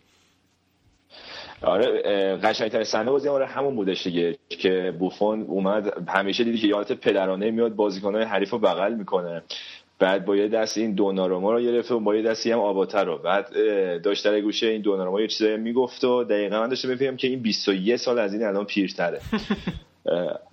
آره 1.62 2.36
قشنگترین 2.36 2.84
صحنه 2.84 3.10
بازی 3.10 3.28
آره 3.28 3.46
همون 3.46 3.76
بودش 3.76 4.06
دیگه 4.06 4.38
که 4.48 4.94
بوفون 4.98 5.42
اومد 5.42 6.08
همیشه 6.08 6.44
دیدی 6.44 6.58
که 6.58 6.66
یادت 6.66 6.92
پدرانه 6.92 7.50
میاد 7.50 7.74
بازیکنهای 7.74 8.24
حریف 8.24 8.50
رو 8.50 8.58
بغل 8.58 8.94
می‌کنه. 8.94 9.42
بعد 9.98 10.24
با 10.24 10.36
یه 10.36 10.48
دست 10.48 10.78
این 10.78 10.94
دوناروما 10.94 11.52
رو 11.52 11.60
گرفت 11.60 11.90
و 11.90 12.00
با 12.00 12.16
یه 12.16 12.22
دستی 12.22 12.52
هم 12.52 12.58
آباتر 12.58 13.04
رو. 13.04 13.18
بعد 13.18 13.52
داشت 14.02 14.24
در 14.24 14.40
گوشه 14.40 14.66
این 14.66 14.82
دوناروما 14.82 15.20
یه 15.20 15.26
چیزایی 15.26 15.56
می‌گفت 15.56 16.04
و 16.04 16.24
دقیقا 16.24 16.60
من 16.60 16.68
داشته 16.68 16.88
بفهمم 16.88 17.16
که 17.16 17.28
این 17.28 17.42
21 17.42 17.96
سال 17.96 18.18
از 18.18 18.32
این 18.32 18.44
الان 18.44 18.64
پیرتره. 18.64 19.20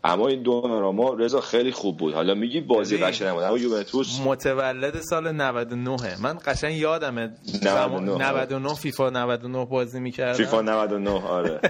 اما 0.03 0.27
این 0.27 0.43
دوناروما 0.43 1.13
رضا 1.13 1.41
خیلی 1.41 1.71
خوب 1.71 1.97
بود. 1.97 2.13
حالا 2.13 2.33
میگی 2.33 2.61
بازی 2.61 2.97
قشنگ 2.97 3.27
نبود 3.27 3.43
اما 3.43 3.57
یوونتوس 3.57 4.19
متولد 4.25 4.99
سال 4.99 5.31
99 5.31 6.21
من 6.21 6.37
قشنگ 6.45 6.75
یادمه 6.75 7.29
99 7.63 8.29
99 8.29 8.73
فیفا 8.73 9.09
99 9.09 9.65
بازی 9.65 9.99
می‌کردم. 9.99 10.33
فیفا 10.33 10.61
99 10.61 11.09
آره. 11.09 11.59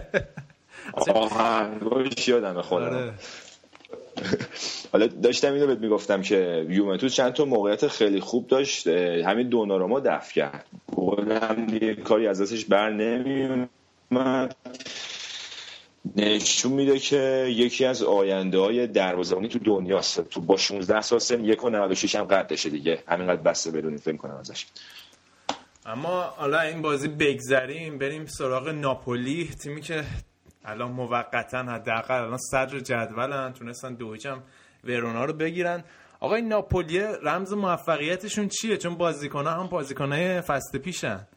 آهنگش 1.16 2.28
یادمه 2.28 2.62
خودم. 2.62 2.86
آره. 2.86 3.14
حالا 4.92 5.08
داشتم 5.08 5.54
اینو 5.54 5.68
بهت 5.68 5.80
می‌گفتم 5.80 6.22
که 6.22 6.66
یوونتوس 6.70 7.14
چند 7.14 7.34
تا 7.34 7.46
موقعیت 7.46 7.88
خیلی 7.88 8.20
خوب 8.20 8.48
داشت 8.48 8.88
همین 8.88 9.50
دوناروما 9.50 10.00
دفع 10.00 10.34
کرد. 10.34 10.66
یه 11.82 11.96
کاری 11.96 12.28
از 12.28 12.42
دستش 12.42 12.66
بر 12.66 12.90
نمیومد 12.90 14.56
نشون 16.16 16.72
میده 16.72 17.00
که 17.00 17.48
یکی 17.50 17.86
از 17.86 18.04
آینده 18.04 18.60
های 18.60 18.88
دروازه‌بانی 18.88 19.48
تو 19.48 19.60
دنیاست. 19.60 20.30
تو 20.30 20.42
با 20.42 20.58
16 20.58 21.02
سال 21.02 21.20
سن 21.20 21.46
1 21.46 21.60
هم 22.16 22.24
قدشه 22.24 22.70
دیگه. 22.70 23.04
همینقدر 23.08 23.42
بسته 23.42 23.72
بدونید 23.72 24.00
فکر 24.00 24.18
کنم 24.18 24.36
ازش. 24.36 24.66
اما 25.86 26.22
حالا 26.22 26.60
این 26.60 26.82
بازی 26.82 27.08
بگذریم 27.08 27.98
بریم 27.98 28.26
سراغ 28.26 28.70
ناپولی 28.70 29.50
تیمی 29.64 29.82
که 29.82 30.04
الان 30.66 30.92
موقتا 30.92 31.64
حداقل 31.64 32.24
الان 32.24 32.38
صدر 32.38 32.80
جدولن 32.80 33.54
تونستن 33.54 33.94
دوجم 33.94 34.44
ورونا 34.84 35.26
رو 35.26 35.34
بگیرن. 35.34 35.84
آقای 36.20 36.42
ناپولی 36.42 37.00
رمز 37.00 37.54
موفقیتشون 37.54 38.48
چیه؟ 38.48 38.78
چون 38.78 38.96
بازیکن‌ها 38.96 39.54
هم 39.54 39.68
بازیکن‌های 39.68 40.42
فست 40.42 40.76
پیشن. 40.76 41.28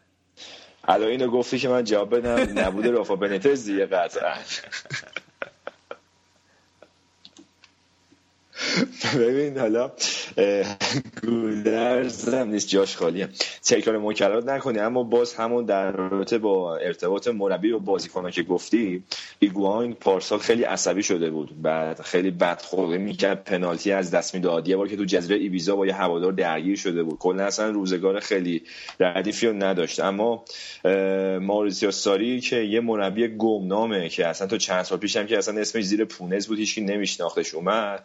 الان 0.85 1.09
اینو 1.09 1.31
گفتی 1.31 1.59
که 1.59 1.69
من 1.69 1.85
جواب 1.85 2.17
بدم. 2.17 2.59
نبود 2.59 2.87
رافا 2.87 3.17
بنیتز 3.17 3.65
دیگه 3.65 3.87
قطعا. 3.87 4.35
ببین 9.21 9.59
حالا 9.59 9.93
گودرز 11.23 12.29
هم 12.29 12.49
نیست 12.49 12.69
جاش 12.69 12.97
خالیه. 12.97 13.29
تکرار 13.65 13.99
مکررات 13.99 14.45
نکنی 14.45 14.79
اما 14.79 15.03
باز 15.03 15.35
همون 15.35 15.65
در 15.65 15.93
رابطه 15.93 16.39
با 16.39 16.77
ارتباط 16.77 17.29
مربی 17.29 17.71
و 17.71 17.79
بازیکنان 17.79 18.31
که 18.31 18.43
گفتی 18.43 19.03
ایگواین 19.39 19.95
پارسال 19.95 20.39
خیلی 20.39 20.63
عصبی 20.63 21.03
شده 21.03 21.31
بود. 21.31 21.63
بعد 21.63 22.01
خیلی 22.01 22.31
بدخلقی 22.31 22.99
می‌کرد 22.99 23.45
پنالتی 23.45 23.93
از 23.93 24.11
دست 24.11 24.35
می‌داد. 24.35 24.69
یه 24.69 24.77
بار 24.77 24.89
که 24.89 24.97
تو 24.97 25.05
جزیره 25.05 25.37
ایبیزا 25.37 25.77
با 25.77 25.87
یه 25.87 25.95
هوادار 25.95 26.33
درگیر 26.33 26.77
شده 26.77 27.03
بود. 27.03 27.19
کلا 27.19 27.45
اصلا 27.45 27.71
روزگار 27.71 28.21
خیلی 28.21 28.63
ردیفی 29.01 29.47
رو 29.47 29.53
نداشت. 29.53 30.01
اما 30.01 30.45
ماریسیو 31.41 31.91
ساری 31.91 32.41
که 32.41 32.57
یه 32.57 32.81
مربی 32.81 33.29
گمنامه 33.29 34.09
که 34.09 34.27
اصلا 34.27 34.47
تو 34.47 34.57
چند 34.57 34.83
سال 34.83 34.99
پیشم 34.99 35.27
که 35.27 35.39
اصلا 35.39 35.61
اسمش 35.61 35.85
زیر 35.85 36.05
پونز 36.05 36.47
بود 36.47 36.59
هیچکی 36.59 36.81
نمیشناختش 36.81 37.55
اومد. 37.55 38.03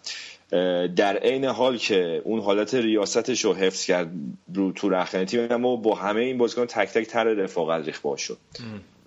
در 0.95 1.17
عین 1.17 1.45
حال 1.45 1.77
که 1.77 2.21
اون 2.23 2.39
حالت 2.39 2.73
ریاستش 2.73 3.45
رو 3.45 3.53
حفظ 3.53 3.85
کرد 3.85 4.11
رو 4.53 4.71
تو 4.71 4.89
رخنه 4.89 5.25
تیم 5.25 5.51
اما 5.51 5.75
با 5.75 5.95
همه 5.95 6.21
این 6.21 6.37
بازیکن 6.37 6.65
تک 6.65 6.89
تک 6.89 7.07
تر 7.07 7.23
رفاقت 7.23 7.85
ریخ 7.85 7.99
باش 8.01 8.21
شد. 8.21 8.37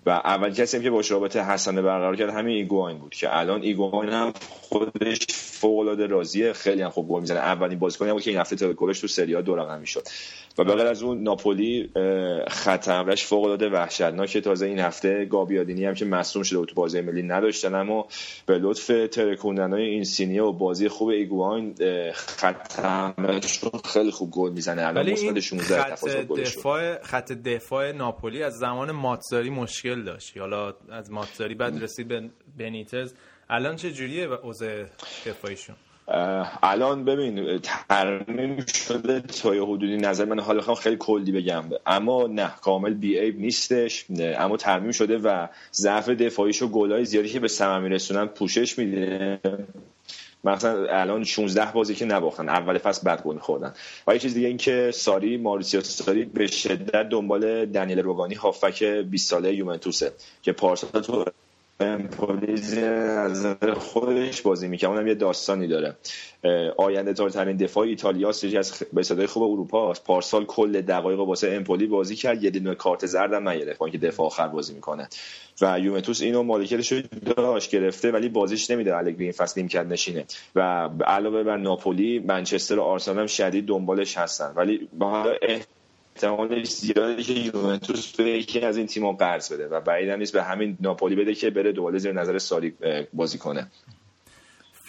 و 0.05 0.09
اول 0.09 0.53
کسی 0.53 0.81
که 0.81 0.89
باش 0.89 1.11
رابطه 1.11 1.43
حسنه 1.43 1.81
برقرار 1.81 2.15
کرد 2.15 2.29
همین 2.29 2.55
ایگواین 2.55 2.97
بود 2.97 3.13
که 3.13 3.37
الان 3.37 3.61
ایگواین 3.61 4.09
هم 4.09 4.33
خودش 4.61 5.19
فوق 5.29 5.79
العاده 5.79 6.07
راضیه 6.07 6.53
خیلی 6.53 6.81
هم 6.81 6.89
خوب 6.89 7.07
گل 7.07 7.21
می‌زنه. 7.21 7.39
اولین 7.39 7.79
بازیکنی 7.79 8.11
بود 8.11 8.21
که 8.21 8.31
این 8.31 8.39
هفته 8.39 8.73
گلش 8.73 8.99
تو 8.99 9.07
سری 9.07 9.35
ا 9.35 9.41
دو 9.41 9.55
رقمی 9.55 9.87
شد 9.87 10.07
و 10.57 10.63
بعد 10.63 10.83
از 10.83 11.03
اون 11.03 11.23
ناپولی 11.23 11.89
خط 12.47 12.89
حملهش 12.89 13.23
فوق 13.23 13.43
العاده 13.43 13.69
وحشتناک 13.69 14.37
تازه 14.37 14.65
این 14.65 14.79
هفته 14.79 15.25
گابیادینی 15.25 15.85
هم 15.85 15.93
که 15.93 16.05
مصدوم 16.05 16.43
شده 16.43 16.59
بود 16.59 16.69
تو 16.69 16.75
بازی 16.75 17.01
ملی 17.01 17.23
نداشتن 17.23 17.75
اما 17.75 18.07
به 18.45 18.57
لطف 18.57 18.91
ترکوندن 19.11 19.73
های 19.73 19.83
اینسینیه 19.83 20.43
و 20.43 20.51
بازی 20.51 20.87
خوب 20.87 21.07
ایگواین 21.09 21.75
خط 22.13 22.81
خیلی 23.93 24.11
خوب 24.11 24.31
گل 24.31 24.51
می‌زنه. 24.51 24.87
الان 24.87 25.11
مثبت 25.11 25.39
16 25.39 25.95
خط 25.95 26.05
دفاع 26.37 27.01
خط 27.01 27.31
دفاع 27.31 27.91
ناپولی 27.91 28.43
از 28.43 28.53
زمان 28.53 28.91
ماتزاری 28.91 29.49
مشکل 29.49 29.94
داشت. 30.03 30.37
حالا 30.37 30.73
از 30.91 31.11
ماتزاری 31.11 31.55
بعد 31.55 31.83
رسید 31.83 32.07
به 32.07 32.29
بنیتز. 32.57 33.13
الان 33.49 33.75
چه 33.75 33.91
جوریه 33.91 34.23
اوضاع 34.23 34.83
دفاعیشون؟ 35.25 35.75
الان 36.63 37.05
ببین 37.05 37.59
ترمیم 37.59 38.65
شده 38.65 39.21
تا 39.21 39.49
حدودی 39.49 39.97
نظر 39.97 40.25
من 40.25 40.39
حالا 40.39 40.75
خیلی 40.75 40.97
کلی 40.99 41.31
بگم. 41.31 41.63
اما 41.85 42.27
نه 42.27 42.51
کامل 42.61 42.93
بی 42.93 43.19
ایب 43.19 43.39
نیستش. 43.39 44.05
اما 44.19 44.57
ترمیم 44.57 44.91
شده 44.91 45.17
و 45.17 45.47
ضعف 45.73 46.09
دفاعیش 46.09 46.61
و 46.61 46.67
گلای 46.67 47.05
زیادی 47.05 47.29
که 47.29 47.39
به 47.39 47.47
ثمر 47.47 47.79
میرسونن 47.79 48.25
پوشش 48.25 48.77
میده. 48.77 49.39
مثلا 50.45 51.01
الان 51.01 51.23
16 51.23 51.71
بازی 51.71 51.95
که 51.95 52.05
نباختن 52.05 52.49
اول 52.49 52.77
فصل 52.77 53.09
بد 53.09 53.23
گل 53.23 53.37
خوردن. 53.37 53.73
و 54.07 54.13
یه 54.13 54.19
چیز 54.19 54.33
دیگه 54.33 54.47
این 54.47 54.57
که 54.57 54.91
ساری 54.93 55.37
ماریسیو 55.37 55.81
ساری 55.81 56.25
به 56.25 56.47
شدت 56.47 57.09
دنبال 57.09 57.65
دنیل 57.65 57.99
روگانی 57.99 58.35
هافک 58.35 58.83
20 58.83 59.29
ساله 59.29 59.53
یوونتوسه 59.53 60.11
که 60.41 60.51
پارسال 60.51 61.01
تو 61.01 61.25
پلیز 61.79 62.77
از 62.77 63.45
خودش 63.77 64.41
بازی 64.41 64.67
می‌کنه. 64.67 64.89
اونم 64.89 65.07
یه 65.07 65.15
داستانی 65.15 65.67
داره. 65.67 65.95
آینده 66.77 67.13
ترین 67.13 67.57
دفاع 67.57 67.87
ایتالیا 67.87 68.31
سری 68.31 68.57
از 68.57 68.83
به 68.93 69.03
صدای 69.03 69.27
خوب 69.27 69.43
اروپا 69.43 69.91
است. 69.91 70.03
پارسال 70.03 70.45
کل 70.45 70.81
دقایق 70.81 71.19
واسه 71.19 71.51
امپولی 71.51 71.87
بازی 71.87 72.15
کرد. 72.15 72.43
یه 72.43 72.49
دونه 72.49 72.75
کارت 72.75 73.05
زرد 73.05 73.33
هم 73.33 73.49
نگرفت 73.49 73.81
اینکه 73.81 73.97
دفاع 73.97 74.25
آخر 74.25 74.47
بازی 74.47 74.73
می‌کنه. 74.73 75.09
و 75.61 75.79
یوونتوس 75.79 76.21
اینو 76.21 76.43
مالکیتش 76.43 76.91
رو 76.91 77.01
داشت 77.35 77.71
گرفته 77.71 78.11
ولی 78.11 78.29
بازیش 78.29 78.71
نمیده. 78.71 78.97
الگری 78.97 79.23
این 79.23 79.31
فصل 79.31 79.61
نیمکت 79.61 79.85
نشینه. 79.85 80.25
و 80.55 80.89
علاوه 81.05 81.43
بر 81.43 81.57
ناپولی 81.57 82.19
منچستر 82.19 82.79
و 82.79 82.83
آرسنال 82.83 83.19
هم 83.19 83.27
شدید 83.27 83.65
دنبالش 83.65 84.17
هستن. 84.17 84.53
ولی 84.55 84.89
با 86.21 86.29
احتمالش 86.29 86.67
زیاده 86.67 87.23
که 87.23 87.33
یوونتوس 87.33 88.15
به 88.15 88.23
یکی 88.23 88.59
از 88.59 88.77
این 88.77 88.87
تیم‌ها 88.87 89.11
قرض 89.11 89.53
بده 89.53 89.67
و 89.67 89.81
بعید 89.81 90.09
نیست 90.09 90.33
به 90.33 90.43
همین 90.43 90.77
ناپولی 90.79 91.15
بده 91.15 91.35
که 91.35 91.49
بره 91.49 91.71
دوباره 91.71 91.99
زیر 91.99 92.11
نظر 92.11 92.37
ساری 92.37 92.73
بازی 93.13 93.37
کنه 93.37 93.71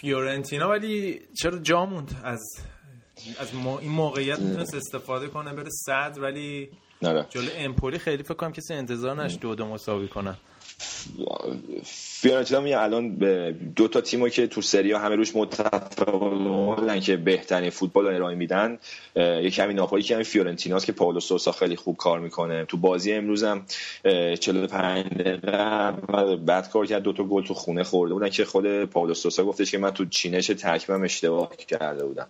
فیورنتینا 0.01 0.69
ولی 0.69 1.21
چرا 1.41 1.59
جا 1.59 1.85
موند 1.85 2.21
از 2.23 2.41
از 3.39 3.53
این 3.81 3.91
موقعیت 3.91 4.39
می‌تونست 4.39 4.75
استفاده 4.75 5.27
کنه 5.27 5.53
بره 5.53 5.69
صد 5.69 6.17
ولی 6.21 6.69
نره. 7.01 7.25
جلو 7.29 7.49
امپولی 7.55 7.97
خیلی 7.99 8.23
فکر 8.23 8.33
کنم 8.33 8.51
کسی 8.51 8.73
انتظار 8.73 9.23
نش 9.23 9.37
دو 9.41 9.55
دو 9.55 9.65
مساوی 9.65 10.07
کنه 10.07 10.37
فیورنتینا 12.19 12.61
می 12.61 12.73
الان 12.73 13.15
دو 13.75 13.87
تا 13.87 14.01
تیمو 14.01 14.29
که 14.29 14.47
تو 14.47 14.61
سری 14.61 14.91
همه 14.91 15.15
روش 15.15 15.35
متفقن 15.35 16.99
که 16.99 17.17
بهترین 17.17 17.69
فوتبال 17.69 18.05
رو 18.05 18.15
ارائه 18.15 18.35
میدن 18.35 18.77
یکی 19.15 19.61
همین 19.61 19.75
ناپولی 19.75 20.03
که 20.03 20.13
همین 20.13 20.23
فیورنتیناست 20.23 20.85
که 20.85 20.91
پاولو 20.91 21.19
سوسا 21.19 21.51
خیلی 21.51 21.75
خوب 21.75 21.97
کار 21.97 22.19
می‌کنه. 22.19 22.65
تو 22.65 22.77
بازی 22.77 23.13
امروز 23.13 23.43
هم 23.43 23.65
45 24.39 25.05
دقیقه 25.05 25.91
بعد 26.35 26.69
کار 26.69 26.85
کرد 26.85 27.03
دو 27.03 27.13
تا 27.13 27.23
گل 27.23 27.43
تو 27.43 27.53
خونه 27.53 27.83
خورده 27.83 28.13
بودن 28.13 28.29
که 28.29 28.45
خود 28.45 28.85
پاولو 28.85 29.13
سوسا 29.13 29.45
گفتش 29.45 29.71
که 29.71 29.77
من 29.77 29.91
تو 29.91 30.05
چینش 30.05 30.47
ترکیبم 30.47 31.03
اشتباه 31.03 31.55
کرده 31.55 32.05
بودم. 32.05 32.27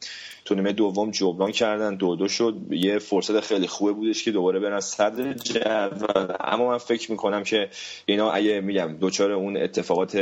تو 0.48 0.56
نیمه 0.56 0.74
دوم 0.74 1.12
جبران 1.12 1.52
کردن. 1.52 1.96
دو 1.96 2.16
دو 2.16 2.28
شد. 2.28 2.56
یه 2.70 3.00
فرصت 3.00 3.40
خیلی 3.40 3.68
خوبه 3.68 3.92
بودش 3.92 4.24
که 4.24 4.32
دوباره 4.32 4.60
برن 4.60 4.80
صدر 4.80 5.34
جدول. 5.34 6.36
اما 6.40 6.70
من 6.70 6.78
فکر 6.78 7.12
می‌کنم 7.12 7.44
که 7.44 7.70
اینا 8.06 8.32
اگه 8.32 8.62
میگم 8.62 8.98
دوچار 9.00 9.32
اون 9.32 9.58
اتفاقات 9.58 10.16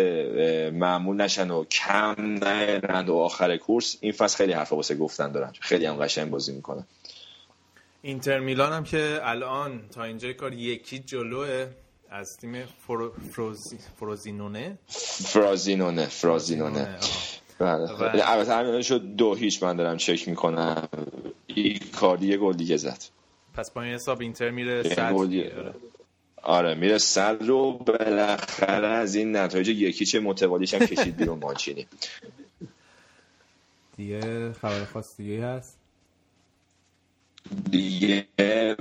معمول 0.74 1.16
نشن 1.16 1.52
و 1.52 1.64
کم 1.64 2.16
نرند 2.18 3.10
و 3.10 3.16
آخر 3.16 3.58
کورس 3.58 3.98
این 4.02 4.12
فصل 4.12 4.38
خیلی 4.38 4.54
حرفا 4.54 4.76
واسه 4.76 4.96
گفتن 4.96 5.32
دارن. 5.32 5.54
خیلی 5.60 5.86
هم 5.86 5.96
قشنگ 5.96 6.30
بازی 6.30 6.54
می‌کنن. 6.54 6.86
اینتر 8.02 8.40
میلان 8.40 8.74
هم 8.74 8.84
که 8.84 9.20
الان 9.24 9.82
تا 9.94 10.04
اینجای 10.04 10.34
کار 10.34 10.54
یکی 10.54 11.00
جلوه 11.00 11.68
از 12.10 12.38
تیم 12.38 12.64
فرو... 12.88 13.12
فروزی... 13.32 13.78
فروزینونه؟ 14.00 14.78
فرازینونه 15.26 16.06
فرازینونه. 16.06 17.00
بله. 17.60 18.32
البته 18.32 18.54
همین 18.54 18.82
شد 18.82 19.02
دو 19.02 19.36
هیچ 19.36 19.64
من 19.64 19.76
دارم 19.76 19.98
چک 19.98 20.28
می‌کنم. 20.28 20.88
این 21.48 21.80
کاری 22.00 22.26
یه 22.26 22.38
گل 22.38 22.54
دیگه 22.54 22.78
زد. 22.78 23.04
پس 23.54 23.72
با 23.72 23.82
این 23.82 23.94
حساب 23.94 24.22
اینتر 24.22 24.50
میره 24.50 24.84
صد 24.84 25.14
آره 26.44 26.76
میره 26.76 26.98
صد 26.98 27.38
رو 27.44 27.72
بالاخره 27.72 28.88
از 28.88 29.16
این 29.16 29.36
نتایج 29.36 29.70
یکی 29.70 30.06
چه 30.06 30.20
متوالیش 30.20 30.74
هم 30.74 30.86
کشید 30.86 31.18
بیرون 31.18 31.40
مانچینی. 31.40 31.88
دیگه 33.98 34.54
خبر 34.54 34.86
خاص 34.86 35.18
دیگه 35.18 35.46
هست. 35.46 35.78
دیگه 37.72 38.26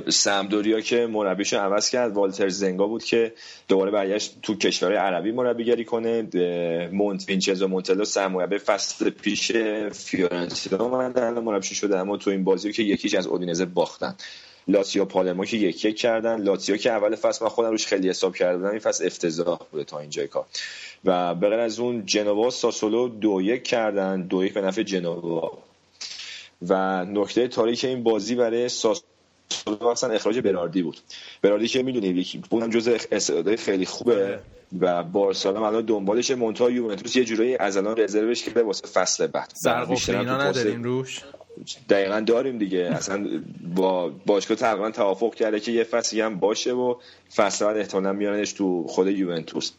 سمدوریا 0.08 0.80
که 0.80 1.06
مربیش 1.06 1.52
عوض 1.52 1.90
کرد. 1.90 2.12
والتر 2.12 2.48
زنگا 2.48 2.86
بود 2.86 3.04
که 3.04 3.32
دوباره 3.68 3.90
برگشت 3.90 4.36
تو 4.42 4.54
کشورهای 4.54 4.98
عربی 4.98 5.32
مربیگری 5.32 5.84
کنه. 5.84 6.22
مونت 6.92 7.28
وینچنزو 7.28 7.68
مونتلو 7.68 8.04
سرمربی 8.04 8.58
فصل 8.58 9.10
پیش 9.10 9.52
فیورنتینا 9.92 10.84
اومدن 10.84 11.38
مربی 11.38 11.66
شده 11.66 11.98
اما 11.98 12.16
تو 12.16 12.30
این 12.30 12.44
بازی 12.44 12.72
که 12.72 12.82
یکیش 12.82 13.14
از 13.14 13.26
اودینزه 13.26 13.64
باختن. 13.64 14.14
لاتسیو 14.68 15.04
پالرمو 15.04 15.44
که 15.44 15.56
یک 15.56 15.84
یک 15.84 15.96
کردن. 15.96 16.42
لاتسیو 16.42 16.76
که 16.76 16.92
اول 16.92 17.16
فصل 17.16 17.44
من 17.44 17.50
خودم 17.50 17.70
روش 17.70 17.86
خیلی 17.86 18.08
حساب 18.08 18.36
کردم 18.36 18.64
این 18.64 18.78
فصل 18.78 19.06
افتضاح 19.06 19.58
بوده 19.70 19.84
تا 19.84 19.98
اینجای 19.98 20.28
کار. 20.28 20.46
و 21.04 21.34
به 21.34 21.56
از 21.56 21.78
اون 21.78 22.06
جنوا 22.06 22.50
ساسولو 22.50 23.08
دو 23.08 23.40
یک 23.42 23.64
کردن. 23.64 24.22
دو 24.22 24.44
یک 24.44 24.54
به 24.54 24.60
نفع 24.60 24.82
جنوا. 24.82 25.58
و 26.68 27.04
نکته 27.04 27.48
تاریک 27.48 27.84
این 27.84 28.02
بازی 28.02 28.34
برای 28.34 28.68
ساسولو 28.68 29.86
اصلا 29.90 30.10
اخراج 30.10 30.38
براردی 30.38 30.82
بود. 30.82 30.96
براردی 31.42 31.68
که 31.68 31.82
می‌دونی 31.82 32.26
اونم 32.50 32.70
جزء 32.70 32.96
استعدادهای 33.12 33.56
خیلی 33.56 33.86
خوبه 33.86 34.38
و 34.80 35.02
بارسلونا 35.02 35.66
الان 35.66 35.84
دنبالش 35.84 36.30
مونتا 36.30 36.70
یوونتوس 36.70 37.16
یه 37.16 37.24
جورایی 37.24 37.56
از 37.56 37.76
الان 37.76 37.96
رزروش 37.96 38.42
کرده 38.42 38.62
واسه 38.62 38.86
فصل 38.88 39.26
بعد. 39.26 39.52
بیشتر 39.88 40.30
نداریم 40.30 40.82
روش؟ 40.82 41.22
دقیقا 41.88 42.20
داریم 42.20 42.58
دیگه. 42.58 42.78
اصلا 42.78 43.26
با 43.76 44.12
باشگاه 44.26 44.56
تقریبا 44.56 44.90
توافق 44.90 45.34
کرده 45.34 45.60
که 45.60 45.72
یه 45.72 45.84
فصلی 45.84 46.20
هم 46.20 46.38
باشه 46.38 46.72
و 46.72 46.94
فصل 47.36 47.64
بعد 47.66 47.76
احتمالا 47.76 48.12
میارنش 48.12 48.52
تو 48.52 48.86
خود 48.86 49.06
یوونتوس. 49.06 49.72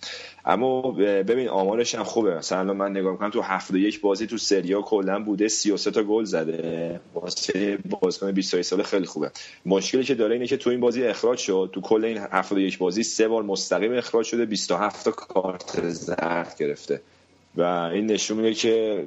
اما 0.45 0.81
ببین 0.91 1.47
آمارش 1.47 1.95
هم 1.95 2.03
خوبه. 2.03 2.35
مثلا 2.35 2.73
من 2.73 2.91
نگاه 2.91 3.11
می‌کنم 3.11 3.29
تو 3.29 3.41
71 3.41 4.01
بازی 4.01 4.27
تو 4.27 4.37
سریا 4.37 4.81
کلا 4.81 5.19
بوده 5.23 5.47
33 5.47 5.91
تا 5.91 6.03
گل 6.03 6.23
زده. 6.23 6.99
واسه 7.13 7.77
بازیکن 8.01 8.31
23 8.31 8.61
ساله 8.61 8.83
خیلی 8.83 9.05
خوبه. 9.05 9.31
مشکلی 9.65 10.03
که 10.03 10.15
داره 10.15 10.33
اینه 10.33 10.47
که 10.47 10.57
تو 10.57 10.69
این 10.69 10.79
بازی 10.79 11.03
اخراج 11.03 11.37
شد. 11.37 11.69
تو 11.73 11.81
کل 11.81 12.05
این 12.05 12.17
71 12.17 12.77
بازی 12.77 13.03
سه 13.03 13.27
بار 13.27 13.43
مستقیم 13.43 13.93
اخراج 13.93 14.25
شده 14.25 14.45
27 14.45 15.05
تا 15.05 15.11
کارت 15.11 15.89
زرد 15.89 16.55
گرفته. 16.59 17.01
و 17.57 17.61
این 17.61 18.05
نشون 18.05 18.37
میده 18.37 18.53
که 18.53 19.05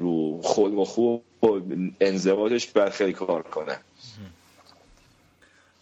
رو 0.00 0.40
خود 0.42 0.74
و 0.74 0.84
خوب 0.84 1.22
و 1.44 1.60
انضباطش 2.00 2.66
بر 2.66 2.90
خیلی 2.90 3.12
کار 3.12 3.42
کنه. 3.42 3.78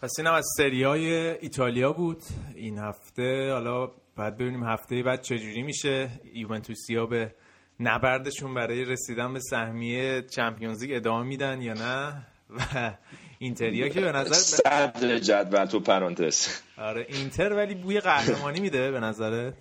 پس 0.01 0.11
اینم 0.17 0.33
از 0.33 0.45
سری 0.57 0.83
های 0.83 1.13
ایتالیا 1.13 1.93
بود. 1.93 2.21
این 2.55 2.79
هفته 2.79 3.51
حالا 3.51 3.91
باید 4.17 4.37
ببینیم 4.37 4.63
هفته 4.63 5.03
بعد 5.03 5.21
چجوری 5.21 5.61
میشه. 5.61 6.09
یوونتوسیا 6.33 7.05
به 7.05 7.35
نبردشون 7.79 8.53
برای 8.53 8.85
رسیدن 8.85 9.33
به 9.33 9.39
سهمیه 9.39 10.21
چمپیونز 10.21 10.83
لیگ 10.83 10.95
ادامه 10.95 11.27
میدن 11.27 11.61
یا 11.61 11.73
نه؟ 11.73 12.25
و 12.49 12.91
اینتریا 13.39 13.89
که 13.89 14.01
به 14.01 14.11
نظر 14.11 14.33
صدر 14.33 15.19
جدول 15.19 15.65
تو 15.65 15.79
پرانتز. 15.79 16.47
آره 16.77 17.05
اینتر 17.09 17.53
ولی 17.53 17.75
بوی 17.75 17.99
قهرمانی 17.99 18.59
میده 18.59 18.91
به 18.91 18.99
نظره 18.99 19.53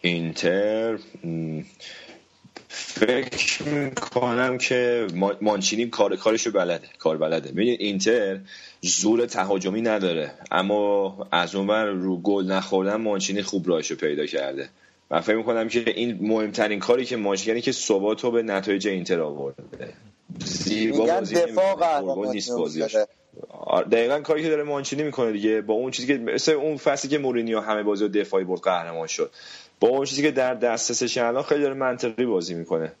اینتر 0.00 0.98
فکر 2.68 3.62
می‌کنم 3.62 4.58
که 4.58 5.06
مانچینی 5.40 5.86
کار 5.86 6.16
کارشو 6.16 6.50
بلده 6.50 6.88
کار 6.98 7.16
بلده. 7.16 7.52
ببینید 7.52 7.80
اینتر 7.80 8.38
زور 8.80 9.26
تهاجمی 9.26 9.82
نداره. 9.82 10.30
اما 10.50 11.28
از 11.32 11.54
اونور 11.54 11.84
رو 11.84 12.16
گل 12.16 12.44
نخوردن 12.44 12.96
مانچینی 12.96 13.42
خوب 13.42 13.68
راهشو 13.68 13.96
پیدا 13.96 14.26
کرده. 14.26 14.68
من 15.10 15.20
فکر 15.20 15.36
می‌کنم 15.36 15.68
که 15.68 15.84
این 15.86 16.18
مهمترین 16.20 16.78
کاری 16.78 17.04
که 17.04 17.16
مانچینی 17.16 17.60
که 17.60 17.72
ثبات 17.72 18.26
به 18.26 18.42
نتایج 18.42 18.88
اینتر 18.88 19.20
آورده. 19.20 19.92
زیبا 20.44 21.06
بازی 21.06 21.34
دفاع 21.34 22.32
نیست 22.32 22.52
بازیش. 22.52 22.96
آره، 23.48 23.88
دقیقا 23.88 24.20
کاری 24.20 24.42
که 24.42 24.48
داره 24.48 24.62
مانچینی 24.62 25.02
می‌کنه 25.02 25.32
دیگه. 25.32 25.60
با 25.60 25.74
اون 25.74 25.90
چیزی 25.90 26.08
که 26.08 26.18
مثل 26.18 26.52
اون 26.52 26.76
فصلی 26.76 27.10
که 27.10 27.18
مورینیو 27.18 27.60
همه 27.60 27.82
بازی 27.82 28.08
دفاعی 28.08 28.44
برد 28.44 28.60
قهرمان 28.60 29.06
شد. 29.06 29.30
با 29.80 29.88
اون 29.88 30.04
چیزی 30.04 30.22
که 30.22 30.30
در 30.30 30.54
دسترسش 30.54 31.18
الان 31.18 31.42
خیلی 31.42 31.62
داره 31.62 31.74
منطقی 31.74 32.26
بازی 32.26 32.54
می‌کنه. 32.54 32.92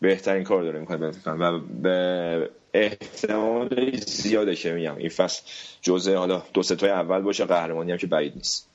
بهترین 0.00 0.44
کار 0.44 0.62
داره 0.62 0.78
می‌کنه 0.78 1.12
و 1.26 1.58
به 1.82 2.50
احتمال 2.74 3.96
زیاده 4.06 4.54
که 4.54 4.72
میگم. 4.72 4.96
این 4.96 5.08
فصل 5.08 5.42
جزء 5.82 6.16
حالا 6.16 6.42
دو 6.54 6.62
ستای 6.62 6.90
اول 6.90 7.22
باشه 7.22 7.44
قهرمانی 7.44 7.92
هم 7.92 7.98
که 7.98 8.06
بعید 8.06 8.36
نیست. 8.36 8.68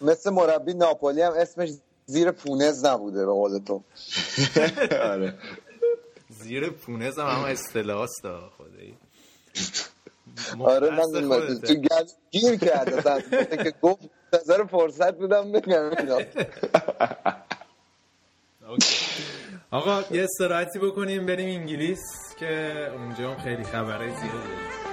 مثل 0.00 0.30
مربی 0.30 0.74
ناپولی 0.74 1.22
هم 1.22 1.32
اسمش 1.32 1.70
زیر 2.06 2.30
پونز 2.30 2.84
نبوده 2.84 3.26
به 3.26 3.32
قول 3.32 3.58
تو. 3.58 3.82
آره. 5.12 5.34
زیر 6.28 6.70
پونز 6.70 7.18
هم 7.18 7.26
هم 7.26 7.44
اصطلاح 7.44 8.06
خدایی. 8.58 8.94
آره 10.60 10.90
من 10.90 11.58
تو 11.60 11.74
گیر 12.30 12.56
کرده. 12.56 13.22
که 13.56 13.72
گفت 13.82 14.00
نظر 14.34 14.64
فرصت 14.64 15.14
بودم 15.14 15.52
بگم. 15.52 15.90
آقا 19.70 20.02
یه 20.10 20.24
استراحتی 20.24 20.78
بکنیم 20.78 21.26
بریم 21.26 21.60
انگلیس 21.60 22.34
که 22.38 22.72
اونجا 22.94 23.36
خیلی 23.36 23.64
خبره 23.64 24.06
زیاده 24.06 24.85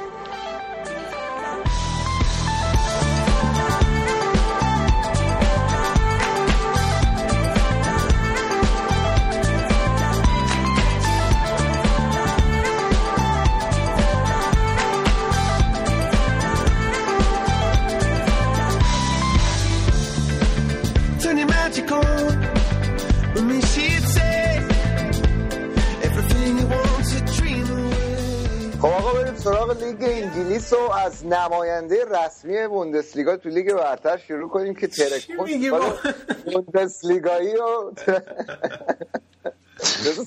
لیگ 29.73 29.97
انگلیس 30.01 30.73
رو 30.73 30.91
از 30.91 31.25
نماینده 31.25 32.05
رسمی 32.05 32.67
بوندسلیگا 32.67 33.37
تو 33.37 33.49
لیگ 33.49 33.73
برتر 33.73 34.17
شروع 34.17 34.49
کنیم 34.49 34.75
که 34.75 34.87
ترکون 34.87 35.47
بوندسلیگایی 36.45 37.55
رو 37.55 37.93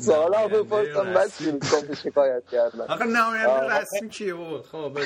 سوال 0.01 0.35
هم 0.35 0.49
بپرسم 0.49 1.15
بعد 1.15 1.31
شروع 1.31 1.61
کنم 1.61 1.95
شکایت 1.95 2.47
کردن 2.47 2.81
آقا 2.81 3.05
نماینده 3.05 3.81
رسمی 3.81 4.09
کیه 4.09 4.35
خب 4.73 4.99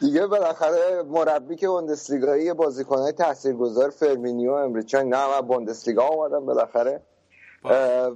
دیگه 0.00 0.26
بالاخره 0.26 1.02
مربی 1.02 1.56
که 1.56 1.68
بوندسلیگایی 1.68 2.52
بازیکنهای 2.52 3.12
تاثیرگذار 3.12 3.90
فرمینیو 3.90 4.52
امره 4.52 4.86
جان 4.86 5.08
نه 5.08 5.28
من 5.28 5.40
بوندسلیگا 5.40 6.02
اومدم 6.04 6.46
بالاخره. 6.46 7.02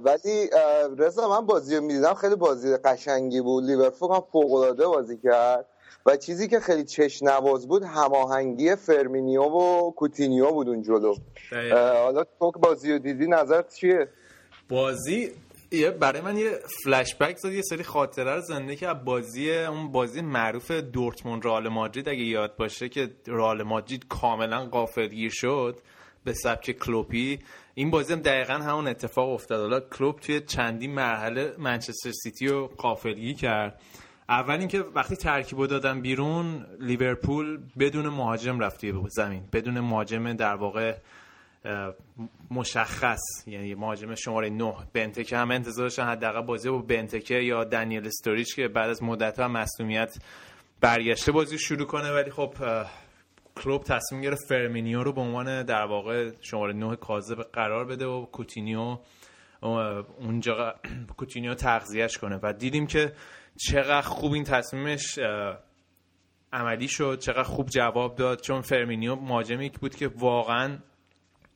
ولی 0.03 0.49
رضا 0.97 1.29
من 1.29 1.45
بازی 1.45 1.75
رو 1.75 1.81
می‌دیدم 1.81 2.13
خیلی 2.13 2.35
بازی 2.35 2.77
قشنگی 2.77 3.41
بود. 3.41 3.63
لیورپول 3.63 4.11
هم 4.11 4.23
فوق 4.31 4.53
العاده 4.53 4.87
بازی 4.87 5.17
کرد. 5.17 5.65
و 6.05 6.17
چیزی 6.17 6.47
که 6.47 6.59
خیلی 6.59 6.83
چشم 6.83 7.29
نواز 7.29 7.67
بود 7.67 7.83
هماهنگی 7.83 8.75
فرمینیو 8.75 9.41
و 9.41 9.91
کوتینیو 9.91 10.51
بود 10.51 10.69
اون 10.69 10.81
جلو. 10.81 11.15
حالا 11.71 12.23
تو 12.39 12.51
بازی 12.51 12.91
رو 12.91 12.99
دیدی 12.99 13.27
نظرت 13.27 13.73
چیه؟ 13.73 14.07
بازی 14.69 15.31
یه 15.71 15.91
برای 15.91 16.21
من 16.21 16.37
یه 16.37 16.51
فلش 16.83 17.15
بک 17.15 17.37
زد 17.37 17.51
یه 17.51 17.61
سری 17.61 17.83
خاطره 17.83 18.35
رو 18.35 18.41
زنده 18.41 18.75
که 18.75 18.87
بازی 19.05 19.53
اون 19.53 19.91
بازی 19.91 20.21
معروف 20.21 20.71
دورتموند 20.71 21.45
رئال 21.45 21.67
مادرید 21.67 22.09
اگه 22.09 22.23
یاد 22.23 22.55
باشه 22.55 22.89
که 22.89 23.09
رئال 23.27 23.63
مادرید 23.63 24.07
کاملا 24.07 24.65
غافلگیر 24.65 25.31
شد. 25.33 25.77
به 26.27 26.33
سبک 26.33 26.71
کلوپی. 26.71 27.39
این 27.73 27.89
بازی 27.89 28.13
هم 28.13 28.19
دقیقا 28.19 28.53
همون 28.53 28.87
اتفاق 28.87 29.29
افتاد. 29.29 29.59
حالا 29.59 29.79
کلوب 29.79 30.19
توی 30.19 30.41
چندین 30.41 30.93
مرحله 30.93 31.53
منچستر 31.57 32.11
سیتی 32.11 32.47
رو 32.47 32.67
قافلگی 32.67 33.33
کرد. 33.33 33.81
اول 34.29 34.59
اینکه 34.59 34.79
وقتی 34.79 35.15
ترکیبو 35.15 35.67
دادن 35.67 36.01
بیرون 36.01 36.65
لیورپول 36.79 37.59
بدون 37.79 38.07
مهاجم 38.09 38.59
رفت 38.59 38.81
توی 38.81 38.93
زمین. 39.09 39.43
بدون 39.53 39.79
مهاجم 39.79 40.33
در 40.33 40.55
واقع 40.55 40.95
مشخص 42.51 43.21
یعنی 43.47 43.75
مهاجم 43.75 44.15
شماره 44.15 44.49
9 44.49 44.73
بنتکه 44.93 45.37
هم 45.37 45.51
انتظارشن 45.51 46.03
حداقل 46.03 46.41
بازی 46.41 46.69
با 46.69 46.77
بنتکه 46.77 47.35
یا 47.35 47.63
دنیل 47.63 48.07
استوریچ 48.07 48.55
که 48.55 48.67
بعد 48.67 48.89
از 48.89 49.03
مدت 49.03 49.39
ها 49.39 49.47
مصونیت 49.47 50.17
برگشته 50.81 51.31
بازی 51.31 51.59
شروع 51.59 51.87
کنه. 51.87 52.11
ولی 52.11 52.31
خب 52.31 52.53
کلوب 53.63 53.83
تصمیم 53.83 54.21
گرفت 54.21 54.41
فرمینیو 54.49 55.03
رو 55.03 55.13
به 55.13 55.21
عنوان 55.21 55.63
در 55.63 55.85
واقع 55.85 56.31
شماره 56.41 56.73
9 56.73 56.95
کاذب 56.95 57.41
قرار 57.41 57.85
بده 57.85 58.05
و 58.05 58.25
کوتینیو 58.25 58.97
اونجا 60.19 60.75
کوتینیو 61.17 61.53
تغذیهش 61.53 62.17
کنه. 62.17 62.39
و 62.43 62.53
دیدیم 62.53 62.87
که 62.87 63.13
چقدر 63.55 64.01
خوب 64.01 64.33
این 64.33 64.43
تصمیمش 64.43 65.19
عملی 66.53 66.87
شد 66.87 67.19
چقدر 67.19 67.43
خوب 67.43 67.69
جواب 67.69 68.15
داد. 68.15 68.41
چون 68.41 68.61
فرمینیو 68.61 69.15
مهاجمی 69.15 69.69
بود 69.69 69.95
که 69.95 70.07
واقعا 70.07 70.77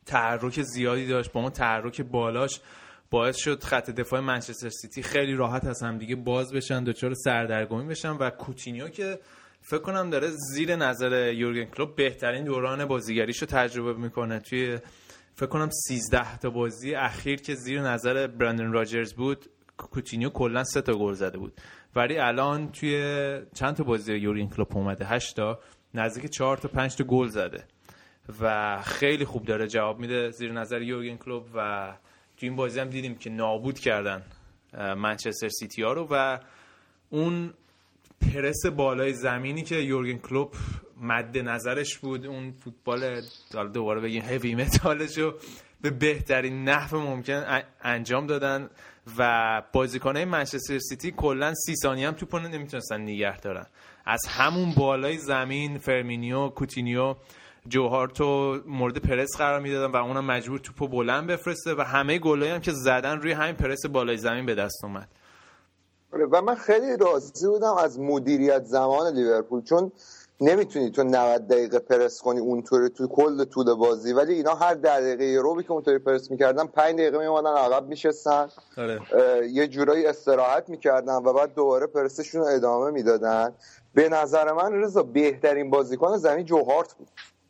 تحرک 0.05 0.61
زیادی 0.61 1.07
داشت 1.07 1.31
با 1.31 1.41
اون 1.41 1.49
تحرک 1.49 2.01
بالاش 2.01 2.59
باعث 3.11 3.37
شد 3.37 3.63
خط 3.63 3.89
دفاع 3.89 4.19
منچستر 4.19 4.69
سیتی 4.69 5.03
خیلی 5.03 5.33
راحت 5.33 5.65
از 5.65 5.83
همدیگه 5.83 6.15
باز 6.15 6.53
بشن 6.53 6.83
دچار 6.83 7.13
سردرگمی 7.13 7.87
بشن. 7.87 8.11
و 8.11 8.29
کوتینیو 8.29 8.89
که 8.89 9.19
فکر 9.62 9.82
کنم 9.82 10.09
داره 10.09 10.28
زیر 10.28 10.76
نظر 10.76 11.34
یورگن 11.34 11.66
کلوب 11.66 11.95
بهترین 11.95 12.43
دوران 12.43 12.86
بازیگریشو 12.86 13.45
تجربه 13.45 13.93
می‌کنه. 13.93 14.39
توی 14.39 14.80
فکر 15.36 15.49
کنم 15.49 15.70
13 15.88 16.38
تا 16.38 16.49
بازی 16.49 16.95
اخیر 16.95 17.41
که 17.41 17.55
زیر 17.55 17.82
نظر 17.82 18.28
برندن 18.28 18.72
راجرز 18.72 19.14
بود 19.14 19.45
کوتینیو 19.78 20.30
کلا 20.30 20.64
سه 20.64 20.82
تا 20.82 20.93
گل 20.93 21.14
زده 21.14 21.38
بود. 21.38 21.53
ولی 21.95 22.18
الان 22.18 22.72
توی 22.72 23.41
چند 23.53 23.76
تا 23.76 23.84
بازی 23.84 24.14
یورگن 24.14 24.47
کلوب 24.47 24.78
اومده؟ 24.78 25.05
8 25.05 25.36
تا. 25.36 25.59
نزدیک 25.93 26.26
4 26.32 26.57
تا 26.57 26.68
5 26.68 26.95
تا 26.95 27.03
گل 27.03 27.28
زده. 27.28 27.64
و 28.41 28.82
خیلی 28.82 29.26
خوب 29.26 29.45
داره 29.45 29.68
جواب 29.68 29.99
میده 29.99 30.30
زیر 30.30 30.51
نظر 30.51 30.82
یورگن 30.82 31.18
کلوب 31.18 31.45
و 31.55 31.91
تو 32.38 32.45
این 32.45 32.55
بازی 32.55 32.80
هم 32.80 32.89
دیدیم 32.89 33.16
که 33.16 33.30
نابود 33.30 33.80
کردن 33.80 34.24
منچستر 34.97 35.49
سیتی 35.49 35.84
ها 35.84 35.93
رو 35.93 36.07
و 36.12 36.39
اون 37.09 37.53
پرس 38.22 38.65
بالای 38.65 39.13
زمینی 39.13 39.61
که 39.63 39.76
یورگن 39.76 40.17
کلوب 40.17 40.53
مد 41.01 41.38
نظرش 41.38 41.97
بود. 41.97 42.26
اون 42.26 42.51
فوتبال 42.51 43.22
دوباره 43.74 44.01
بگیم 44.01 44.24
heavy 44.23 44.55
metal 44.55 45.00
ش 45.00 45.17
رو 45.17 45.34
به 45.82 45.89
بهترین 45.89 46.63
نحو 46.69 46.97
ممکن 46.97 47.61
انجام 47.82 48.28
دادن 48.28 48.69
و 49.17 49.61
بازیکنهای 49.74 50.26
منچستر 50.26 50.80
سیتی 50.80 51.11
کلا 51.11 51.53
سی 51.53 51.76
ثانیه 51.76 52.07
هم 52.07 52.13
توپو 52.13 52.39
نمی‌تونستن 52.39 53.01
نگه 53.01 53.39
دارن. 53.39 53.65
از 54.05 54.22
همون 54.30 54.72
بالای 54.72 55.17
زمین 55.17 55.78
فرمینیو 55.78 56.49
کوتینیو 56.49 57.15
جو 57.67 57.98
هارتو 57.98 58.59
مورد 58.65 58.97
پرس 58.97 59.38
قرار 59.38 59.59
می‌دادن 59.59 59.91
و 59.91 59.95
اونم 59.95 60.26
مجبور 60.26 60.59
توپو 60.59 60.88
بلند 60.88 61.28
بفرسته 61.28 61.74
و 61.74 61.82
همه 61.82 62.17
گلایی 62.17 62.51
هم 62.51 62.59
که 62.59 62.72
زدن 62.72 63.22
روی 63.22 63.32
همین 63.32 63.55
پرس 63.55 63.86
بالای 63.86 64.17
زمین 64.17 64.45
به 64.45 64.55
دست 64.55 64.84
اومد. 64.84 65.09
و 66.14 66.41
من 66.41 66.55
خیلی 66.55 66.97
راضی 66.97 67.47
بودم 67.47 67.76
از 67.76 67.99
مدیریت 67.99 68.64
زمان 68.64 69.14
لیورپول 69.14 69.62
چون 69.64 69.91
نمی‌تونی 70.41 70.91
تو 70.91 71.03
90 71.03 71.47
دقیقه 71.47 71.80
پرس 71.80 72.22
کنی 72.22 72.39
اونطوری 72.39 72.89
تو 72.89 73.07
کل 73.07 73.43
طول 73.43 73.74
بازی 73.74 74.14
ولی 74.14 74.34
اینا 74.34 74.55
هر 74.55 74.74
دقیقه 74.74 75.41
روبی 75.41 75.64
که 75.64 75.72
اونطوری 75.72 75.97
پرس 75.97 76.32
می‌کردن 76.32 76.66
5 76.66 76.93
دقیقه 76.95 77.18
میموندن 77.18 77.49
عقب 77.57 77.88
میشستن. 77.88 78.49
آره. 78.78 78.99
یه 79.51 79.68
جورایی 79.68 80.05
استراحت 80.05 80.70
می‌کردن 80.70 81.16
و 81.16 81.34
بعد 81.34 81.53
دوباره 81.53 81.88
پرسشون 81.88 82.41
رو 82.41 82.47
ادامه 82.47 82.91
می‌دادن. 82.91 83.53
به 83.93 84.09
نظر 84.09 84.51
من 84.51 84.74
رضا 84.74 85.03
بهترین 85.03 85.70
بازیکن 85.70 86.18
زمین 86.18 86.45
جوهارت 86.45 86.93
بود. 86.93 87.07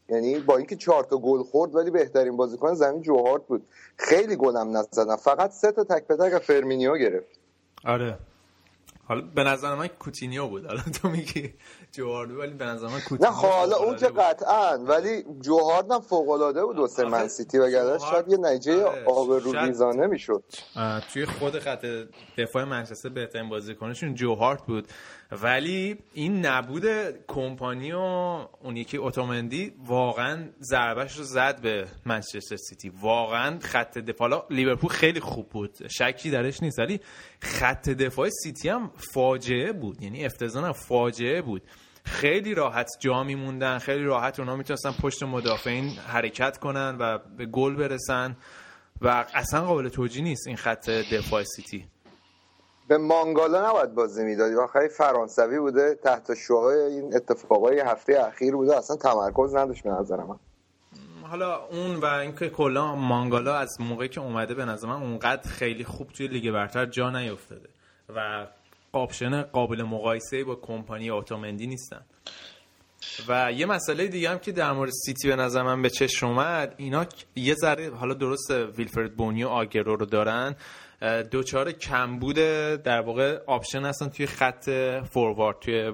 یعنی 0.10 0.40
با 0.40 0.58
اینکه 0.58 0.76
چهار 0.76 1.04
تا 1.04 1.18
گل 1.18 1.44
خورد 1.44 1.76
ولی 1.76 1.92
بهترین 1.92 2.38
بازیکن 2.38 2.74
زمین 2.74 3.02
جوهارت 3.02 3.42
بود. 3.48 3.68
خیلی 3.98 4.36
گلم 4.36 4.78
نزدن. 4.78 5.16
فقط 5.16 5.52
سه 5.52 5.72
تا 5.72 5.84
تک 5.84 6.08
به 6.08 6.16
تک 6.16 6.38
فرمینیو 6.38 6.98
گرفت. 6.98 7.28
آره. 7.86 8.18
حالا 9.12 9.22
به 9.36 9.44
نظر 9.44 9.76
من 9.76 9.88
کوتینیو 9.88 10.48
بود. 10.48 10.66
حالا 10.66 10.82
تو 10.82 11.10
میگی 11.10 11.54
جو 11.92 12.08
هارت 12.08 12.32
ولی 12.32 12.54
به 12.54 12.66
نظر 12.66 12.88
من 12.88 13.00
کوتینیو 13.00 13.32
نه 13.32 13.38
حالا 13.38 13.78
اون 13.78 13.96
که 13.96 14.08
قطعا 14.08 14.78
ولی 14.78 15.26
جو 15.42 15.62
هارت 15.62 15.92
هم 15.92 16.00
فوق 16.00 16.30
العاده 16.30 16.66
بود 16.66 16.78
واسه 16.78 17.06
من 17.06 17.28
سیتی 17.28 17.58
و 17.58 18.00
شاید 18.00 18.30
یه 18.30 18.38
نتیجه 18.38 18.84
آبروریزانه 19.06 20.08
می‌شد. 20.08 20.44
توی 21.14 21.26
خود 21.26 21.60
خط 21.60 21.86
دفاع 22.38 22.64
منچستر 22.64 23.10
بهترین 23.10 23.50
بازیکنشون 23.50 24.14
جو 24.14 24.34
هارت 24.34 24.66
بود. 24.66 24.88
ولی 25.32 25.98
این 26.14 26.46
نبود 26.46 26.86
کمپانی 27.28 27.92
و 27.92 27.98
اون 27.98 28.78
یکی 28.78 28.98
اوتامندی 28.98 29.74
واقعا 29.86 30.50
ضربش 30.62 31.18
رو 31.18 31.24
زد 31.24 31.62
به 31.62 31.88
منچستر 32.06 32.56
سیتی. 32.56 32.90
واقعا 32.90 33.60
خط 33.60 33.98
دفاع. 33.98 34.46
لیورپول 34.50 34.90
خیلی 34.90 35.20
خوب 35.20 35.50
بود. 35.50 35.88
شکی 35.88 36.30
درش 36.30 36.64
نیست 36.64 36.80
ولی 36.80 37.00
خط 37.42 37.90
دفاع 37.90 38.30
سیتی 38.44 38.70
هم 38.70 38.92
فاجعه 39.14 39.72
بود. 39.72 40.02
یعنی 40.02 40.26
افتضاح 40.26 40.72
فاجعه 40.72 41.42
بود. 41.42 41.62
خیلی 42.06 42.54
راحت 42.54 42.88
جا 43.00 43.24
میموندن 43.24 43.78
خیلی 43.78 44.04
راحت 44.04 44.40
اونا 44.40 44.56
می‌تونستن 44.56 44.92
پشت 44.92 45.24
مدافعین 45.24 45.90
حرکت 45.90 46.58
کنن 46.58 46.98
و 47.00 47.18
به 47.38 47.46
گل 47.46 47.76
برسن. 47.76 48.38
و 49.02 49.26
اصلا 49.34 49.66
قابل 49.66 49.90
توجیه 49.90 50.24
نیست 50.24 50.48
این 50.48 50.58
خط 50.58 50.90
دفاع 50.90 51.44
سیتی. 51.44 51.86
به 52.92 52.98
مانگالا 52.98 53.70
نباید 53.70 53.96
بازی 53.96 54.24
می‌دادی. 54.24 54.56
آخری 54.56 54.88
فرانسوی 54.88 55.60
بوده 55.60 55.96
تحت 56.04 56.34
شعاع 56.34 56.74
این 56.74 57.16
اتفاقای 57.16 57.80
هفته 57.80 58.26
اخیر 58.28 58.56
بوده. 58.56 58.78
اصلا 58.78 58.96
تمرکز 58.96 59.56
نداشت 59.56 59.84
به 59.84 59.90
نظر 59.90 60.16
من. 60.16 60.36
حالا 61.24 61.66
اون 61.66 61.96
و 61.96 62.06
اینکه 62.06 62.50
کلا 62.50 62.96
مانگالا 62.96 63.56
از 63.56 63.78
موقعی 63.80 64.10
که 64.10 64.22
اومده 64.22 64.54
به 64.54 64.66
نظر 64.66 64.88
من 64.88 65.04
اونقدر 65.04 65.50
خیلی 65.50 65.84
خوب 65.84 66.08
توی 66.08 66.28
لیگ 66.28 66.52
برتر 66.52 66.86
جا 66.86 67.10
نیفتاده 67.10 67.70
و 68.16 68.48
option 68.92 69.42
قابل 69.42 69.84
مقایسه 69.84 70.44
با 70.44 70.56
کمپانی 70.56 71.12
اوتامندی 71.12 71.68
نیستن. 71.68 72.02
و 73.28 73.52
یه 73.52 73.66
مسئله 73.66 74.08
دیگه 74.08 74.30
هم 74.30 74.40
که 74.40 74.52
در 74.52 74.72
مورد 74.72 74.92
سیتی 75.06 75.28
به 75.28 75.36
نظر 75.36 75.64
من 75.64 75.82
به 75.82 75.90
چشم 75.90 76.28
اومد 76.28 76.74
اینا 76.78 77.06
یه 77.36 77.56
ذره 77.56 77.90
حالا 77.90 78.14
درست 78.14 78.52
ویلفرد 78.52 79.16
بونی 79.16 79.44
و 79.44 79.48
آگرو 79.48 79.96
رو 79.96 80.06
دارن 80.06 80.56
دچار 81.32 81.72
کمبود 81.72 82.36
در 82.84 83.02
واقع 83.02 83.40
option 83.48 83.86
هستن 83.86 84.10
توی 84.10 84.26
خط 84.26 84.70
فوروارد 85.10 85.60
توی 85.60 85.94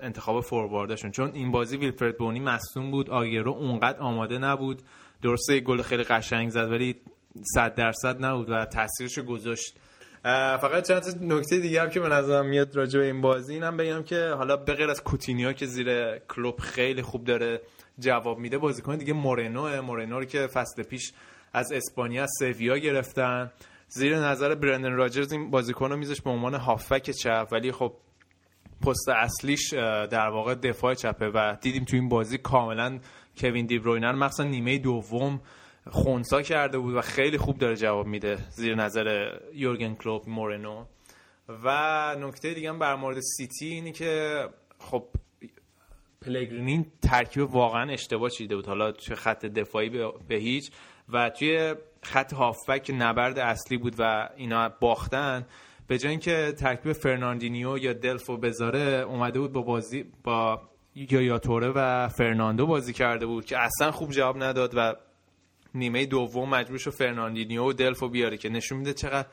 انتخاب 0.00 0.40
فورواردشون. 0.40 1.10
چون 1.10 1.30
این 1.32 1.50
بازی 1.50 1.76
ویلفرد 1.76 2.18
بونی 2.18 2.40
مصدوم 2.40 2.90
بود 2.90 3.10
آگرو 3.10 3.52
اونقدر 3.52 3.98
آماده 3.98 4.38
نبود. 4.38 4.82
درسته 5.22 5.60
گل 5.60 5.82
خیلی 5.82 6.02
قشنگ 6.02 6.50
زد 6.50 6.70
ولی 6.70 6.96
صد 7.54 7.74
درصد 7.74 8.24
نبود 8.24 8.50
و 8.50 8.64
تاثیرش 8.64 9.18
گذاشت. 9.18 9.76
فقط 10.60 10.88
چند 10.88 11.32
نکته 11.32 11.58
دیگه 11.58 11.82
هم 11.82 11.90
که 11.90 12.00
به 12.00 12.08
نظرم 12.08 12.46
میاد 12.46 12.76
راجع 12.76 13.00
به 13.00 13.06
این 13.06 13.20
بازی 13.20 13.54
اینم 13.54 13.76
بگم 13.76 14.02
که 14.02 14.28
حالا 14.28 14.56
به 14.56 14.74
غیر 14.74 14.90
از 14.90 15.02
کوتینیو 15.02 15.52
که 15.52 15.66
زیر 15.66 16.18
کلوب 16.18 16.60
خیلی 16.60 17.02
خوب 17.02 17.24
داره 17.24 17.60
جواب 17.98 18.38
میده 18.38 18.58
بازیکن 18.58 18.96
دیگه 18.96 19.12
مورنو 19.12 19.82
مورنو 19.82 20.18
رو 20.18 20.24
که 20.24 20.46
فصل 20.46 20.82
پیش 20.82 21.12
از 21.52 21.72
اسپانیا 21.72 22.26
سویا 22.38 22.78
گرفتن. 22.78 23.50
زیر 23.94 24.18
نظر 24.18 24.54
برندن 24.54 24.92
راجرز 24.92 25.32
این 25.32 25.50
بازیکن 25.50 25.90
رو 25.90 25.96
میذاش 25.96 26.20
به 26.20 26.30
عنوان 26.30 26.54
هافک 26.54 27.10
چپ. 27.10 27.48
ولی 27.52 27.72
خب 27.72 27.92
پست 28.86 29.08
اصلیش 29.08 29.74
در 30.10 30.28
واقع 30.28 30.54
دفاع 30.54 30.94
چپه 30.94 31.28
و 31.34 31.56
دیدیم 31.60 31.84
تو 31.84 31.96
این 31.96 32.08
بازی 32.08 32.38
کاملا 32.38 32.98
کوین 33.36 33.66
دی‌بروینه 33.66 34.12
مخصوصا 34.12 34.44
نیمه 34.44 34.78
دوم 34.78 35.40
خونسا 35.90 36.42
کرده 36.42 36.78
بود 36.78 36.94
و 36.94 37.00
خیلی 37.00 37.38
خوب 37.38 37.58
داره 37.58 37.76
جواب 37.76 38.06
میده 38.06 38.38
زیر 38.50 38.74
نظر 38.74 39.38
یورگن 39.54 39.94
کلوب 39.94 40.28
مورنو. 40.28 40.84
و 41.64 42.16
نکته 42.18 42.54
دیگه 42.54 42.68
هم 42.68 42.78
در 42.78 42.94
مورد 42.94 43.20
سیتی 43.20 43.66
اینی 43.66 43.92
که 43.92 44.44
خب 44.78 45.04
پلگرینی 46.20 46.86
ترکیب 47.02 47.54
واقعا 47.54 47.92
اشتباه 47.92 48.30
چیده 48.30 48.56
بود. 48.56 48.66
حالا 48.66 48.92
توی 48.92 49.16
خط 49.16 49.46
دفاعی 49.46 49.88
به 50.28 50.34
هیچ. 50.34 50.70
و 51.12 51.30
توی 51.30 51.74
خط 52.02 52.32
هافبک 52.32 52.94
نبرد 52.98 53.38
اصلی 53.38 53.76
بود 53.76 53.94
و 53.98 54.28
اینا 54.36 54.68
باختن 54.68 55.46
به 55.86 55.98
جای 55.98 56.10
اینکه 56.10 56.54
ترکیب 56.58 56.92
فرناندینیو 56.92 57.78
یا 57.78 57.92
دلفو 57.92 58.36
بذاره 58.36 58.80
اومده 58.80 59.40
بود 59.40 59.52
با 59.52 59.62
بازی 59.62 60.04
با 60.24 60.62
یایا 60.94 61.38
توره 61.38 61.68
و 61.68 62.08
فرناندو 62.08 62.66
بازی 62.66 62.92
کرده 62.92 63.26
بود 63.26 63.44
که 63.44 63.58
اصلا 63.58 63.90
خوب 63.90 64.10
جواب 64.10 64.42
نداد 64.42 64.72
و 64.76 64.94
نیمه 65.74 66.06
دوم 66.06 66.48
مجبور 66.48 66.78
شد 66.78 66.90
فرناندینیو 66.90 67.64
و 67.64 67.72
دلفو 67.72 68.08
بیاره 68.08 68.36
که 68.36 68.48
نشون 68.48 68.78
میده 68.78 68.94
چقدر 68.94 69.28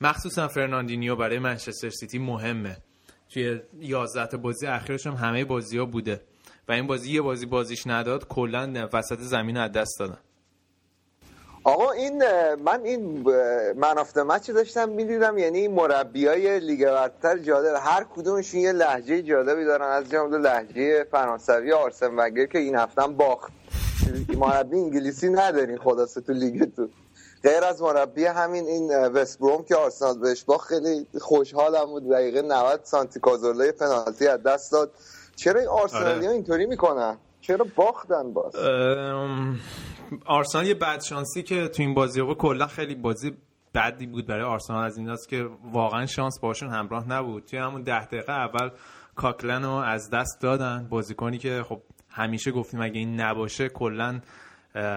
مخصوصا 0.00 0.48
فرناندینیو 0.48 1.16
برای 1.16 1.38
منچستر 1.38 1.90
سیتی 1.90 2.18
مهمه. 2.18 2.76
توی 3.28 3.60
11 3.80 4.26
تا 4.26 4.36
بازی 4.36 4.66
اخیرش 4.66 5.06
هم 5.06 5.14
همه 5.14 5.44
بازی 5.44 5.78
ها 5.78 5.84
بوده 5.84 6.22
و 6.68 6.72
این 6.72 6.86
بازی 6.86 7.12
یه 7.12 7.20
بازی 7.20 7.46
بازیش 7.46 7.86
نداد 7.86 8.28
کلا 8.28 8.88
وسط 8.92 9.18
زمین 9.18 9.56
از 9.56 9.72
دست 9.72 9.98
دادن. 9.98 10.18
آقا 11.64 11.90
این 11.90 12.22
من 12.54 12.82
این 12.84 13.22
من 13.76 13.94
match 14.16 14.50
داشتم 14.50 14.88
می‌دیدم 14.88 15.38
یعنی 15.38 15.68
مربیای 15.68 16.60
لیگ 16.60 16.84
برتر 16.84 17.38
جالب 17.38 17.74
هر 17.80 18.06
کدومشون 18.16 18.60
یه 18.60 18.72
لهجه 18.72 19.22
جالبی 19.22 19.64
دارن. 19.64 19.86
از 19.86 20.10
جمله 20.10 20.38
لهجه 20.38 21.04
فرانسوی 21.04 21.72
آرسن 21.72 22.18
ونگر 22.18 22.46
که 22.46 22.58
این 22.58 22.76
هفته 22.76 23.06
باخت. 23.06 23.52
مربی 24.36 24.76
انگلیسی 24.76 25.28
ندارین 25.28 25.78
خلاصه 25.78 26.20
تو 26.20 26.32
لیگتون. 26.32 26.88
غیر 27.42 27.64
از 27.64 27.82
مربی 27.82 28.24
همین 28.24 28.66
این 28.66 29.06
وست 29.06 29.38
بروم 29.38 29.64
که 29.64 29.76
آرسنال 29.76 30.18
بهش 30.18 30.44
با 30.44 30.58
خیلی 30.58 31.06
خوشحالم 31.20 31.84
بود. 31.84 32.10
دقیقه 32.10 32.42
90 32.42 32.80
سانتی 32.84 33.20
کازورلای 33.20 33.72
پنالتی 33.72 34.26
از 34.26 34.42
دست 34.42 34.72
داد. 34.72 34.90
چرا 35.36 35.60
این 35.60 35.68
آرسنالی 35.68 36.26
ها 36.26 36.32
اینطوری 36.32 36.66
می‌کنن؟ 36.66 37.16
چرا 37.40 37.66
باختن 37.76 38.32
باز؟ 38.32 38.54
آرسنال 40.26 40.66
یه 40.66 40.74
بدشانسی 40.74 41.42
که 41.42 41.68
تو 41.68 41.82
این 41.82 41.94
بازی 41.94 42.20
ها 42.20 42.34
کلا 42.34 42.66
خیلی 42.66 42.94
بازی 42.94 43.32
بدی 43.74 44.06
بود 44.06 44.26
برای 44.26 44.44
آرسنال. 44.44 44.84
از 44.84 44.98
این 44.98 45.16
که 45.28 45.48
واقعا 45.72 46.06
شانس 46.06 46.40
باشون 46.40 46.68
همراه 46.68 47.08
نبود. 47.08 47.44
توی 47.44 47.58
همون 47.58 47.82
ده 47.82 48.04
دقیقه 48.04 48.32
اول 48.32 48.70
کاکلن 49.14 49.62
رو 49.62 49.70
از 49.70 50.10
دست 50.10 50.40
دادن. 50.40 50.88
بازیکنی 50.88 51.38
که 51.38 51.62
خب 51.68 51.82
همیشه 52.10 52.50
گفتیم 52.50 52.80
اگه 52.80 52.98
این 52.98 53.20
نباشه 53.20 53.68
کلا 53.68 54.20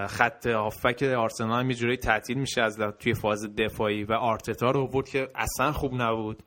خط 0.07 0.47
هافبک 0.47 1.03
آرسنال 1.03 1.63
هم 1.63 1.71
یه 1.71 1.97
تعطیل 1.97 2.37
میشه 2.37 2.61
از 2.61 2.77
توی 2.99 3.13
فاز 3.13 3.55
دفاعی 3.55 4.03
و 4.03 4.13
آرتتا 4.13 4.71
رو 4.71 4.87
بود 4.87 5.09
که 5.09 5.29
اصلا 5.35 5.71
خوب 5.71 5.93
نبود. 5.93 6.43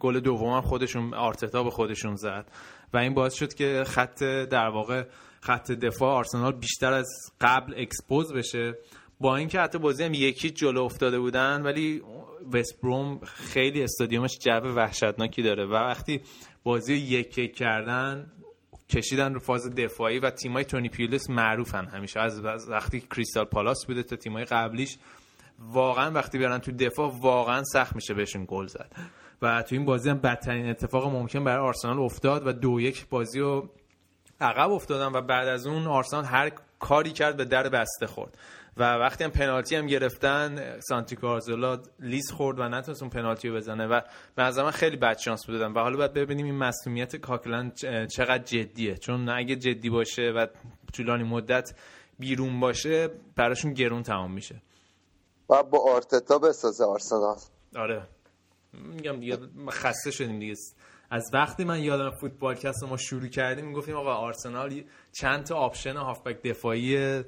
گل 0.00 0.20
دوم 0.20 0.60
خودشون 0.60 1.14
آرتتا 1.14 1.62
به 1.62 1.70
خودشون 1.70 2.14
زد. 2.14 2.46
و 2.94 2.98
این 2.98 3.14
باعث 3.14 3.34
شد 3.34 3.54
که 3.54 3.84
خط 3.86 4.22
در 4.24 4.68
واقع 4.68 5.04
خط 5.42 5.72
دفاع 5.72 6.14
آرسنال 6.14 6.52
بیشتر 6.52 6.92
از 6.92 7.08
قبل 7.40 7.74
expose 7.76 8.32
بشه. 8.32 8.78
با 9.20 9.36
اینکه 9.36 9.60
حتی 9.60 9.78
بازی 9.78 10.04
هم 10.04 10.14
یکی 10.14 10.50
جلو 10.50 10.82
افتاده 10.82 11.18
بودن 11.18 11.62
ولی 11.62 12.02
وست 12.52 12.80
بروم 12.82 13.20
خیلی 13.24 13.82
استادیومش 13.82 14.38
جو 14.38 14.50
وحشتناکی 14.50 15.42
داره. 15.42 15.66
و 15.66 15.72
وقتی 15.72 16.20
بازی 16.64 16.94
یک 16.94 17.38
یک 17.38 17.56
کردن 17.56 18.32
کشیدن 18.88 19.34
رو 19.34 19.40
فاز 19.40 19.74
دفاعی 19.74 20.18
و 20.18 20.30
تیمای 20.30 20.64
تونی 20.64 20.88
پیولس 20.88 21.30
معروفن 21.30 21.86
همیشه. 21.86 22.20
از 22.20 22.68
وقتی 22.68 23.00
کریستال 23.00 23.44
پالاس 23.44 23.86
بوده 23.86 24.02
تا 24.02 24.16
تیمای 24.16 24.44
قبلیش 24.44 24.98
واقعا 25.58 26.10
وقتی 26.10 26.38
برن 26.38 26.58
تو 26.58 26.72
دفاع 26.72 27.12
واقعا 27.20 27.62
سخت 27.64 27.94
میشه 27.96 28.14
بهشون 28.14 28.44
گل 28.48 28.66
زد. 28.66 28.92
و 29.42 29.62
تو 29.62 29.74
این 29.74 29.84
بازی 29.84 30.10
هم 30.10 30.18
بدترین 30.18 30.70
اتفاق 30.70 31.06
ممکن 31.06 31.44
برای 31.44 31.66
آرسنال 31.66 31.98
افتاد 31.98 32.46
و 32.46 32.52
دو 32.52 32.80
یک 32.80 33.08
بازی 33.08 33.40
رو 33.40 33.70
عقب 34.42 34.70
افتادن 34.70 35.12
و 35.12 35.20
بعد 35.20 35.48
از 35.48 35.66
اون 35.66 35.86
آرسنال 35.86 36.24
هر 36.24 36.52
کاری 36.78 37.12
کرد 37.12 37.36
به 37.36 37.44
در 37.44 37.68
بسته 37.68 38.06
خورد. 38.06 38.38
و 38.76 38.94
وقتی 38.94 39.24
هم 39.24 39.30
پنالتی 39.30 39.76
هم 39.76 39.86
گرفتن 39.86 40.80
سانتی 40.80 41.16
کارزولا 41.16 41.82
لیز 42.00 42.30
خورد 42.30 42.58
و 42.58 42.68
نتونست 42.68 43.02
اون 43.02 43.10
پنالتی 43.10 43.48
رو 43.48 43.56
بزنه 43.56 43.86
و 43.86 44.00
به 44.34 44.42
نظر 44.42 44.62
من 44.62 44.70
خیلی 44.70 44.96
بد 44.96 45.18
شانس 45.18 45.46
بودن. 45.46 45.72
و 45.72 45.78
حالا 45.78 45.96
باید 45.96 46.12
ببینیم 46.12 46.46
این 46.46 46.54
مصدومیت 46.54 47.16
کوکلن 47.16 47.74
چقدر 48.06 48.44
جدیه. 48.44 48.94
چون 48.96 49.28
اگه 49.28 49.56
جدی 49.56 49.90
باشه 49.90 50.22
و 50.22 50.46
طولانی 50.92 51.24
مدت 51.24 51.74
بیرون 52.18 52.60
باشه 52.60 53.08
براشون 53.36 53.72
گرون 53.72 54.02
تمام 54.02 54.32
میشه. 54.32 54.62
و 55.50 55.62
با 55.62 55.94
آرتتا 55.94 56.38
بسازه 56.38 56.84
آرسنال. 56.84 57.36
آره. 57.76 58.02
میگم 58.72 59.20
دیگه 59.20 59.38
خسته 59.70 60.10
شدیم 60.10 60.38
دیگه. 60.38 60.54
از 61.14 61.30
وقتی 61.32 61.64
من 61.64 61.82
یادم 61.82 62.10
فوتبال 62.10 62.54
کست 62.54 62.84
ما 62.84 62.96
شروع 62.96 63.28
کردیم 63.28 63.66
می‌گفتیم 63.66 63.96
آقا 63.96 64.14
آرسنال 64.14 64.84
چند 65.12 65.44
تا 65.44 65.56
option 65.56 65.96
هافبک 65.96 66.42
دفاعی 66.42 67.22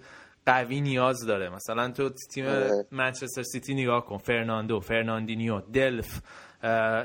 قوی 0.47 0.81
نیاز 0.81 1.27
داره. 1.27 1.49
مثلا 1.49 1.91
تو 1.91 2.11
تیم 2.35 2.47
آره. 2.47 2.87
منچستر 2.91 3.43
سیتی 3.43 3.75
نگاه 3.75 4.05
کن. 4.07 4.19
فرناندو 4.19 4.81
فرناندینیو 4.81 5.61
دلف 5.61 6.21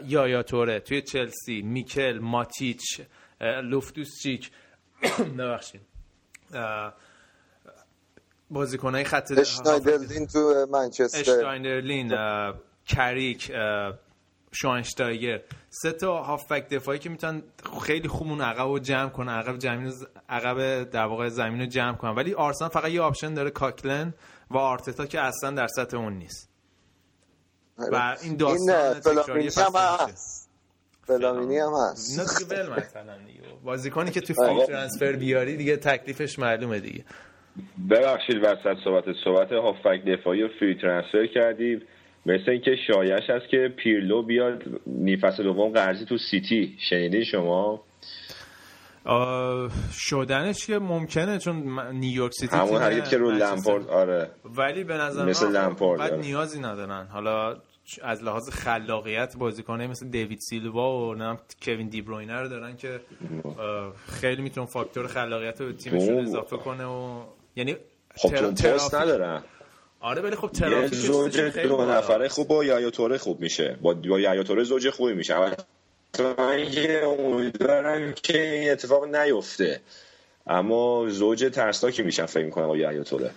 یایا 0.05 0.43
توره 0.43 0.79
توی 0.79 1.01
چلسی 1.01 1.61
میکل 1.61 2.19
ماتیچ 2.21 3.01
لوفتوس 3.41 4.07
چیک 4.23 4.51
ببخشید. 5.39 5.81
بازیکنهای 8.49 9.03
خط 9.03 9.31
اشنایدرلین 9.37 10.27
تو 10.27 10.67
منچستر. 10.71 11.19
اشنایدرلین 11.19 12.13
کریک 12.87 13.51
شواین‌اشتایگر 14.51 15.41
سه 15.69 15.91
تا 15.91 16.23
هافبک 16.23 16.69
دفاعی 16.69 16.99
که 16.99 17.09
می‌تونن 17.09 17.43
خیلی 17.81 18.07
خوب 18.07 18.27
اون 18.27 18.41
عقب 18.41 18.67
رو 18.67 18.79
جمع 18.79 19.09
کنن 19.09 19.33
عقب 19.33 19.59
زمین 19.59 19.93
عقب 20.29 20.83
در 20.83 21.05
واقع 21.05 21.27
زمین 21.27 21.59
رو 21.59 21.65
جمع 21.65 21.95
کنن. 21.95 22.15
ولی 22.15 22.33
آرسنال 22.33 22.69
فقط 22.69 22.91
یه 22.91 23.01
option 23.01 23.33
داره 23.33 23.49
کوکلن 23.49 24.13
و 24.51 24.57
آرتتا 24.57 25.05
که 25.05 25.19
اصلا 25.19 25.51
در 25.51 25.67
سطح 25.67 25.97
اون 25.97 26.13
نیست. 26.13 26.49
و 27.77 27.95
آره. 27.95 28.17
این 28.23 28.35
داستان 28.35 28.93
فلامینی 28.93 29.49
هم 29.57 29.71
هست. 29.75 30.49
فلامینی 31.07 31.57
هم 31.57 31.73
هست. 31.73 32.19
بازیکنی 33.63 34.11
که 34.11 34.21
تو 34.21 34.33
فری 34.33 34.65
ترانسفر 34.65 35.11
بیاری 35.11 35.57
دیگه 35.57 35.77
تکلیفش 35.77 36.39
معلومه 36.39 36.79
دیگه. 36.79 37.05
ببخشید 37.89 38.37
وسط 38.43 38.77
صحبت 38.83 39.03
صحبت 39.23 39.51
هافبک 39.51 40.05
دفاعی 40.05 40.43
و 40.43 40.47
فری 40.59 40.75
ترانسفر 40.81 41.27
کردید 41.35 41.87
مثل 42.25 42.51
اینکه 42.51 42.75
شایش 42.87 43.29
هست 43.29 43.49
که 43.49 43.73
پیرلو 43.77 44.23
بیاد 44.23 44.63
نیفس 44.87 45.37
دوم 45.41 45.71
قرضی 45.71 46.05
تو 46.05 46.17
سیتی. 46.17 46.77
شنیدین 46.89 47.23
شما؟ 47.23 47.83
شدنش 49.91 50.67
که 50.67 50.79
ممکنه 50.79 51.37
چون 51.37 51.79
نیویورک 51.91 52.31
سیتی 52.33 52.55
همون 52.55 52.81
حرکت 52.81 53.09
که 53.09 53.17
رو 53.17 53.31
لمپارد 53.31 53.87
آره. 53.87 54.29
ولی 54.45 54.83
به 54.83 54.93
نظر 54.93 55.25
مثل 55.25 55.51
لمپارد 55.51 55.99
بعد 55.99 56.11
آره. 56.11 56.21
نیازی 56.21 56.59
ندارن. 56.59 57.07
حالا 57.07 57.55
از 58.03 58.23
لحاظ 58.23 58.49
خلاقیت 58.49 59.37
بازیکنه 59.37 59.87
مثل 59.87 60.09
دیوید 60.09 60.39
سیلوا 60.39 61.07
و 61.07 61.15
نه 61.15 61.37
کوین 61.61 61.89
دی 61.89 62.01
بروینه 62.01 62.41
رو 62.41 62.47
دارن 62.47 62.75
که 62.75 62.99
خیلی 64.21 64.41
میتون 64.41 64.65
فاکتور 64.65 65.07
خلاقیت 65.07 65.61
رو 65.61 65.67
به 65.67 65.73
تیمشون 65.73 66.19
اضافه 66.19 66.57
کنه 66.57 66.85
و 66.85 67.23
یعنی 67.55 67.75
خب 68.15 68.35
ندارن. 68.95 69.43
آره 69.99 70.21
ولی 70.21 70.35
خب 70.35 70.47
ترافیک 70.47 70.93
زوج 70.93 71.39
دو 71.39 71.85
نفره 71.85 72.27
خوب 72.27 72.47
با 72.47 72.63
یایا 72.65 72.89
توره 72.89 73.17
خوب 73.17 73.41
میشه. 73.41 73.77
با 73.81 73.93
با 73.93 74.19
یایا 74.19 74.43
توره 74.43 74.63
زوج 74.63 74.89
خوبی 74.89 75.13
میشه. 75.13 75.55
من 76.37 76.59
یه 76.59 77.03
امیدوارم 77.19 78.13
که 78.13 78.41
این 78.41 78.71
اتفاق 78.71 79.15
نیفته. 79.15 79.81
اما 80.47 81.09
زوج 81.09 81.49
ترسناکی 81.53 82.03
میشن 82.03 82.25
فکر 82.25 82.45
می‌کنم 82.45 82.67
با 82.67 82.77
یایا 82.77 83.03
توره. 83.03 83.31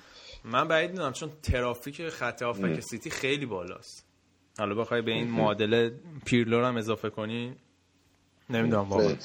من 0.45 0.69
بعید 0.69 0.91
می‌دونم 0.91 1.13
چون 1.13 1.31
ترافیک 1.43 2.09
خط 2.09 2.43
هافبک 2.43 2.81
سیتی 2.81 3.11
خیلی 3.11 3.47
بالاست. 3.47 4.05
حالا 4.59 4.75
بخوای 4.75 5.03
به 5.03 5.11
این 5.11 5.31
معادله 5.31 5.93
پیرلو 6.25 6.65
هم 6.65 6.77
اضافه 6.77 7.11
کنی؟ 7.11 7.57
نمی‌دونم 8.51 8.83
واقعا. 8.83 9.17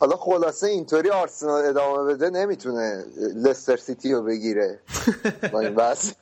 حالا 0.00 0.16
خلاصه 0.16 0.66
اینطوری 0.66 1.10
آرسنال 1.10 1.64
ادامه 1.64 2.14
بده 2.14 2.30
نمی‌تونه 2.30 3.04
لستر 3.34 3.76
سیتی 3.76 4.12
رو 4.12 4.22
بگیره. 4.22 4.78
با 5.52 5.60
این 5.60 5.74
وضع 5.74 6.12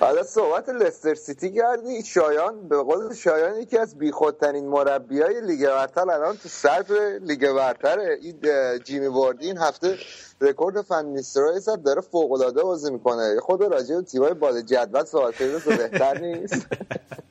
حالا 0.00 0.22
صحبت 0.22 0.68
لستر 0.68 1.14
سیتی 1.14 1.52
کردی 1.52 2.02
شایان 2.02 2.68
به 2.68 2.76
قول 2.82 3.14
شایان 3.14 3.60
یکی 3.60 3.78
از 3.78 3.98
بیخودترین 3.98 4.66
مربی 4.66 5.22
های 5.22 5.40
لیگ 5.40 5.66
برتر 5.66 6.10
الان 6.10 6.36
تو 6.36 6.48
صدر 6.48 7.18
لیگ 7.22 7.52
برتره. 7.52 8.18
این 8.22 8.38
جیمی 8.84 9.06
واردی 9.06 9.46
این 9.46 9.58
هفته 9.58 9.98
رکورد 10.40 10.82
فن 10.82 10.98
نیستلروی 10.98 11.60
زد 11.60 11.82
داره 11.82 12.00
فوق 12.00 12.32
العاده 12.32 12.62
بازی 12.62 12.92
می‌کنه. 12.92 13.40
خود 13.40 13.62
راجع 13.62 13.96
به 13.96 14.02
تیمای 14.02 14.34
بالای 14.34 14.62
جدول 14.62 15.04
صحبت 15.04 15.34
بهتر 15.34 16.18
نیست. 16.18 16.66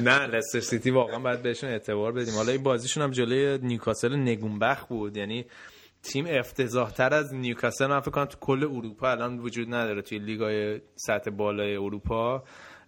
نه 0.00 0.26
لستر 0.26 0.60
سیتی 0.60 0.90
واقعا 0.90 1.18
باید 1.18 1.42
بهشون 1.42 1.70
اعتبار 1.70 2.12
بدیم. 2.12 2.34
حالا 2.34 2.52
این 2.52 2.62
بازیشون 2.62 3.02
هم 3.02 3.10
جلوی 3.10 3.58
نیوکاسل 3.58 4.16
نگون‌بخت 4.16 4.86
بود. 4.86 5.16
یعنی 5.16 5.46
تیم 6.02 6.26
افتضاح 6.28 6.90
تر 6.90 7.14
از 7.14 7.34
نیوکاسل 7.34 7.86
من 7.86 8.00
فکر 8.00 8.10
کنم 8.10 8.24
تو 8.24 8.38
کل 8.40 8.64
اروپا 8.64 9.10
الان 9.10 9.38
وجود 9.38 9.74
نداره 9.74 10.02
توی 10.02 10.18
لیگای 10.18 10.80
سطح 10.96 11.30
بالای 11.30 11.76
اروپا. 11.76 12.42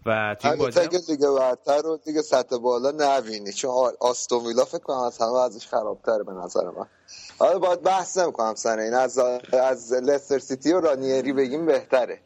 و 0.06 0.36
تیم 0.40 0.56
بازی 0.56 0.80
هم... 0.80 0.88
لیگ 1.08 1.20
برتر 1.38 1.82
رو 1.82 2.00
دیگه 2.04 2.22
سطح 2.22 2.56
بالا 2.56 2.92
نبینی. 2.98 3.52
چون 3.52 3.70
آستون 4.00 4.46
ویلا 4.46 4.64
فکر 4.64 4.78
کنم 4.78 4.96
از 4.96 5.18
همه 5.18 5.38
ازش 5.38 5.66
خرابتر 5.66 6.22
به 6.22 6.32
نظر 6.32 6.64
من. 6.64 6.86
حالا 7.38 7.58
باید 7.58 7.82
بحث 7.82 8.18
نمی‌کنم 8.18 8.54
سر 8.54 8.78
این. 8.78 8.94
از 8.94 9.18
از 9.52 9.92
لستر 9.92 10.38
سیتی 10.38 10.72
و 10.72 10.80
رانیری 10.80 11.32
بگیم 11.32 11.66
بهتره. 11.66 12.20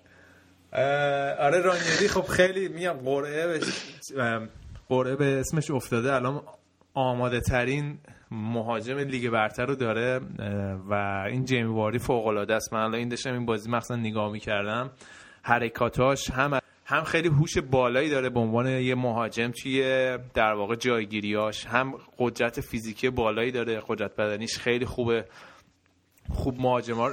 آره 1.38 1.60
رانیری 1.60 2.08
خب 2.08 2.22
خیلی 2.22 2.68
میگم 2.68 2.92
قرعه 2.92 3.60
قرعه 4.94 5.16
به 5.16 5.24
اسمش 5.24 5.70
افتاده 5.70 6.14
الان 6.14 6.42
آماده 6.94 7.40
ترین 7.40 7.98
مهاجم 8.30 8.98
لیگ 8.98 9.30
برتر 9.30 9.66
رو 9.66 9.74
داره 9.74 10.20
و 10.90 10.94
این 11.30 11.44
جیمی 11.44 11.74
واری 11.74 11.98
فوق 11.98 12.26
العاده 12.26 12.54
است. 12.54 12.72
من 12.72 12.80
الان 12.80 12.94
این 12.94 13.08
داشتم 13.08 13.32
این 13.32 13.46
بازی 13.46 13.70
مخصوصا 13.70 13.96
نگاه 13.96 14.32
می‌کردم. 14.32 14.90
حرکاتاش 15.42 16.30
هم 16.30 16.60
هم 16.86 17.04
خیلی 17.04 17.28
هوش 17.28 17.58
بالایی 17.58 18.10
داره 18.10 18.30
به 18.30 18.40
عنوان 18.40 18.66
یه 18.66 18.94
مهاجم 18.94 19.50
توی 19.50 19.82
در 20.34 20.52
واقع 20.52 20.74
جایگیریاش. 20.74 21.66
هم 21.66 21.94
قدرت 22.18 22.60
فیزیکی 22.60 23.10
بالایی 23.10 23.50
داره 23.50 23.82
قدرت 23.88 24.16
بدنیش 24.16 24.58
خیلی 24.58 24.84
خوبه. 24.84 25.24
خوب 26.30 26.60
مهاجما 26.60 27.10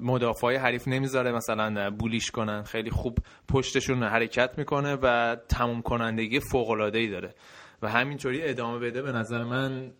مدافع 0.00 0.56
حریف 0.56 0.88
نمی‌ذاره 0.88 1.32
مثلا 1.32 1.90
بولیش 1.90 2.30
کنن 2.30 2.62
خیلی 2.62 2.90
خوب 2.90 3.18
پشتشون 3.48 4.02
حرکت 4.02 4.58
می‌کنه 4.58 4.96
و 5.02 5.36
تموم 5.48 5.82
کنندگی 5.82 6.40
فوق 6.40 6.70
العاده 6.70 6.98
ای 6.98 7.08
داره. 7.08 7.34
و 7.82 7.88
همینطوری 7.88 8.42
ادامه 8.42 8.78
بده 8.78 9.02
به 9.02 9.12
نظر 9.12 9.44
من 9.44 9.92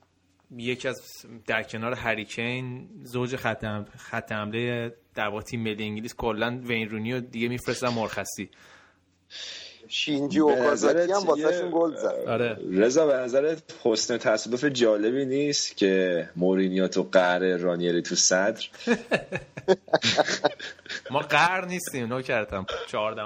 یکی 0.56 0.88
از 0.88 1.26
در 1.46 1.62
کنار 1.62 1.94
هریکین 1.94 2.88
زوج 3.02 3.36
خط 3.36 3.64
خط 3.96 4.32
حمله 4.32 4.94
در 5.14 5.40
تیم 5.40 5.62
ملی 5.62 5.84
انگلیس 5.84 6.14
کلا 6.14 6.60
وین 6.64 6.88
رونی 6.88 7.12
رو 7.12 7.20
دیگه 7.20 7.48
میفرستن 7.48 7.88
مرخصی. 7.88 8.50
شینجی 9.88 10.40
و 10.40 10.54
کازاکی 10.54 11.12
هم 11.12 11.26
واسهشون 11.26 11.70
گل 11.74 11.96
زد. 11.96 12.14
آره. 12.28 12.58
رضا 12.72 13.06
به 13.06 13.14
نظرت 13.14 13.62
حسن 13.84 14.18
تصادف 14.18 14.64
جالبی 14.64 15.24
نیست 15.24 15.76
که 15.76 16.28
مورینیو 16.36 16.88
تو 16.88 17.02
قهر 17.12 17.56
رانیری 17.56 18.02
تو 18.02 18.14
صدر؟ 18.14 18.68
ما 21.10 21.18
قهر 21.18 21.64
نیستیم 21.64 22.06
نو 22.06 22.22
کردم. 22.22 22.66
14 22.86 23.22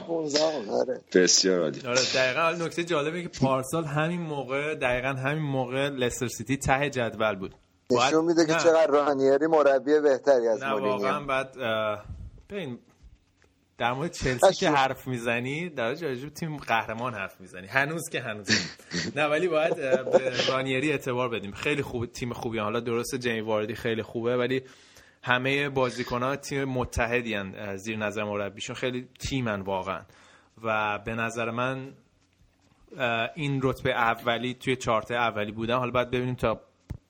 15 0.00 0.40
آره. 0.72 1.00
بسیار 1.14 1.60
عالی. 1.60 1.80
آره 1.86 2.00
دقیقا. 2.14 2.64
نکته 2.64 2.84
جالبه 2.84 3.22
که 3.22 3.28
پارسال 3.28 3.84
همین 3.84 4.20
موقع 4.20 4.74
دقیقا 4.74 5.08
همین 5.08 5.42
موقع 5.42 5.88
لستر 5.88 6.28
سیتی 6.28 6.56
ته 6.56 6.90
جدول 6.90 7.34
بود. 7.34 7.54
نشون 7.90 8.24
میده 8.24 8.46
که 8.46 8.52
چقدر 8.52 8.86
رانیری 8.86 9.46
مربی 9.46 10.00
بهتری 10.00 10.48
از 10.48 10.62
نه 10.62 10.70
مورینیو. 10.70 10.92
واقعا 10.92 11.20
بعد 11.20 11.52
ببین 12.50 12.78
در 13.82 13.92
مورد 13.92 14.12
چلسی 14.12 14.54
که 14.54 14.70
حرف 14.70 15.06
می‌زنی 15.06 15.68
در 15.68 15.88
راجع 15.88 16.28
تیم 16.28 16.56
قهرمان 16.56 17.14
حرف 17.14 17.40
می‌زنی. 17.40 17.66
هنوز 17.66 18.08
که 18.08 18.20
هنوز 18.20 18.48
نه 19.16 19.24
ولی 19.24 19.48
باید 19.48 19.76
به 19.76 20.46
رانیری 20.48 20.92
اعتبار 20.92 21.28
بدیم. 21.28 21.52
خیلی 21.52 21.82
خوب 21.82 22.06
تیم 22.06 22.32
خوبی 22.32 22.58
حالا 22.58 22.80
درسته 22.80 23.18
جیمی 23.18 23.40
واردی 23.40 23.74
خیلی 23.74 24.02
خوبه 24.02 24.36
ولی 24.36 24.62
همه 25.22 25.68
بازیکن 25.68 26.22
ها 26.22 26.36
تیم 26.36 26.64
متحدی 26.64 27.34
هن 27.34 27.76
زیر 27.76 27.96
نظر 27.96 28.24
مربیشون. 28.24 28.76
خیلی 28.76 29.08
تیمن 29.18 29.60
واقعا. 29.60 30.00
و 30.62 30.98
به 30.98 31.14
نظر 31.14 31.50
من 31.50 31.92
این 33.34 33.60
رتبه 33.62 33.90
اولی 33.90 34.54
توی 34.54 34.76
چارت 34.76 35.10
اولی 35.10 35.52
بودن. 35.52 35.76
حالا 35.76 35.90
باید 35.90 36.10
ببینیم 36.10 36.34
تا 36.34 36.60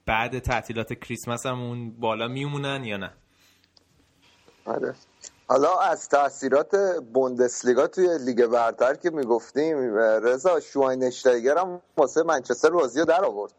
بعد 0.06 0.38
تعطیلات 0.38 0.92
کریسمس 0.92 1.46
هم 1.46 1.60
اون 1.60 1.90
بالا 1.90 2.28
میمونن 2.28 2.84
یا 2.84 2.96
نه. 2.96 3.12
آره. 4.64 4.94
حالا 5.52 5.78
از 5.78 6.08
تاثیرات 6.08 6.76
بوندسلیگا 7.14 7.86
توی 7.86 8.08
لیگ 8.26 8.46
برتر 8.46 8.94
که 8.94 9.10
می‌گفتیم 9.10 9.76
رضا 10.22 10.60
شواینشتایگر 10.60 11.58
هم 11.58 11.80
واسه 11.96 12.22
منچستر 12.22 12.70
بازی 12.70 12.98
رو 12.98 13.04
در 13.04 13.24
آورد. 13.24 13.52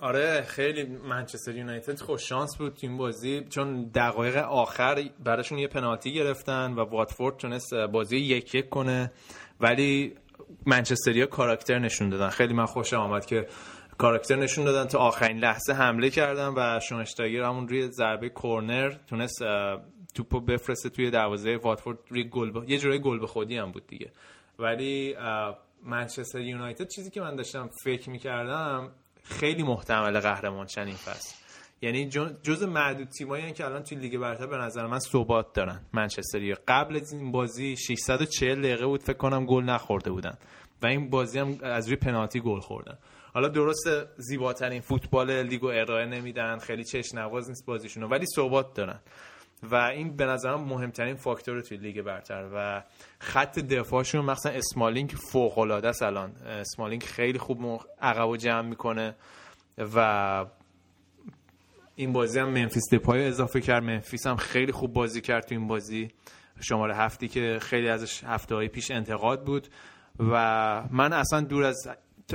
آره 0.00 0.42
خیلی 0.42 0.84
منچستر 0.84 1.56
یونایتد 1.56 1.98
خوش 2.00 2.28
شانس 2.28 2.56
بود 2.56 2.74
تیم 2.74 2.96
بازی 2.96 3.46
چون 3.48 3.90
دقایق 3.94 4.36
آخر 4.36 5.10
براشون 5.24 5.58
یه 5.58 5.68
پنالتی 5.68 6.14
گرفتن 6.14 6.72
و 6.72 6.84
واتفورد 6.84 7.36
تونست 7.36 7.74
بازی 7.74 8.16
یک 8.16 8.54
یک 8.54 8.68
کنه 8.68 9.12
ولی 9.60 10.16
منچستریا 10.66 11.26
کاراکتر 11.26 11.78
نشون 11.78 12.08
دادن. 12.08 12.28
خیلی 12.28 12.54
من 12.54 12.66
خوشم 12.66 12.96
آمد 12.96 13.26
که 13.26 13.46
کاراکتر 13.98 14.36
نشون 14.36 14.64
دادن. 14.64 14.86
تا 14.86 14.98
آخرین 14.98 15.38
لحظه 15.38 15.72
حمله 15.72 16.10
کردن 16.10 16.54
و 16.56 16.80
شونشتاگر 16.80 17.42
همون 17.42 17.68
روی 17.68 17.90
ضربه 17.90 18.28
کورنر 18.28 18.90
تونست 19.06 19.42
توپو 20.14 20.40
بفرسته 20.40 20.88
توی 20.88 21.10
دروازه 21.10 21.56
واتفورد 21.56 21.98
روی 22.08 22.24
گل 22.24 22.50
ب... 22.50 22.70
یه 22.70 22.78
جورای 22.78 23.00
گل 23.00 23.18
به 23.18 23.26
خودی 23.26 23.56
هم 23.56 23.72
بود 23.72 23.86
دیگه. 23.86 24.10
ولی 24.58 25.16
منچستر 25.84 26.40
یونایتد 26.40 26.88
چیزی 26.88 27.10
که 27.10 27.20
من 27.20 27.36
داشتم 27.36 27.70
فکر 27.84 28.10
می‌کردم 28.10 28.90
خیلی 29.22 29.62
محتمل 29.62 30.20
قهرمان 30.20 30.66
شن 30.66 30.86
این 30.86 30.96
فصل. 30.96 31.36
یعنی 31.82 32.08
جز 32.42 32.62
معدود 32.62 33.08
تیمایی 33.08 33.52
که 33.52 33.64
الان 33.64 33.82
توی 33.82 33.98
لیگ 33.98 34.18
برتر 34.18 34.46
به 34.46 34.56
نظر 34.56 34.86
من 34.86 34.98
ثبات 34.98 35.52
دارن. 35.52 35.80
منچستری 35.92 36.54
قبل 36.54 36.96
از 36.96 37.12
این 37.12 37.32
بازی 37.32 37.76
640 37.76 38.62
دقیقه 38.62 38.86
بود 38.86 39.02
فکر 39.02 39.16
کنم 39.16 39.46
گل 39.46 39.64
نخورده 39.64 40.10
بودن. 40.10 40.38
و 40.82 40.86
این 40.86 41.10
بازی 41.10 41.38
هم 41.38 41.58
از 41.62 41.86
روی 41.86 41.96
پنالتی 41.96 42.40
گل 42.40 42.60
خوردن. 42.60 42.98
حالا 43.34 43.48
درست 43.48 43.88
زیباترین 44.16 44.80
فوتبال 44.80 45.42
لیگو 45.42 45.66
ارائه 45.66 46.06
نمیدن 46.06 46.58
خیلی 46.58 46.84
چشم 46.84 47.18
نواز 47.18 47.48
نیست 47.48 47.66
بازیشون 47.66 48.02
ولی 48.02 48.26
ثبات 48.36 48.74
دارن. 48.74 49.00
و 49.62 49.74
این 49.74 50.16
به 50.16 50.26
نظرم 50.26 50.60
مهمترین 50.64 51.14
فاکتور 51.14 51.60
توی 51.60 51.76
لیگ 51.76 52.02
برتر 52.02 52.48
و 52.54 52.82
خط 53.18 53.58
دفاعشون 53.58 54.24
مثلا 54.24 54.52
اسمالینگ 54.52 55.10
فوق 55.32 55.58
العاده 55.58 55.88
است 55.88 56.02
الان. 56.02 56.32
اسمالینگ 56.46 57.02
خیلی 57.02 57.38
خوب 57.38 57.80
عقب 58.00 58.28
و 58.28 58.36
جمع 58.36 58.68
می‌کنه 58.68 59.14
و 59.94 60.46
این 61.94 62.12
بازی 62.12 62.38
هم 62.38 62.48
ممفیس 62.48 62.82
دپای 62.92 63.26
اضافه 63.26 63.60
کرد. 63.60 63.82
ممفیس 63.82 64.26
هم 64.26 64.36
خیلی 64.36 64.72
خوب 64.72 64.92
بازی 64.92 65.20
کرد 65.20 65.46
تو 65.46 65.54
این 65.54 65.66
بازی. 65.66 66.10
شماره 66.60 66.96
هفتی 66.96 67.28
که 67.28 67.58
خیلی 67.60 67.88
ازش 67.88 68.24
هفته 68.24 68.54
های 68.54 68.68
پیش 68.68 68.90
انتقاد 68.90 69.44
بود. 69.44 69.68
و 70.18 70.34
من 70.90 71.12
اصلا 71.12 71.40
دور 71.40 71.64
از 71.64 71.88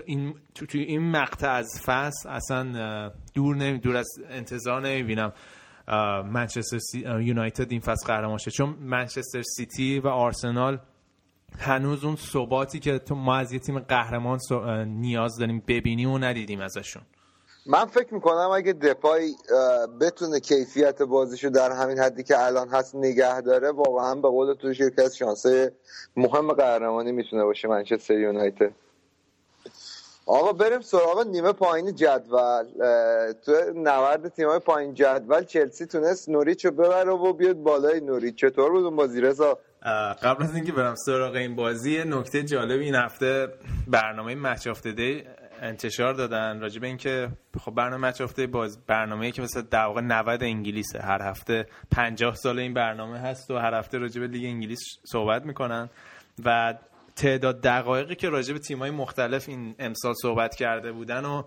این 0.06 0.36
تو, 0.56 0.66
تو 0.66 0.78
این 0.78 1.12
مقطع 1.12 1.50
از 1.50 1.82
فصل 1.86 2.30
اصلا 2.30 3.12
دور 3.34 3.56
نمی 3.56 3.80
دور 3.80 3.96
از 3.96 4.08
انتظار 4.30 4.82
نمی‌بینم. 4.82 5.34
منچستر 6.32 6.78
یونایتد 7.22 7.72
این 7.72 7.82
فصل 7.82 8.08
قهرمان 8.08 8.38
شه. 8.38 8.52
چون 8.52 8.70
منچستر 8.80 9.42
سیتی 9.42 10.00
و 10.00 10.08
آرسنال 10.08 10.80
هنوز 11.60 12.04
اون 12.04 12.16
ثباتی 12.16 12.80
که 12.80 13.00
تو 13.00 13.16
ما 13.16 13.36
از 13.36 13.54
یه 13.54 13.60
تیم 13.60 13.80
قهرمان 13.80 14.40
نیاز 14.88 15.38
داریم 15.38 15.64
ببینیم 15.68 16.12
و 16.12 16.18
ندیدیم 16.18 16.62
ازشون. 16.62 17.04
من 17.68 17.86
فکر 17.86 18.14
می‌کنم 18.14 18.50
اگه 18.56 18.74
دپای 18.74 19.34
بتونه 20.02 20.40
کیفیت 20.40 21.02
بازیشو 21.02 21.50
در 21.50 21.72
همین 21.72 22.00
حدی 22.00 22.24
که 22.24 22.46
الان 22.46 22.70
هست 22.70 22.96
نگه 22.96 23.42
داره 23.42 23.72
واقعا 23.72 24.16
به 24.16 24.28
قول 24.28 24.54
تو 24.54 24.72
یکی 24.72 25.02
از 25.06 25.18
شانسه 25.18 25.74
مهم 26.18 26.54
قهرمانی 26.54 27.12
می‌تونه 27.12 27.44
باشه 27.44 27.68
منچستر 27.68 28.14
یونایتد. 28.14 28.72
آقا 30.26 30.54
بریم 30.54 30.82
سراغ 30.82 31.28
نیمه 31.28 31.52
پایین 31.52 31.96
جدول. 31.96 32.64
تو 33.46 33.52
نورد 33.76 34.28
تیمای 34.28 34.60
پایین 34.60 34.94
جدول 34.94 35.44
چلسی 35.44 35.86
تونست 35.86 36.30
نوریچ 36.30 36.66
رو 36.66 36.72
ببره 36.72 37.12
و 37.12 37.34
بیاد 37.34 37.56
بالای 37.56 38.00
نوریچ. 38.00 38.36
چطور 38.36 38.72
بود 38.72 38.84
اون 38.86 38.96
بازی 38.96 39.22
رضا؟ 39.22 39.60
قبل 40.24 40.44
از 40.44 40.56
اینکه 40.56 40.72
برم 40.72 40.96
سراغ 40.96 41.36
این 41.36 41.56
بازی 41.56 42.04
نکته 42.04 42.44
جالب 42.44 42.80
این 42.80 42.96
هفته 42.96 43.48
برنامه 43.88 44.36
مچ 44.36 44.68
آف 44.68 44.88
انتشار 45.62 46.14
دادن. 46.14 46.60
راجع 46.60 46.82
به 46.82 46.88
اینکه 46.88 47.28
خب 47.60 47.72
برنامه 47.72 48.08
Match 48.08 48.22
of 48.22 48.40
the 48.40 48.63
Day 48.63 48.86
برنامه‌ای 48.88 49.32
که 49.32 49.42
مثلا 49.42 49.64
در 49.72 49.86
واقع 49.86 50.02
90 50.02 50.44
انگلیسه. 50.44 51.00
هر 51.00 51.22
هفته 51.22 51.66
50 51.92 52.36
سال 52.36 52.60
این 52.60 52.74
برنامه 52.74 53.20
هست 53.20 53.52
و 53.52 53.58
هر 53.58 53.74
هفته 53.74 53.98
راجع 53.98 54.22
به 54.22 54.28
لیگ 54.28 54.46
انگلیس 54.46 54.80
صحبت 55.12 55.46
می‌کنن. 55.46 55.90
و 56.46 56.74
تعداد 57.16 57.62
دقایقی 57.62 58.16
که 58.16 58.30
راجع 58.30 58.54
به 58.54 58.60
تیم‌های 58.60 58.92
مختلف 58.92 59.50
این 59.50 59.76
امسال 59.80 60.14
صحبت 60.22 60.56
کرده 60.56 60.92
بودن 60.92 61.26
و 61.26 61.44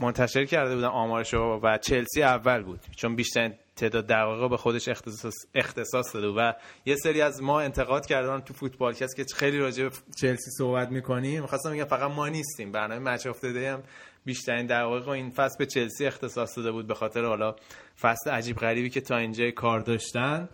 منتشر 0.00 0.44
کرده 0.44 0.74
بودن 0.74 0.88
آمارشو 0.88 1.60
و 1.62 1.78
چلسی 1.78 2.22
اول 2.22 2.62
بود. 2.62 2.80
چون 2.96 3.16
بیشتر 3.16 3.52
تعداد 3.76 4.06
دقایق 4.06 4.50
به 4.50 4.56
خودش 4.56 4.88
اختصاص, 4.88 5.34
اختصاص 5.54 6.14
داده 6.14 6.26
و 6.26 6.52
یه 6.84 6.96
سری 6.96 7.20
از 7.20 7.42
ما 7.42 7.60
انتقاد 7.60 8.06
کردن 8.06 8.40
تو 8.40 8.54
فوتبال 8.54 8.92
کست 8.92 9.14
که 9.16 9.24
خیلی 9.36 9.58
راجع 9.58 9.84
به 9.84 9.90
چلسی 10.20 10.50
صحبت 10.58 10.88
می‌کنیم 10.88 11.42
می‌خواستم 11.42 11.70
بگم 11.70 11.84
فقط 11.84 12.10
ما 12.10 12.28
نیستیم. 12.28 12.72
برنامه 12.72 13.10
مچ 13.10 13.26
افتاده 13.26 13.72
هم 13.72 13.82
بیشترین 14.24 14.66
دقایق 14.66 15.08
این 15.08 15.30
فصل 15.30 15.58
به 15.58 15.66
چلسی 15.66 16.06
اختصاص 16.06 16.58
داده 16.58 16.72
بود 16.72 16.86
به 16.86 16.94
خاطر 16.94 17.24
حالا 17.24 17.54
فصل 18.00 18.30
عجیب 18.30 18.56
غریبی 18.56 18.90
که 18.90 19.00
تا 19.00 19.16
اینجا 19.16 19.50
کار 19.50 19.80
داشتن. 19.80 20.48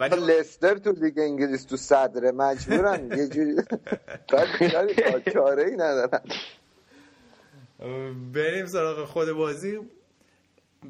ولی 0.00 0.16
لستر 0.16 0.74
تو 0.74 0.92
لیگ 0.92 1.18
انگلیس 1.18 1.64
تو 1.64 1.76
صدر 1.76 2.30
مجبورن. 2.30 3.10
یه 3.18 3.28
جوری 3.28 3.56
چاره 5.32 5.64
ای 5.64 5.76
ندارن. 5.76 6.20
بریم 8.32 8.66
سراغ 8.66 9.04
خود 9.04 9.32
بازی. 9.32 9.78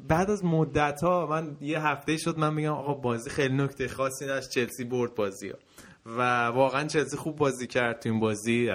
بعد 0.07 0.29
از 0.29 0.45
مدت 0.45 1.01
ها 1.03 1.25
من 1.25 1.57
یه 1.61 1.79
هفته 1.87 2.17
شد 2.17 2.37
من 2.37 2.53
میگم 2.53 2.73
آقا 2.73 2.93
بازی 2.93 3.29
خیلی 3.29 3.57
نکته 3.57 3.87
خاصی 3.87 4.25
نداشت. 4.25 4.49
چلسی 4.49 4.83
برد 4.83 5.15
بازی 5.15 5.49
ها. 5.49 5.57
و 6.05 6.45
واقعا 6.45 6.87
چلسی 6.87 7.17
خوب 7.17 7.35
بازی 7.35 7.67
کرد 7.67 7.99
تو 7.99 8.09
این 8.09 8.19
بازی. 8.19 8.71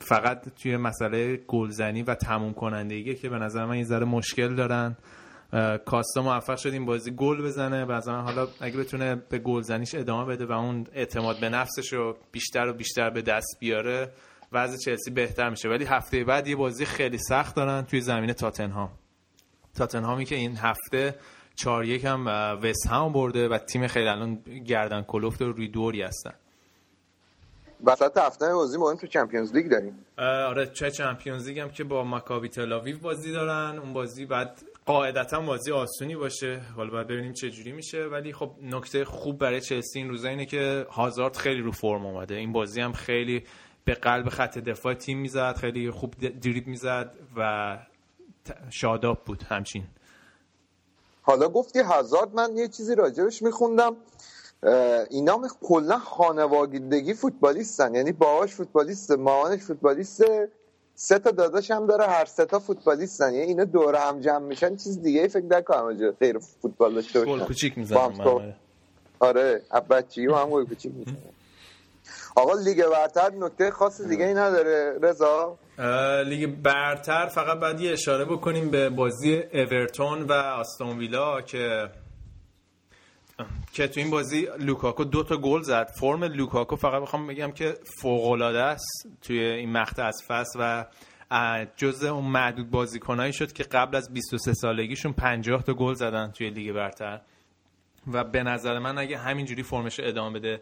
فقط 0.00 0.54
توی 0.62 0.76
مسئله 0.76 1.36
گلزنی 1.36 2.02
و 2.02 2.14
تموم 2.14 2.54
کنندگی 2.54 3.14
که 3.14 3.28
به 3.28 3.38
نظر 3.38 3.64
من 3.64 3.72
این 3.72 3.84
ذره 3.84 4.04
مشکل 4.04 4.54
دارن. 4.54 4.96
کاستا 5.86 6.22
موفق 6.22 6.56
شد 6.56 6.72
این 6.72 6.86
بازی 6.86 7.10
گل 7.10 7.42
بزنه 7.42 7.84
و 7.84 8.00
حالا 8.10 8.48
اگه 8.60 8.76
بتونه 8.76 9.14
به 9.14 9.38
گلزنیش 9.38 9.94
ادامه 9.94 10.24
بده 10.24 10.46
و 10.46 10.52
اون 10.52 10.86
اعتماد 10.92 11.40
به 11.40 11.48
نفسش 11.48 11.92
رو 11.92 12.16
بیشتر 12.32 12.68
و 12.68 12.72
بیشتر 12.72 13.10
به 13.10 13.22
دست 13.22 13.56
بیاره 13.60 14.12
وضع 14.52 14.76
چلسی 14.76 15.10
بهتر 15.10 15.50
میشه. 15.50 15.68
ولی 15.68 15.84
هفته 15.84 16.24
بعد 16.24 16.48
یه 16.48 16.56
بازی 16.56 16.84
خیلی 16.84 17.18
سخت 17.18 17.56
دارن 17.56 17.82
توی 17.82 18.00
زمین 18.00 18.32
تاتنهام. 18.32 18.90
تاتنهامی 19.74 20.24
که 20.24 20.34
این 20.34 20.56
هفته 20.56 21.14
چهار 21.54 21.84
یک 21.84 22.04
هم 22.04 22.26
وست 22.62 22.86
هم 22.86 23.12
برده 23.12 23.48
و 23.48 23.58
تیم 23.58 23.86
خیلی 23.86 24.08
الان 24.08 24.34
گردن 24.66 25.02
کلفت 25.02 25.42
روی 25.42 25.68
دوری 25.68 26.02
هستن. 26.02 26.34
وسط 27.84 28.18
هفته 28.18 28.54
بازی 28.54 28.78
مهم 28.78 28.96
تو 28.96 29.06
چمپیونز 29.06 29.54
لیگ 29.54 29.70
داریم. 29.70 29.94
آره 30.18 30.66
چه 30.66 30.90
چمپیونز 30.90 31.48
لیگ 31.48 31.58
هم 31.58 31.70
که 31.70 31.84
با 31.84 32.04
مکابی 32.04 32.48
تلاویو 32.48 32.98
بازی 32.98 33.32
دارن. 33.32 33.78
اون 33.78 33.92
بازی 33.92 34.26
بعد 34.26 34.62
قاعدتا 34.86 35.40
بازی 35.40 35.72
آسونی 35.72 36.16
باشه. 36.16 36.60
حالا 36.76 36.90
باید 36.90 37.06
ببینیم 37.06 37.32
چه 37.32 37.50
جوری 37.50 37.72
میشه. 37.72 38.04
ولی 38.04 38.32
خب 38.32 38.50
نکته 38.62 39.04
خوب 39.04 39.38
برای 39.38 39.60
چلسی 39.60 39.98
این 39.98 40.08
روزا 40.08 40.28
اینه 40.28 40.46
که 40.46 40.86
هازارد 40.90 41.36
خیلی 41.36 41.60
رو 41.60 41.72
فرم 41.72 42.06
اومده. 42.06 42.34
این 42.34 42.52
بازی 42.52 42.80
هم 42.80 42.92
خیلی 42.92 43.44
به 43.84 43.94
قلب 43.94 44.28
خط 44.28 44.58
دفاع 44.58 44.94
تیم 44.94 45.18
می‌زد 45.18 45.56
خیلی 45.56 45.90
خوب 45.90 46.14
دریب 46.40 46.66
می‌زد 46.66 47.14
و 47.36 47.78
شاداب 48.70 49.24
بود 49.24 49.42
همچین. 49.42 49.84
حالا 51.22 51.48
گفتی 51.48 51.78
هزارد 51.78 52.34
من 52.34 52.56
یه 52.56 52.68
چیزی 52.68 52.94
راجبش 52.94 53.42
میخوندم. 53.42 53.96
اینا 55.10 55.48
کلا 55.60 55.98
خانوادگی 55.98 57.14
فوتبالیستن. 57.14 57.94
یعنی 57.94 58.12
باهاش 58.12 58.54
فوتبالیست 58.54 59.10
مامانش 59.10 59.60
فوتبالیست 59.60 60.24
سه 61.04 61.18
تا 61.18 61.30
داداش 61.30 61.70
هم 61.70 61.86
داره 61.86 62.06
هر 62.06 62.24
سه 62.24 62.44
تا 62.44 62.58
فوتبالیستن 62.58 63.34
یعنی 63.34 63.46
اینا 63.46 63.64
دور 63.64 63.94
هم 63.94 64.20
جمع 64.20 64.38
میشن 64.38 64.76
چیز 64.76 65.02
دیگه 65.02 65.20
ای 65.20 65.28
فکر 65.28 65.44
نکنم 65.44 66.10
غیر 66.20 66.38
فوتبال 66.38 66.94
داشته 66.94 67.24
باشن. 67.24 67.44
کوچیک 67.44 67.78
می‌زنن 67.78 68.54
آره 69.20 69.62
بچگی 69.90 70.26
هم 70.26 70.50
گل 70.50 70.64
کوچیک 70.64 70.92
می‌زنن 70.94 71.16
آقا 72.36 72.54
لیگ 72.54 72.84
برتر 72.86 73.30
نکته 73.30 73.70
خاص 73.70 74.00
دیگه 74.00 74.26
ای 74.26 74.34
نداره. 74.34 74.98
رضا؟ 75.02 75.58
لیگ 76.26 76.62
برتر 76.62 77.26
فقط 77.26 77.58
بعد 77.60 77.80
یه 77.80 77.92
اشاره 77.92 78.24
بکنیم 78.24 78.70
به 78.70 78.88
بازی 78.90 79.42
اورتون 79.54 80.22
و 80.22 80.32
آستون 80.32 80.98
ویلا 80.98 81.40
که 81.40 81.88
که 83.72 83.88
تو 83.88 84.00
این 84.00 84.10
بازی 84.10 84.48
لوکاکو 84.58 85.04
دو 85.04 85.22
تا 85.22 85.36
گل 85.36 85.62
زد. 85.62 85.88
فرم 86.00 86.24
لوکاکو 86.24 86.76
فقط 86.76 87.02
بخوام 87.02 87.26
بگم 87.26 87.52
که 87.52 87.74
فوق‌العاده 88.00 88.42
است 88.42 89.08
توی 89.22 89.38
این 89.38 89.72
مقطع 89.72 90.02
از 90.02 90.22
فصل 90.28 90.58
و 90.60 90.86
جزء 91.76 92.08
اون 92.08 92.24
معدود 92.24 92.70
بازیکنایی 92.70 93.32
شد 93.32 93.52
که 93.52 93.62
قبل 93.62 93.96
از 93.96 94.12
23 94.12 94.54
سالگیشون 94.54 95.12
50 95.12 95.62
تا 95.62 95.74
گل 95.74 95.94
زدن 95.94 96.30
توی 96.30 96.50
لیگ 96.50 96.72
برتر. 96.72 97.20
و 98.12 98.24
به 98.24 98.42
نظر 98.42 98.78
من 98.78 98.98
اگه 98.98 99.18
همینجوری 99.18 99.62
فرمش 99.62 100.00
ادامه 100.00 100.38
بده 100.38 100.60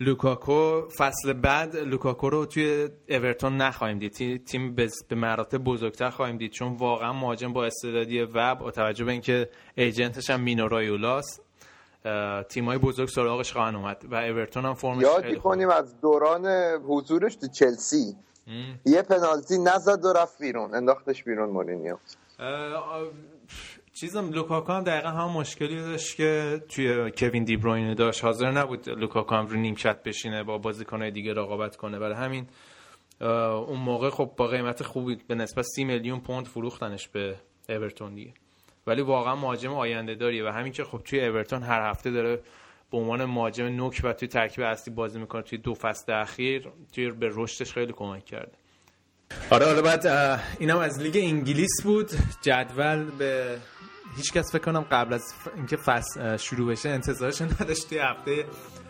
لوکاکو 0.00 0.88
فصل 0.88 1.32
بعد 1.32 1.76
لوکاکو 1.76 2.30
رو 2.30 2.46
توی 2.46 2.88
اورتون 3.08 3.56
نخواهیم 3.56 3.98
دید. 3.98 4.44
تیم 4.44 4.74
به 4.74 4.88
مراتب 5.10 5.58
بزرگتر 5.58 6.10
خواهیم 6.10 6.36
دید 6.36 6.52
چون 6.52 6.76
واقعا 6.76 7.12
مهاجم 7.12 7.52
با 7.52 7.64
استعدادی 7.64 8.22
و 8.22 8.58
با 8.58 8.70
توجه 8.70 9.04
به 9.04 9.12
اینکه 9.12 9.48
agent 9.74 10.14
ش 10.14 10.30
هم 10.30 10.40
مینو 10.40 10.68
رایولاس 10.68 11.40
تیمای 12.48 12.78
بزرگ 12.78 13.08
سراغش 13.08 13.52
خواهن 13.52 13.76
اومد 13.76 14.04
و 14.10 14.14
اورتون 14.14 14.64
هم 14.64 14.74
فرمش 14.74 15.02
یادی 15.02 15.36
کنیم 15.36 15.68
از 15.68 16.00
دوران 16.00 16.46
حضورش 16.88 17.36
تو 17.36 17.46
چلسی. 17.46 18.16
یه 18.86 19.02
پنالتی 19.02 19.58
نزد 19.58 20.04
و 20.04 20.12
رفت 20.12 20.38
بیرون. 20.38 20.74
انداختش 20.74 21.24
بیرون 21.24 21.50
مورینیو. 21.50 21.96
چیزم 23.92 24.30
لوکاکو 24.30 24.72
هم 24.72 24.84
دقیقا 24.84 25.08
هم 25.08 25.30
مشکلی 25.30 25.82
داشت 25.82 26.16
که 26.16 26.62
توی 26.68 27.10
کوین 27.10 27.44
دی 27.44 27.94
داشت. 27.94 28.24
حاضر 28.24 28.50
نبود 28.50 28.88
لوکاکو 28.88 29.34
هم 29.34 29.46
رو 29.46 29.56
نیمکت 29.56 30.02
بشینه 30.02 30.42
با 30.42 30.58
بازیکنهای 30.58 31.10
دیگه 31.10 31.34
رقابت 31.34 31.76
کنه. 31.76 31.98
برای 31.98 32.14
همین 32.14 32.46
اون 33.20 33.78
موقع 33.78 34.10
خب 34.10 34.30
با 34.36 34.46
قیمت 34.46 34.82
خوبی 34.82 35.18
به 35.28 35.34
نسبت 35.34 35.64
سی 35.64 35.84
میلیون 35.84 36.20
پوند 36.20 36.46
فروختنش 36.46 37.08
به 37.08 37.36
اورتون 37.68 38.14
دیگه. 38.14 38.32
ولی 38.86 39.02
واقعا 39.02 39.36
مهاجم 39.36 39.72
آینده 39.72 40.14
داریه 40.14 40.44
و 40.44 40.48
همین 40.48 40.72
که 40.72 40.84
خب 40.84 41.00
توی 41.04 41.26
اورتون 41.26 41.62
هر 41.62 41.90
هفته 41.90 42.10
داره 42.10 42.40
به 42.90 42.98
عنوان 42.98 43.24
مهاجم 43.24 43.64
نوک 43.64 44.00
و 44.04 44.12
توی 44.12 44.28
ترکیب 44.28 44.64
اصلی 44.64 44.94
بازی 44.94 45.18
می‌کنه 45.18 45.42
توی 45.42 45.58
دو 45.58 45.74
فصل 45.74 46.12
اخیر 46.12 46.68
توی 46.94 47.10
به 47.10 47.30
رشدش 47.34 47.72
خیلی 47.72 47.92
کمک 47.92 48.24
کرده. 48.24 48.52
آره 49.50 49.66
حالا 49.66 49.82
بعد 49.82 50.06
اینم 50.58 50.78
از 50.78 51.00
لیگ 51.00 51.16
انگلیس 51.16 51.82
بود. 51.82 52.10
جدول 52.42 53.10
به 53.10 53.58
هیچ 54.16 54.32
کس 54.32 54.52
فکر 54.52 54.62
کنم 54.62 54.86
قبل 54.90 55.14
از 55.14 55.34
اینکه 55.56 55.76
فصل 55.76 56.36
شروع 56.36 56.72
بشه 56.72 56.88
انتظارش 56.88 57.42
نداشت. 57.42 57.88
توی 57.88 57.98
هفته 57.98 58.44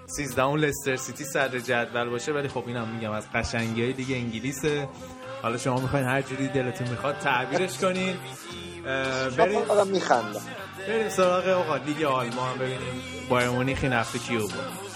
13 0.07 0.43
اون 0.43 0.61
لستر 0.61 0.97
سیتی 0.97 1.25
صدر 1.25 1.59
جدول 1.59 2.09
باشه 2.09 2.33
ولی 2.33 2.49
خب 2.49 2.65
اینم 2.67 2.89
میگم 2.89 3.11
از 3.11 3.33
قشنگی 3.33 3.83
های 3.83 3.93
دیگه 3.93 4.17
انگلیسه. 4.17 4.89
حالا 5.43 5.59
شما 5.59 5.81
می‌خواین 5.81 6.07
هر 6.07 6.23
جوری 6.23 6.49
دلتون 6.49 6.89
می‌خواد 6.89 7.19
تعبیرش 7.19 7.79
کنین. 7.79 8.17
بریم 9.37 9.65
فقط 9.65 9.87
میخندم 9.87 10.43
بریم 10.89 11.09
سراغ 11.09 11.49
آقا 11.49 11.77
لیگ 11.77 12.03
آلمان 12.03 12.59
ببینیم 12.59 13.03
بایر 13.29 13.49
مونیخ 13.49 13.79
این 13.83 13.93
هفته 13.93 14.19
کیو 14.19 14.41
بود 14.41 14.91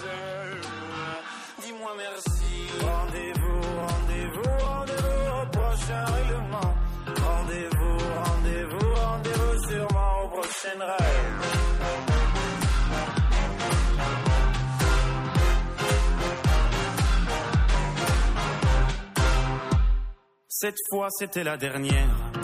Cette 20.64 20.76
fois 20.89 21.09
c'était 21.11 21.45
la 21.45 21.59
dernière. 21.59 22.43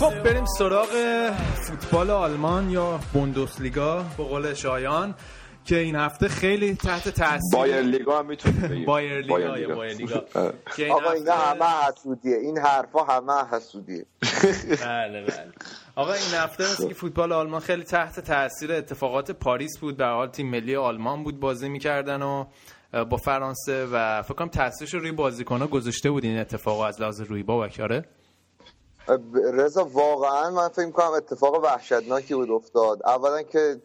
خب 0.00 0.22
بریم 0.22 0.44
سراغ 0.58 0.88
فوتبال 1.54 2.10
آلمان 2.10 2.70
یا 2.70 3.00
بوندوسلیگا 3.12 4.04
به 4.16 4.24
قول 4.24 4.54
شایان 4.54 5.14
که 5.64 5.76
این 5.76 5.96
هفته 5.96 6.28
خیلی 6.28 6.74
تحت 6.74 7.08
تاثیر 7.08 7.38
بایر 7.52 7.80
لیگا 7.80 8.18
هم 8.18 8.26
می‌تونیم 8.26 8.84
بایر 8.84 9.20
لیگا 9.22 9.58
یا 9.58 9.74
بایر 9.74 9.96
لیگا. 9.96 10.24
آقا 10.96 11.10
اینا 11.10 11.32
همه 11.32 11.64
حسودیه. 11.88 12.36
این 12.36 12.58
حرفا 12.58 13.04
همه 13.04 13.32
حسودیه. 13.52 14.06
بله 14.84 15.22
بله. 15.22 15.52
آقا 15.96 16.12
این 16.12 16.34
هفته 16.34 16.64
مثل 16.64 16.88
که 16.88 16.94
فوتبال 16.94 17.32
آلمان 17.32 17.60
خیلی 17.60 17.82
تحت 17.82 18.20
تاثیر 18.20 18.72
اتفاقات 18.72 19.30
پاریس 19.30 19.78
بود. 19.78 19.96
در 19.96 20.12
حال 20.12 20.28
تیم 20.28 20.50
ملی 20.50 20.76
آلمان 20.76 21.22
بود 21.24 21.40
بازی 21.40 21.68
می‌کردن 21.68 22.22
و 22.22 22.44
با 23.10 23.16
فرانسه 23.16 23.86
و 23.92 24.22
فکر 24.22 24.34
کنم 24.34 24.48
تاثیرش 24.48 24.94
روی 24.94 25.12
بازیکن‌ها 25.12 25.66
گذاشته 25.66 26.10
بود 26.10 26.24
این 26.24 26.38
اتفاق 26.38 26.80
از 26.80 27.00
لحاظ 27.00 27.20
روی 27.20 27.42
بابک 27.42 27.80
آره 27.80 28.04
رضا 29.34 29.84
واقعا 29.84 30.50
من 30.50 30.68
فکر 30.68 30.90
کنم 30.90 31.10
اتفاق 31.10 31.64
وحشتناکی 31.64 32.34
بود 32.34 32.50
افتاد. 32.50 33.02
اولا 33.06 33.42
که 33.42 33.80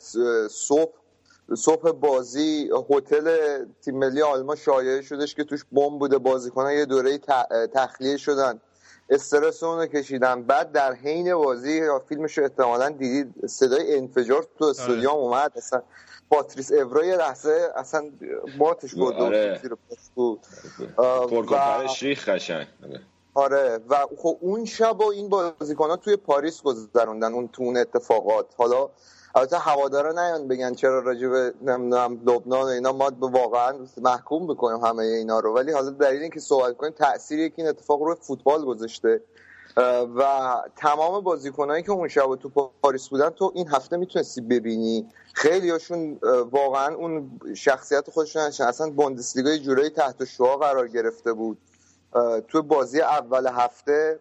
صبح 0.49 0.93
صبح 1.57 1.91
بازی 1.91 2.69
هتل 2.89 3.65
تیم 3.81 3.97
ملی 3.97 4.21
آلمان 4.21 4.55
شایعه 4.55 5.01
شدش 5.01 5.35
که 5.35 5.43
توش 5.43 5.65
بمب 5.71 5.99
بوده 5.99 6.17
بازیکنان 6.17 6.73
یه 6.73 6.85
دوره 6.85 7.19
تخلیه 7.73 8.17
شدن. 8.17 8.59
استرس 9.09 9.63
اون 9.63 9.85
کشیدن. 9.85 10.43
بعد 10.43 10.71
در 10.71 10.93
حین 10.93 11.35
بازی 11.35 11.81
فیلمش 12.09 12.39
احتمالا 12.39 12.89
دیدید 12.89 13.47
صدای 13.47 13.97
انفجار 13.97 14.47
تو 14.59 14.73
آره. 14.89 15.09
اومد. 15.09 15.51
اصلا 15.55 15.81
پاتریس 16.29 16.71
اورا 16.71 17.05
یه 17.05 17.15
لحظه 17.15 17.71
اصلا 17.75 18.11
باتش 18.57 18.95
بود. 18.95 19.15
آره. 19.15 19.61
بود 20.15 20.45
و... 21.51 21.87
ریخ 22.01 22.29
آره. 23.35 23.79
و 23.89 23.95
خب 24.17 24.37
اون 24.41 24.65
شب 24.65 24.99
و 24.99 25.03
این 25.11 25.29
بازیکن 25.29 25.89
ها 25.89 25.95
توی 25.95 26.15
پاریس 26.15 26.61
گذروندن 26.61 27.33
اون 27.33 27.47
تون 27.47 27.77
اتفاقات. 27.77 28.45
حالا 28.57 28.89
البته 29.35 29.57
هوادارا 29.57 30.11
نیان 30.11 30.47
بگن 30.47 30.73
چرا 30.73 30.99
راجع 30.99 31.27
به 31.27 31.53
نمی‌دونم 31.61 32.13
لبنان 32.13 32.63
و 32.63 32.65
اینا 32.65 32.91
ما 32.91 33.11
واقعا 33.19 33.77
محکوم 33.97 34.47
بکنیم 34.47 34.85
همه 34.85 35.03
اینا 35.03 35.39
رو. 35.39 35.53
ولی 35.53 35.71
حالا 35.71 35.89
دلیل 35.89 36.21
اینکه 36.21 36.39
صحبت 36.39 36.77
کنیم 36.77 36.91
تأثیری 36.91 37.49
که 37.49 37.55
این 37.57 37.67
اتفاق 37.67 38.01
رو 38.01 38.15
فوتبال 38.15 38.65
گذاشته. 38.65 39.21
و 40.17 40.53
تمام 40.75 41.23
بازیکنایی 41.23 41.83
که 41.83 41.91
اون 41.91 42.07
شب 42.07 42.35
تو 42.35 42.71
پاریس 42.81 43.07
بودن 43.07 43.29
تو 43.29 43.51
این 43.55 43.67
هفته 43.67 43.97
می‌تونستی 43.97 44.41
ببینی. 44.41 45.07
خیلی 45.33 45.69
هاشون 45.69 46.19
واقعا 46.51 46.95
اون 46.95 47.39
شخصیت 47.55 48.09
خودشون 48.09 48.41
اصلا 48.41 48.89
بوندسلیگا 48.89 49.57
جورایی 49.57 49.89
تحت 49.89 50.25
شعا 50.25 50.57
قرار 50.57 50.87
گرفته 50.87 51.33
بود. 51.33 51.57
تو 52.47 52.61
بازی 52.61 53.01
اول 53.01 53.47
هفته 53.47 54.19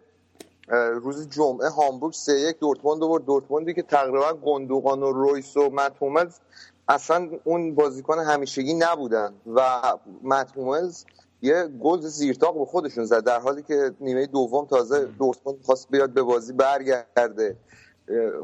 روز 0.93 1.29
جمعه 1.29 1.69
هامبورگ 1.69 2.13
سه 2.13 2.39
یک 2.39 2.59
دورتموند 2.59 3.01
برد 3.01 3.25
دورتموندی 3.25 3.73
که 3.73 3.81
تقریبا 3.81 4.33
گندوقان 4.33 5.03
و 5.03 5.11
رویس 5.11 5.57
و 5.57 5.69
متوملز 5.69 6.39
اصلا 6.87 7.29
اون 7.43 7.75
بازیکن 7.75 8.19
همیشگی 8.19 8.73
نبودن 8.73 9.33
و 9.55 9.81
متوملز 10.23 11.05
یه 11.41 11.67
گل 11.67 11.99
زیرتاق 11.99 12.59
به 12.59 12.65
خودشون 12.65 13.05
زد 13.05 13.23
در 13.23 13.39
حالی 13.39 13.63
که 13.63 13.91
نیمه 13.99 14.25
دوم 14.25 14.65
تازه 14.65 15.05
دورتموند 15.05 15.63
خواست 15.63 15.89
بیاد 15.89 16.09
به 16.09 16.21
بازی 16.21 16.53
برگرده. 16.53 17.57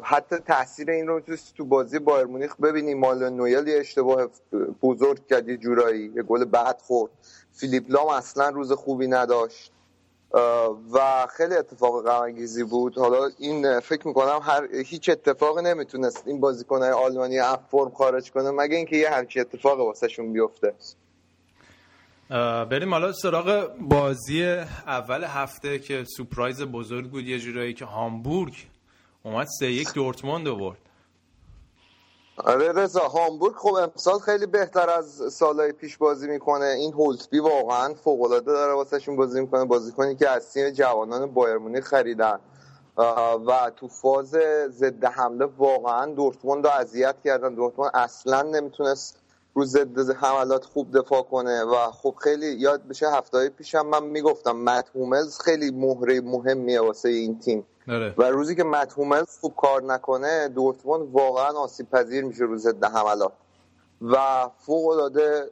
حتی 0.03 0.35
تاثیر 0.37 0.91
این 0.91 1.07
رو 1.07 1.21
تو 1.57 1.65
بازی 1.65 1.99
بایر 1.99 2.25
مونیخ 2.25 2.55
ببینیم 2.55 2.99
مال 2.99 3.29
نویل 3.29 3.67
یه 3.67 3.79
اشتباه 3.79 4.27
بزرگ 4.81 5.27
کرد 5.27 5.49
یه 5.49 5.57
جورایی 5.57 6.11
یه 6.15 6.23
گل 6.23 6.45
بعد 6.45 6.81
خورد. 6.81 7.11
فیلیپ 7.53 7.85
لام 7.89 8.07
اصلا 8.07 8.49
روز 8.49 8.71
خوبی 8.71 9.07
نداشت. 9.07 9.71
و 10.93 11.27
خیلی 11.37 11.55
اتفاق 11.55 12.05
غم 12.05 12.35
بود. 12.69 12.97
حالا 12.97 13.29
این 13.39 13.79
فکر 13.79 14.07
می‌کنم 14.07 14.39
هر 14.43 14.75
هیچ 14.85 15.09
اتفاقی 15.09 15.61
نمی‌تونست 15.61 16.23
این 16.25 16.39
بازیکنهای 16.39 16.91
آلمانی 16.91 17.39
از 17.39 17.59
فرم 17.71 17.89
خارج 17.89 18.31
کنه 18.31 18.51
مگه 18.51 18.75
اینکه 18.75 18.97
یه 18.97 19.09
همچی 19.09 19.39
اتفاق 19.39 19.79
واسهشون 19.79 20.33
بیفته. 20.33 20.73
بریم 22.69 22.93
حالا 22.93 23.11
سراغ 23.11 23.71
بازی 23.79 24.43
اول 24.87 25.23
هفته 25.23 25.79
که 25.79 26.05
surprise 26.17 26.61
بزرگ 26.61 27.09
بود. 27.09 27.23
یه 27.23 27.39
جورایی 27.39 27.73
که 27.73 27.85
هامبورگ 27.85 28.53
اومد 29.23 29.47
سه 29.59 29.71
یک 29.71 29.93
دورتموندو 29.93 30.47
برد 30.47 30.77
آره 32.45 32.71
رضا 32.71 32.99
هامبورگ 32.99 33.55
خب 33.55 33.73
امسال 33.73 34.19
خیلی 34.19 34.45
بهتر 34.45 34.89
از 34.89 35.33
سالهای 35.33 35.71
پیش 35.71 35.97
بازی 35.97 36.27
می‌کنه. 36.27 36.65
این 36.65 36.93
هولتبی 36.93 37.39
واقعا 37.39 37.93
فوق 37.93 38.21
العاده 38.21 38.45
داره 38.51 38.73
واسهشون 38.73 39.15
بازی 39.15 39.41
می‌کنه. 39.41 39.65
بازیکنی 39.65 40.15
که 40.15 40.29
از 40.29 40.53
تیم 40.53 40.69
جوانان 40.69 41.33
بایر 41.33 41.81
خریدن. 41.81 42.39
و 43.47 43.71
تو 43.75 43.87
فاز 43.87 44.37
ضد 44.67 45.05
حمله 45.05 45.45
واقعا 45.45 46.05
دورتموند 46.05 46.65
رو 46.67 46.71
اذیت 46.71 47.15
کردن. 47.23 47.55
دورتموند 47.55 47.91
اصلا 47.93 48.41
نمی‌تونست 48.41 49.20
رو 49.53 49.65
ضد 49.65 50.11
حملات 50.11 50.65
خوب 50.65 50.97
دفاع 50.97 51.21
کنه 51.21 51.63
و 51.63 51.75
خب 51.91 52.15
خیلی 52.21 52.47
یاد 52.47 52.87
بشه 52.87 53.11
هفته 53.11 53.49
پیشم 53.49 53.85
من 53.85 54.03
می‌گفتم 54.03 54.51
مت 54.51 54.85
خیلی 55.45 55.71
مهره 55.71 56.21
مهمیه 56.21 56.81
واسه 56.81 57.09
این 57.09 57.39
تیم. 57.39 57.65
داره. 57.87 58.13
و 58.17 58.23
روزی 58.23 58.55
که 58.55 58.63
مت 58.63 58.93
خوب 59.41 59.53
کار 59.57 59.83
نکنه 59.83 60.47
دورتموند 60.47 61.13
واقعا 61.13 61.47
آسیب 61.47 61.89
پذیر 61.89 62.23
میشه 62.23 62.43
رو 62.43 62.57
ضد 62.57 62.83
حملات. 62.83 63.31
و 64.01 64.17
فوق 64.57 64.87
العاده 64.87 65.49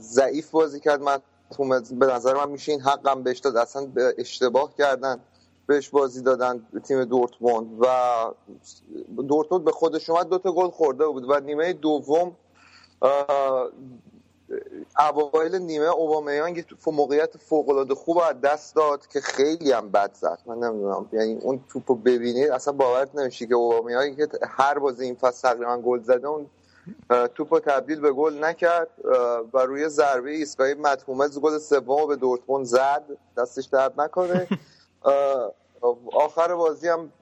ضعیف 0.00 0.50
بازی 0.50 0.80
کرد 0.80 1.02
مت 1.02 1.22
به 1.92 2.06
نظر 2.06 2.34
من 2.34 2.50
میشه 2.50 2.72
این 2.72 2.80
حقم 2.80 3.22
بهش 3.22 3.38
داد. 3.38 3.56
اصلا 3.56 3.88
اشتباه 4.18 4.74
کردن 4.78 5.20
بهش 5.66 5.88
بازی 5.88 6.22
دادن 6.22 6.66
تیم 6.84 7.04
دورتموند. 7.04 7.66
و 7.80 7.86
دورتموند 9.28 9.64
به 9.64 9.72
خودش 9.72 10.10
اومد 10.10 10.28
دوتا 10.28 10.52
گل 10.52 10.70
خورده 10.70 11.06
بود. 11.06 11.30
و 11.30 11.40
نیمه 11.40 11.72
دوم 11.72 12.36
اوایل 14.98 15.54
نیمه 15.56 15.86
اوبامیانگ 15.86 16.64
موقعیت 16.86 17.36
فوق 17.36 17.68
العاده 17.68 17.94
خوب 17.94 18.18
از 18.18 18.40
دست 18.40 18.76
داد 18.76 19.06
که 19.06 19.20
خیلی 19.20 19.72
هم 19.72 19.90
بد 19.90 20.14
زد. 20.14 20.38
من 20.46 20.58
نمی‌دونم. 20.58 21.08
یعنی 21.12 21.38
اون 21.42 21.64
توپو 21.68 21.94
ببینید 21.94 22.50
اصلا 22.50 22.72
باورت 22.72 23.14
نمیشه 23.14 23.46
که 23.46 23.54
اوبامیانگ 23.54 24.16
که 24.16 24.28
هر 24.48 24.78
بازی 24.78 25.04
این 25.04 25.14
فصل 25.14 25.48
تقریبا 25.48 25.78
گل 25.78 26.02
زده 26.02 26.28
اون 26.28 26.46
توپو 27.34 27.60
تبدیل 27.60 28.00
به 28.00 28.12
گل 28.12 28.44
نکرد 28.44 28.88
و 29.52 29.58
روی 29.58 29.88
ضربه 29.88 30.30
ایستگاهی 30.30 30.74
مت 30.74 30.93
هوملز 30.93 31.40
گل 31.40 31.58
سوم 31.58 32.08
به 32.08 32.16
دورتموند 32.16 32.64
زد. 32.64 33.04
دستش 33.36 33.64
درد 33.64 34.00
نکنه. 34.00 34.48
آخر 36.12 36.54
بازی 36.54 36.88
هم 36.88 37.12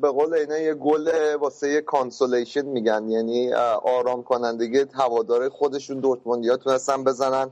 به 0.00 0.08
قول 0.08 0.34
اینه 0.34 0.60
یه 0.60 0.74
گل 0.74 1.34
واسه 1.40 1.68
یه 1.68 1.80
consolation 1.80 2.66
میگن. 2.66 3.08
یعنی 3.08 3.52
آرام 3.84 4.22
کنندگی 4.22 4.84
هواداره 4.94 5.48
خودشون 5.48 6.00
دورتموندیا 6.00 6.56
تونستن 6.56 7.04
بزنن 7.04 7.50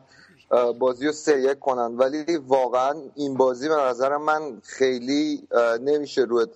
بازی 0.78 1.06
رو 1.06 1.12
سه 1.12 1.54
کنن. 1.54 1.96
ولی 1.96 2.36
واقعا 2.36 2.94
این 3.14 3.34
بازی 3.34 3.68
به 3.68 3.74
نظر 3.74 4.16
من 4.16 4.60
خیلی 4.62 5.48
نمیشه 5.80 6.22
روی 6.22 6.46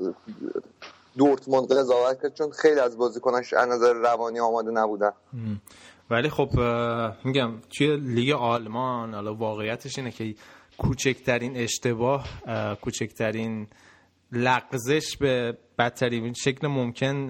دورتموند 1.18 1.72
قضاوت 1.72 2.22
کرد 2.22 2.34
چون 2.34 2.50
خیلی 2.50 2.80
از 2.80 2.98
بازیکناش 2.98 3.52
از 3.52 3.68
نظر 3.68 3.92
روانی 3.92 4.40
آماده 4.40 4.70
نبودن. 4.70 5.12
ولی 6.10 6.28
خب 6.28 6.48
میگم 7.24 7.50
توی 7.78 7.96
لیگ 7.96 8.30
آلمان 8.30 9.14
حالا 9.14 9.34
واقعیتش 9.34 9.98
اینه 9.98 10.10
که 10.10 10.34
کوچکترین 10.78 11.56
اشتباه 11.56 12.24
کوچکترین 12.82 13.66
لغزش 14.32 15.16
به 15.16 15.58
بدترین 15.78 16.32
شکل 16.32 16.66
ممکن 16.66 17.28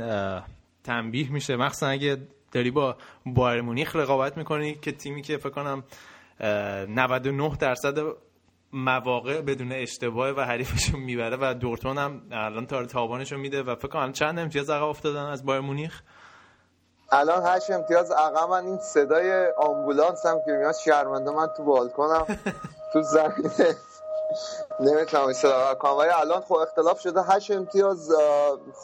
تنبیه 0.84 1.32
میشه. 1.32 1.56
مخصوصا 1.56 1.86
اگه 1.86 2.16
داری 2.52 2.70
با 2.70 2.96
بایر 3.26 3.60
مونیخ 3.60 3.96
رقابت 3.96 4.36
می‌کنی 4.36 4.74
که 4.74 4.92
تیمی 4.92 5.22
که 5.22 5.36
فکر 5.36 5.50
کنم 5.50 5.84
99 6.40 7.56
درصد 7.60 7.98
مواقع 8.72 9.40
بدون 9.40 9.72
اشتباه 9.72 10.30
و 10.30 10.40
حریفش 10.40 10.94
می‌بره 10.94 11.36
و 11.40 11.54
دورتون 11.54 11.98
هم 11.98 12.22
الان 12.32 12.66
تار 12.66 12.84
تابانش 12.84 13.32
میده 13.32 13.62
و 13.62 13.74
فکر 13.74 13.88
کنم 13.88 14.12
چند 14.12 14.38
امتیاز 14.38 14.70
عقب 14.70 14.88
افتادن 14.88 15.24
از 15.24 15.44
بایر 15.44 15.60
مونیخ؟ 15.60 16.02
الان 17.12 17.42
هشت 17.46 17.70
امتیاز 17.70 18.10
عقب 18.10 18.50
من 18.50 18.64
این 18.64 18.78
صدای 18.78 19.52
آمبولانس 19.56 20.26
هم 20.26 20.38
که 20.46 20.52
میاد 20.52 20.74
شرمنده 20.84 21.30
من 21.30 21.46
تو 21.56 21.64
بالکنم 21.64 22.26
تو 22.92 23.02
زمینه. 23.02 23.74
نمی‌تونم 24.80 25.32
صداقت 25.32 25.78
کنم 25.78 25.96
ولی 25.96 26.10
الان 26.10 26.40
خب 26.40 26.54
اختلاف 26.54 27.00
شده. 27.00 27.22
هشت 27.22 27.50
امتیاز 27.50 28.12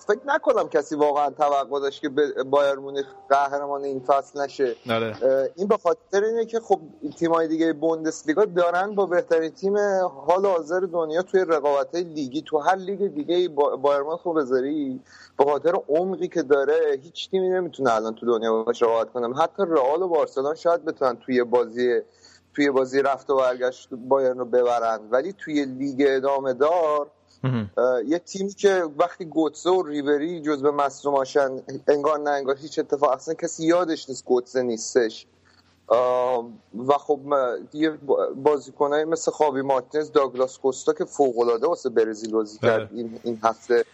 فکر 0.07 0.21
نکنم 0.27 0.69
کسی 0.69 0.97
واقعا 0.97 1.31
توقع 1.31 1.81
داشت 1.81 2.01
که 2.01 2.09
بایر 2.47 2.75
مونیخ 2.75 3.07
قهرمان 3.29 3.85
این 3.85 4.01
فصل 4.01 4.41
نشه. 4.41 4.77
ناره. 4.87 5.17
این 5.57 5.69
به 5.69 5.77
خاطر 5.77 6.25
اینه 6.25 6.45
که 6.45 6.61
خب 6.61 6.81
تیمای 7.19 7.49
دیگه 7.49 7.73
بوندسلیگا 7.73 8.45
دارن 8.45 8.95
با 8.95 9.07
بهترین 9.07 9.51
تیم 9.51 9.77
حال 10.27 10.47
حاضر 10.47 10.81
دنیا 10.81 11.23
توی 11.23 11.45
رقابت 11.49 11.95
لیگی. 11.95 12.43
تو 12.43 12.59
هر 12.59 12.77
لیگ 12.77 13.07
دیگه 13.15 13.49
بایر 13.83 14.03
مونیخ 14.03 14.23
رو 14.23 14.33
بذاری 14.33 15.01
به 15.39 15.45
خاطر 15.45 15.73
عمقی 15.89 16.29
که 16.29 16.43
داره 16.43 16.99
هیچ 17.03 17.31
تیمی 17.31 17.49
نمی‌تونه 17.49 17.95
الان 17.95 18.15
تو 18.15 18.27
دنیا 18.27 18.63
باش 18.63 18.83
رقابت 18.83 19.13
کنه. 19.13 19.37
حتی 19.37 19.63
رئال 19.69 20.03
و 20.03 20.09
بارسلون 20.09 20.55
شاید 20.55 20.85
بتونن 20.85 21.17
توی 21.17 21.45
بازی 21.45 22.01
توی 22.55 22.71
بازی 22.71 23.03
رفت 23.03 23.31
و 23.31 23.37
برگشت 23.37 23.89
بایرن 23.95 24.39
رو 24.39 24.45
ببرن. 24.45 25.01
ولی 25.11 25.33
توی 25.33 25.65
لیگ 25.65 26.05
ادامه 26.09 26.53
دار 26.53 27.11
یه 28.07 28.19
تیمی 28.19 28.53
که 28.53 28.85
وقتی 28.99 29.25
گوتسه 29.25 29.71
و 29.71 29.83
ریبری 29.83 30.41
جزو 30.41 30.73
مصدوماشن 30.73 31.63
انگار 31.89 32.19
نه 32.19 32.31
انگار 32.31 32.57
هیچ 32.57 32.79
اتفاق 32.79 33.11
اصلا 33.11 33.35
کسی 33.35 33.67
یادش 33.67 34.09
نیست 34.09 34.25
گوتسه 34.25 34.63
نیستش. 34.63 35.27
و 36.89 36.99
خب 36.99 37.21
یه 37.73 37.91
بازیکنایی 38.37 39.05
مثل 39.05 39.31
خابی 39.31 39.63
مارتینز 39.63 40.13
داگلاس 40.13 40.59
کوستا 40.59 40.93
که 40.93 41.05
فوق 41.05 41.39
العاده 41.39 41.67
واسه 41.67 41.89
برزیل 41.89 42.33
بازی 42.33 42.59
کرد 42.59 42.91
این, 42.95 43.21
این 43.23 43.41
هفته. 43.43 43.85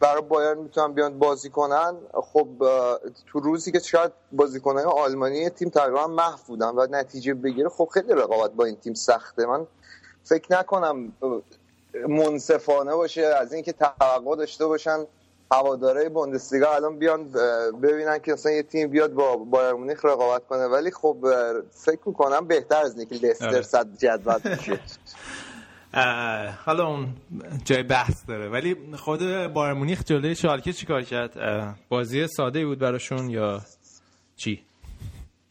برای 0.00 0.22
بایرن 0.28 0.58
می‌تونن 0.58 0.92
بیان 0.92 1.18
بازی 1.18 1.50
کنن. 1.50 1.96
خب 2.12 2.48
تو 3.26 3.40
روزی 3.40 3.72
که 3.72 3.78
شاید 3.78 4.12
بازیکنهای 4.32 4.84
آلمانی 4.84 5.50
تیم 5.50 5.68
تقریبا 5.68 6.06
محو 6.06 6.38
بودن 6.46 6.68
و 6.68 6.86
نتیجه 6.90 7.34
بگیره 7.34 7.68
خب 7.68 7.88
خیلی 7.94 8.12
رقابت 8.12 8.50
با 8.50 8.64
این 8.64 8.76
تیم 8.76 8.94
سخته. 8.94 9.46
من 9.46 9.66
فکر 10.24 10.58
نکنم 10.58 11.12
منصفانه 12.08 12.94
باشه 12.94 13.22
از 13.22 13.52
اینکه 13.52 13.72
توقع 13.72 14.36
داشته 14.36 14.66
باشن 14.66 15.06
هواداره 15.52 16.08
بوندسلیگا 16.08 16.74
الان 16.74 16.98
بیان 16.98 17.28
ببینن 17.82 18.18
که 18.18 18.32
اصلا 18.32 18.52
یه 18.52 18.62
تیم 18.62 18.88
بیاد 18.88 19.12
با 19.12 19.36
بایر 19.36 19.72
مونیخ 19.72 20.04
رقابت 20.04 20.46
کنه. 20.46 20.66
ولی 20.66 20.90
خب 20.90 21.16
فکر 21.70 22.00
می‌کنم 22.06 22.46
بهتر 22.46 22.82
از 22.82 22.98
اینکه 22.98 23.14
لستر 23.14 23.46
آره. 23.46 23.62
صد 23.62 23.86
جدول 23.98 24.38
بشه 24.38 24.80
حالا 26.64 26.86
اون 26.86 27.08
جای 27.64 27.82
بحث 27.82 28.28
داره. 28.28 28.48
ولی 28.48 28.76
خود 28.96 29.20
بایر 29.46 29.72
مونیخ 29.72 30.04
جلوی 30.04 30.34
شالکه 30.34 30.72
چیکار 30.72 31.02
کرد؟ 31.02 31.30
بازی 31.88 32.26
ساده 32.26 32.66
بود 32.66 32.78
براشون 32.78 33.30
یا 33.30 33.60
چی؟ 34.36 34.64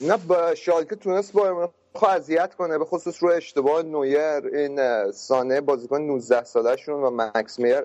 نه 0.02 0.18
با 0.18 0.56
شالکه 0.56 0.96
تونست 0.96 1.34
بایر 1.34 1.54
مونیخ 1.54 1.70
اذیت 2.10 2.56
کنه 2.56 2.78
به 2.78 2.86
خصوص 2.86 3.24
رو 3.24 3.30
اشتباه 3.30 3.84
نویر. 3.84 4.42
این 4.54 5.12
سانه 5.12 5.62
بازیکن 5.62 6.02
19 6.02 6.44
ساله 6.44 6.76
شون 6.76 7.04
و 7.04 7.10
مکس 7.10 7.60
میر. 7.60 7.82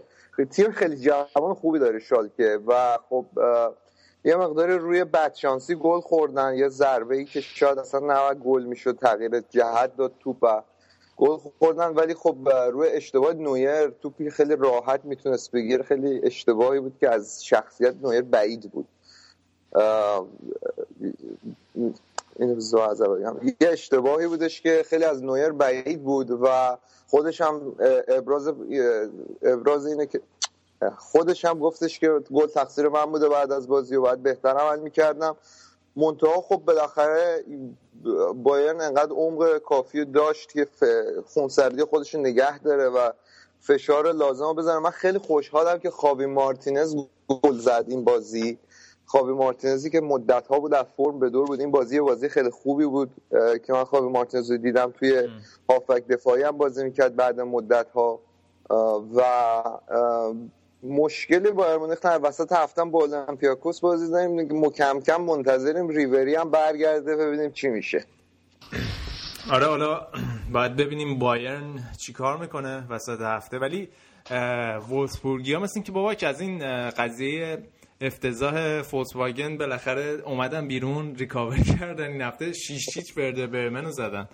تیم 0.51 0.71
خیلی 0.71 0.97
جوان 0.97 1.55
خوبی 1.55 1.79
داره 1.79 1.99
شالکه 1.99 2.59
و 2.67 2.99
خب 3.09 3.27
یه 4.25 4.37
مقداری 4.37 4.79
روی 4.79 5.05
بدشانسی 5.05 5.75
گل 5.75 6.01
خوردن 6.01 6.55
یه 6.55 6.69
ضربه 6.69 7.17
ای 7.17 7.25
که 7.25 7.41
شاید 7.41 7.79
اصلا 7.79 8.01
نباید 8.01 8.39
گل 8.39 8.65
می‌شد 8.65 8.99
تغییر 8.99 9.41
جهت 9.41 9.97
داد 9.97 10.13
توپ 10.21 10.63
گل 11.17 11.37
خوردن 11.59 11.89
ولی 11.95 12.15
خب 12.15 12.49
روی 12.73 12.89
اشتباه 12.89 13.33
نویر 13.33 13.89
توپی 13.89 14.31
خیلی 14.31 14.57
راحت 14.57 15.05
می‌تونست 15.05 15.51
بگیر 15.51 15.83
خیلی 15.83 16.21
اشتباهی 16.25 16.81
بود 16.81 16.97
که 17.01 17.11
از 17.11 17.45
شخصیت 17.45 17.95
نویر 18.03 18.23
بعید 18.23 18.71
بود. 18.71 18.89
یه 23.61 23.69
اشتباهی 23.69 24.27
بودش 24.27 24.61
که 24.61 24.83
خیلی 24.87 25.05
از 25.05 25.23
نویر 25.25 25.51
بعید 25.53 26.03
بود 26.05 26.31
و 26.31 26.79
خودش 27.07 27.41
هم 27.41 27.77
ابراز 28.09 28.53
ابراز 29.43 29.87
اینه 29.87 30.07
که 30.07 30.21
خودش 30.97 31.45
هم 31.45 31.59
گفتش 31.59 31.99
که 31.99 32.21
گل 32.35 32.47
تقصیر 32.47 32.89
من 32.89 33.05
بوده 33.05 33.29
بعد 33.29 33.53
از 33.53 33.69
بازی 33.69 33.97
و 33.97 34.01
باید 34.01 34.23
بهتر 34.23 34.49
عمل 34.57 34.81
می‌کردم. 34.81 35.37
منتها 35.97 36.41
خب 36.41 36.57
بالاخره 36.57 37.45
بایرن 38.35 38.81
انقدر 38.81 39.13
عمق 39.13 39.59
کافی 39.59 40.05
داشت 40.05 40.53
که 40.53 40.67
خونسردی 41.27 41.85
خودش 41.85 42.15
نگه 42.15 42.59
داره 42.59 42.89
و 42.89 43.11
فشار 43.61 44.13
لازم 44.13 44.45
رو 44.45 44.55
بزنه. 44.55 44.79
من 44.79 44.91
خیلی 44.91 45.19
خوشحالم 45.19 45.79
که 45.79 45.91
خابی 45.91 46.27
مارتینز 46.27 46.97
گل 47.29 47.59
زد 47.59 47.85
این 47.89 48.05
بازی. 48.05 48.59
خابی 49.07 49.33
مارتینزی 49.33 49.91
که 49.91 50.01
مدت 50.01 50.47
ها 50.47 50.61
بود 50.61 50.75
از 50.75 50.87
فرم 50.97 51.19
به 51.19 51.31
دور 51.31 51.47
بود. 51.47 51.61
این 51.61 51.71
بازی 51.71 52.01
بازی 52.01 52.29
خیلی 52.29 52.51
خوبی 52.51 52.87
بود 52.87 53.11
که 53.67 53.73
من 53.73 53.85
خابی 53.85 54.09
مارتینز 54.09 54.51
رو 54.51 54.57
دیدم. 54.57 54.91
توی 54.99 55.29
هافک 55.71 56.07
دفاعی 56.09 56.43
هم 56.43 56.59
بازی 56.59 56.85
می‌کرد 56.85 57.17
بعد 57.17 57.41
مدت 57.41 57.91
ها 57.91 58.21
و 59.15 59.23
مشکلی 60.85 61.51
بایر 61.51 61.77
مونیخ 61.77 62.07
نه 62.07 62.17
وسط 62.17 62.53
هفتم 62.53 62.91
با 62.91 63.05
اولمپیاکوس 63.05 63.81
بازی 63.81 64.11
داریم 64.11 64.65
مکم 64.67 65.01
کم 65.01 65.23
منتظریم 65.23 65.89
ریوری 65.89 66.35
هم 66.35 66.51
برگرده. 66.51 67.17
ببینیم 67.17 67.51
چی 67.51 67.69
میشه. 67.69 68.05
آره 69.51 69.67
حالا 69.67 70.07
باید 70.53 70.77
ببینیم 70.77 71.19
بایرن 71.19 71.65
چیکار 72.07 72.37
می‌کنه 72.37 72.87
وسط 72.91 73.21
هفته. 73.21 73.59
ولی 73.59 73.89
وولسبورگی 74.89 75.55
ها 75.55 75.61
مثل 75.61 75.83
که 75.83 75.93
بابا 75.93 76.15
که 76.15 76.27
از 76.27 76.41
این 76.41 76.91
قضیه 76.91 77.59
افتضاح 78.01 78.83
فولکس 78.83 79.17
واگن 79.17 79.57
بالاخره 79.59 80.23
اومدن 80.27 80.69
بیرون 80.69 81.15
ریکاور 81.15 81.59
کردن. 81.59 82.11
این 82.11 82.23
هفته 82.23 82.53
6 82.53 82.97
هیچ 82.97 83.15
برده 83.15 83.47
برمن 83.47 83.85
رو 83.85 83.91
زدن. 83.91 84.29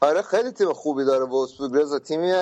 آره 0.00 0.22
خیلی 0.22 0.50
تیم 0.50 0.72
خوبی 0.72 1.04
داره 1.04 1.24
وولسبورگ 1.24 1.74
رضا 1.74 1.98
تیمی 1.98 2.32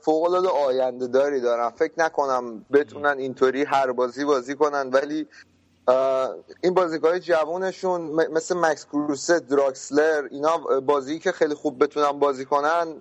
فوق 0.00 0.22
العاده 0.22 0.48
آینده 0.48 1.06
داری 1.06 1.40
دارن. 1.40 1.70
فکر 1.70 1.92
نکنم 1.98 2.66
بتونن 2.72 3.18
اینطوری 3.18 3.62
هر 3.64 3.92
بازی 3.92 4.24
بازی 4.24 4.54
کنن 4.54 4.90
ولی 4.90 5.26
این 6.60 6.74
بازیکن 6.74 7.18
جوونشون 7.18 8.00
مثل 8.32 8.56
مکس 8.56 8.86
کروسه 8.86 9.40
دراکسلر 9.40 10.28
اینا 10.30 10.58
بازی 10.80 11.18
که 11.18 11.32
خیلی 11.32 11.54
خوب 11.54 11.82
بتونن 11.84 12.12
بازی 12.12 12.44
کنن 12.44 13.00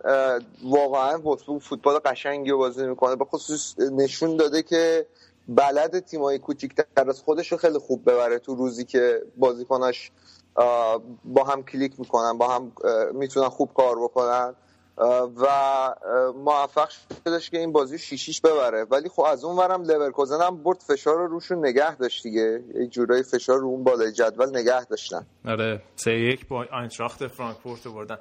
واقعا 0.63 1.17
وولسبورگ 1.19 1.61
فوتبال 1.61 1.99
قشنگی 2.05 2.53
بازی 2.53 2.85
می‌کنه. 2.87 3.15
به 3.15 3.25
خصوص 3.25 3.79
نشون 3.79 4.37
داده 4.37 4.63
که 4.63 5.07
بلد 5.47 5.99
تیمای 5.99 6.39
کوچیک‌تر 6.39 6.83
از 6.95 7.21
خودش 7.21 7.51
رو 7.51 7.57
خیلی 7.57 7.77
خوب 7.77 8.11
ببره 8.11 8.39
تو 8.39 8.55
روزی 8.55 8.85
که 8.85 9.21
بازیکناش 9.37 10.11
با 11.23 11.43
هم 11.43 11.63
کلیک 11.63 11.99
می‌کنن 11.99 12.37
با 12.37 12.47
هم 12.47 12.71
می‌تونن 13.13 13.49
خوب 13.49 13.73
کار 13.73 13.95
بکنن. 14.03 14.55
و 15.37 15.45
موفق 16.35 16.89
شدش 17.25 17.49
که 17.49 17.57
این 17.57 17.71
بازی 17.71 17.99
شیشیش 17.99 18.41
ببره. 18.41 18.83
ولی 18.83 19.09
خب 19.09 19.21
از 19.21 19.43
اون 19.43 19.57
ورم 19.57 19.83
لورکوزن 19.83 20.41
هم 20.41 20.63
برد 20.63 20.79
فشار 20.79 21.17
رو 21.17 21.27
روشون 21.27 21.65
نگه 21.65 21.95
داشت 21.95 22.23
دیگه. 22.23 22.63
یه 22.75 22.87
جورایی 22.87 23.23
فشار 23.23 23.59
رو 23.59 23.67
اون 23.67 23.83
بالای 23.83 24.11
جدول 24.11 24.49
نگه 24.49 24.85
داشتن. 24.85 25.25
آره 25.45 25.81
سه 25.95 26.11
یک 26.11 26.47
با 26.47 26.65
آینتراخت 26.71 27.27
فرانکفورت 27.27 27.87
بردن. 27.87 28.17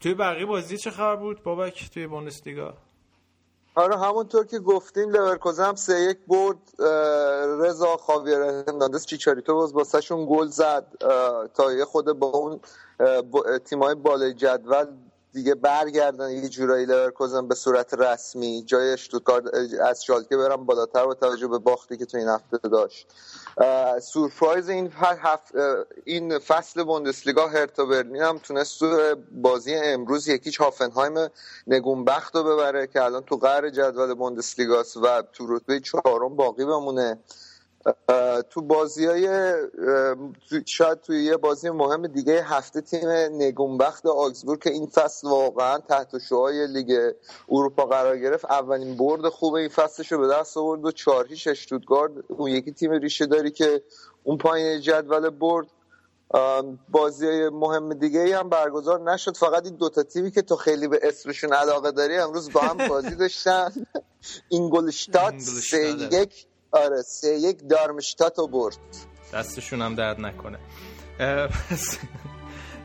توی 0.00 0.14
بقیه 0.14 0.46
بازی 0.46 0.76
چه 0.76 0.90
خبر 0.90 1.16
بود؟ 1.16 1.42
بابک 1.42 1.90
توی 1.94 2.06
بوندسلیگا. 2.06 2.74
آره 3.74 3.98
همونطور 3.98 4.46
که 4.46 4.58
گفتیم 4.58 5.10
لورکوزن 5.10 5.64
هم 5.64 5.74
سه 5.74 6.00
یک 6.00 6.18
برد 6.28 6.82
رضا 7.60 7.96
خاویر 7.96 8.38
هرناندز 8.38 9.06
چیچاریتو 9.06 9.54
باز 9.54 9.72
واسهشون 9.72 10.26
گل 10.30 10.46
زد. 10.46 10.86
تا 11.54 11.72
یه 11.72 11.84
خورده 11.84 12.12
با 12.12 12.26
اون 12.26 12.60
تیمای 13.64 13.94
بالای 13.94 14.34
جدول 14.34 14.86
دیگه 15.32 15.54
برگردن 15.54 16.30
یه 16.30 16.48
جورایی 16.48 16.86
لورکوزن 16.86 17.48
به 17.48 17.54
صورت 17.54 17.94
رسمی. 17.94 18.62
جای 18.66 18.92
اشتوتگارت 18.92 19.44
از 19.80 20.04
شالکه 20.04 20.36
بره 20.36 20.66
بالاتر 20.66 21.06
با 21.06 21.14
توجه 21.14 21.48
به 21.48 21.58
باختی 21.58 21.96
که 21.96 22.06
تو 22.06 22.18
این 22.18 22.28
هفته 22.28 22.68
داشت. 22.68 23.06
سورپرایز 24.02 24.68
این 24.68 24.92
هف... 24.96 25.52
این 26.04 26.38
فصل 26.38 26.84
بوندسلیگا 26.84 27.48
هرتا 27.48 27.84
برلین 27.84 28.22
هم 28.22 28.38
تونست 28.38 28.78
تو 28.78 29.16
بازی 29.32 29.74
امروز 29.74 30.28
یکیچ 30.28 30.60
هافنهایم 30.60 31.28
نگونبخت 31.66 32.36
رو 32.36 32.44
ببره 32.44 32.86
که 32.86 33.02
الان 33.02 33.22
تو 33.22 33.36
قهر 33.36 33.70
جدول 33.70 34.14
بوندسلیگاست 34.14 34.96
و 34.96 35.22
تو 35.32 35.56
رتبه 35.56 35.80
چهارم 35.80 36.36
باقی 36.36 36.64
بمونه. 36.64 37.18
تو 38.50 38.62
بازی 38.62 39.06
های 39.06 39.54
شاید 40.66 41.00
توی 41.00 41.24
یه 41.24 41.36
بازی 41.36 41.70
مهم 41.70 42.06
دیگه 42.06 42.42
هفته 42.42 42.80
تیم 42.80 43.08
نگونبخت 43.32 44.06
آگزبورگ 44.06 44.62
که 44.62 44.70
این 44.70 44.86
فصل 44.86 45.28
واقعا 45.28 45.78
تحت 45.78 46.18
شوهای 46.18 46.66
لیگ 46.66 47.12
اروپا 47.48 47.86
قرار 47.86 48.18
گرفت. 48.18 48.44
اولین 48.44 48.96
برد 48.96 49.28
خوب 49.28 49.54
این 49.54 49.68
فصلش 49.68 50.12
رو 50.12 50.18
به 50.18 50.28
دست 50.28 50.56
آورد 50.56 50.84
و 50.84 50.90
چهار 50.90 51.26
هیچ 51.26 51.48
اشتوتگارد 51.48 52.12
اون 52.28 52.50
یکی 52.50 52.72
تیم 52.72 52.92
ریشه 52.92 53.26
داری 53.26 53.50
که 53.50 53.82
اون 54.24 54.38
پایین 54.38 54.80
جدول 54.80 55.30
برد. 55.30 55.66
بازی 56.88 57.26
های 57.26 57.48
مهم 57.48 57.94
دیگه 57.94 58.38
هم 58.38 58.48
برگزار 58.48 59.12
نشد. 59.12 59.36
فقط 59.36 59.64
این 59.64 59.76
دوتا 59.76 60.02
تیمی 60.02 60.30
که 60.30 60.42
تو 60.42 60.56
خیلی 60.56 60.88
به 60.88 61.00
اسمشون 61.02 61.52
علاقه 61.52 61.90
داری 61.90 62.16
امروز 62.16 62.52
با 62.52 62.60
هم 62.60 62.88
بازی 62.88 63.14
داشتن. 63.24 63.86
اینگلشتات 64.48 65.38
سه 65.38 65.88
یک. 66.12 66.46
آره 66.72 67.02
سه 67.02 67.28
یک 67.28 67.68
دارمشتات 67.68 68.38
رو 68.38 68.46
برد. 68.46 68.78
دستشون 69.32 69.82
هم 69.82 69.94
درد 69.94 70.20
نکنه. 70.20 70.58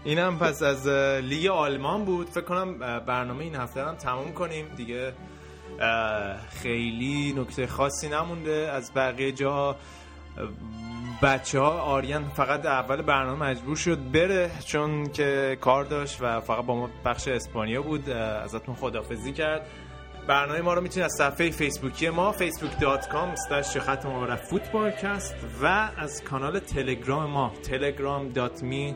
این 0.04 0.20
هم 0.20 0.40
پس 0.40 0.64
از 0.64 0.88
لیگ 1.24 1.48
آلمان 1.48 2.06
بود. 2.06 2.30
فکر 2.30 2.44
کنم 2.44 2.80
برنامه 3.00 3.44
این 3.44 3.56
هفته 3.56 3.86
هم 3.86 3.96
تموم 3.96 4.34
کنیم. 4.34 4.76
دیگه 4.76 5.14
خیلی 6.50 7.34
نکته 7.38 7.68
خاصی 7.68 8.10
نمونده. 8.10 8.72
از 8.74 8.92
بقیه 8.94 9.32
جا 9.32 9.76
بچه 11.22 11.60
ها 11.60 11.72
آریان 11.72 12.30
فقط 12.30 12.66
اول 12.66 13.02
برنامه 13.02 13.50
مجبور 13.50 13.76
شد 13.76 14.12
بره 14.12 14.52
چون 14.66 15.12
که 15.12 15.58
کار 15.62 15.84
داشت 15.84 16.18
و 16.22 16.42
فقط 16.42 16.66
با 16.66 16.76
ما 16.76 16.90
بخش 17.06 17.28
اسپانیا 17.28 17.82
بود. 17.82 18.10
ازتون 18.10 18.76
خدافزی 18.76 19.34
کرد. 19.34 19.68
برنامه 20.28 20.62
ما 20.62 20.74
رو 20.74 20.82
می‌تونید 20.82 21.06
از 21.06 21.14
صفحه 21.18 21.50
فیسبوکی 21.50 22.10
ما 22.10 22.34
facebook.com 22.34 23.80
خط 23.80 24.06
مبارک 24.06 24.40
فوتبالکست 24.40 25.36
و 25.62 25.90
از 25.98 26.24
کانال 26.24 26.60
تلگرام 26.60 27.30
ما 27.30 27.54
telegram.me 27.64 28.94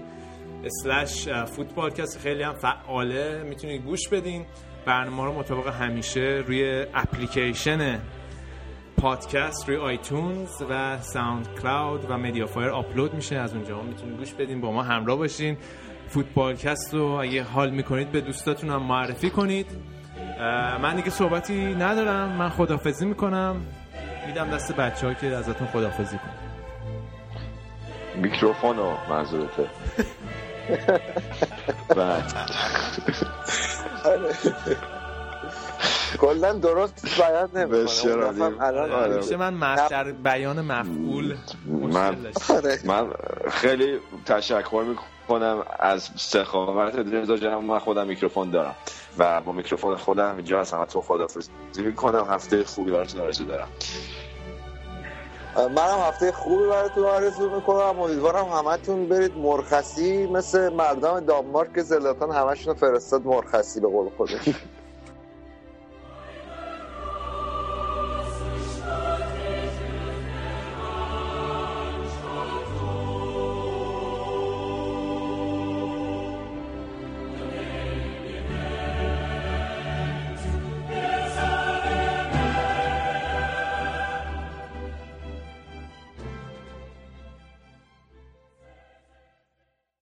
slash 0.84 1.46
فوتبالکست 1.46 2.20
خیلی 2.20 2.44
هم 2.44 2.54
فعاله. 2.54 3.44
می‌تونید 3.44 3.84
گوش 3.84 4.08
بدین. 4.08 4.46
برنامه 4.86 5.26
رو 5.26 5.34
مطابق 5.34 5.68
همیشه 5.68 6.44
روی 6.48 6.86
اپلیکیشن 6.94 8.00
پادکست 8.98 9.70
روی 9.70 9.78
iTunes 9.78 10.62
و 10.70 11.02
SoundCloud 11.02 12.06
و 12.12 12.18
MediaFire 12.18 12.70
آپلود 12.70 13.14
میشه. 13.14 13.36
از 13.36 13.54
اونجا 13.54 13.82
می‌تونید 13.82 14.18
گوش 14.18 14.34
بدین 14.34 14.62
با 14.62 14.72
ما 14.72 14.84
همراه 14.84 15.18
باشین. 15.18 15.58
فوتبالکست 16.08 16.94
رو 16.94 17.06
اگه 17.06 17.44
حال 17.44 17.70
می‌کنید 17.70 18.12
به 18.12 18.22
دوستاتون 18.22 18.70
هم 18.70 18.84
معرفی 18.84 19.30
کنید. 19.30 19.99
من 20.82 20.96
دیگه 20.96 21.10
صحبتی 21.10 21.76
ندارم. 21.76 22.30
من 22.30 22.50
خدافزی 22.50 23.06
می‌کنم. 23.06 23.62
میدم 24.28 24.50
دست 24.50 24.72
بچه 24.72 25.08
ها 25.08 25.14
که 25.14 25.28
ازتون 25.28 25.68
خدافزی 25.68 26.18
کنم 26.18 26.34
میکروفون 28.16 28.78
رو 28.78 28.94
منظورته 29.10 29.70
کلا 36.20 36.54
درست 36.54 37.22
بیان 37.22 37.50
نمی‌کنه. 37.56 39.38
من 39.38 39.54
مصدر 39.54 40.12
بیان 40.12 40.62
مفعول 40.62 41.36
من 41.68 42.18
من 42.86 43.08
خیلی 43.52 44.00
تشکر 44.26 44.86
می‌کنم 44.88 45.64
از 45.80 46.10
سخاوت 46.16 46.96
رضا 46.96 47.38
جانم 47.38 47.66
من 47.66 47.80
خودم 47.80 48.08
میکروفون 48.08 48.50
دارم. 48.50 48.76
و 49.18 49.42
با 49.42 49.52
میکروفون 49.52 49.96
خودم 49.96 50.36
اینجا 50.36 50.60
از 50.60 50.72
همه 50.72 50.86
تو 50.86 51.02
خدافظی 51.02 51.50
می‌کنم. 51.78 52.28
هفته 52.30 52.64
خوبی 52.64 52.92
براتون 52.92 53.22
آرزو 53.22 53.46
دارم. 53.46 53.68
منم 55.56 56.00
هفته 56.08 56.32
خوبی 56.32 56.68
براتون 56.68 57.06
آرزو 57.06 57.56
می‌کنم. 57.56 58.00
امیدوارم 58.00 58.46
همتون 58.46 59.10
برید 59.10 59.38
مرخصی 59.38 60.28
مثل 60.28 60.74
مردم 60.74 61.20
دانمارک 61.20 61.74
که 61.74 61.82
زلاتان 61.82 62.32
همشون 62.32 62.74
فرستاد 62.74 63.26
مرخصی 63.26 63.80
به 63.80 63.88
قول 63.88 64.10
خودش. 64.18 64.50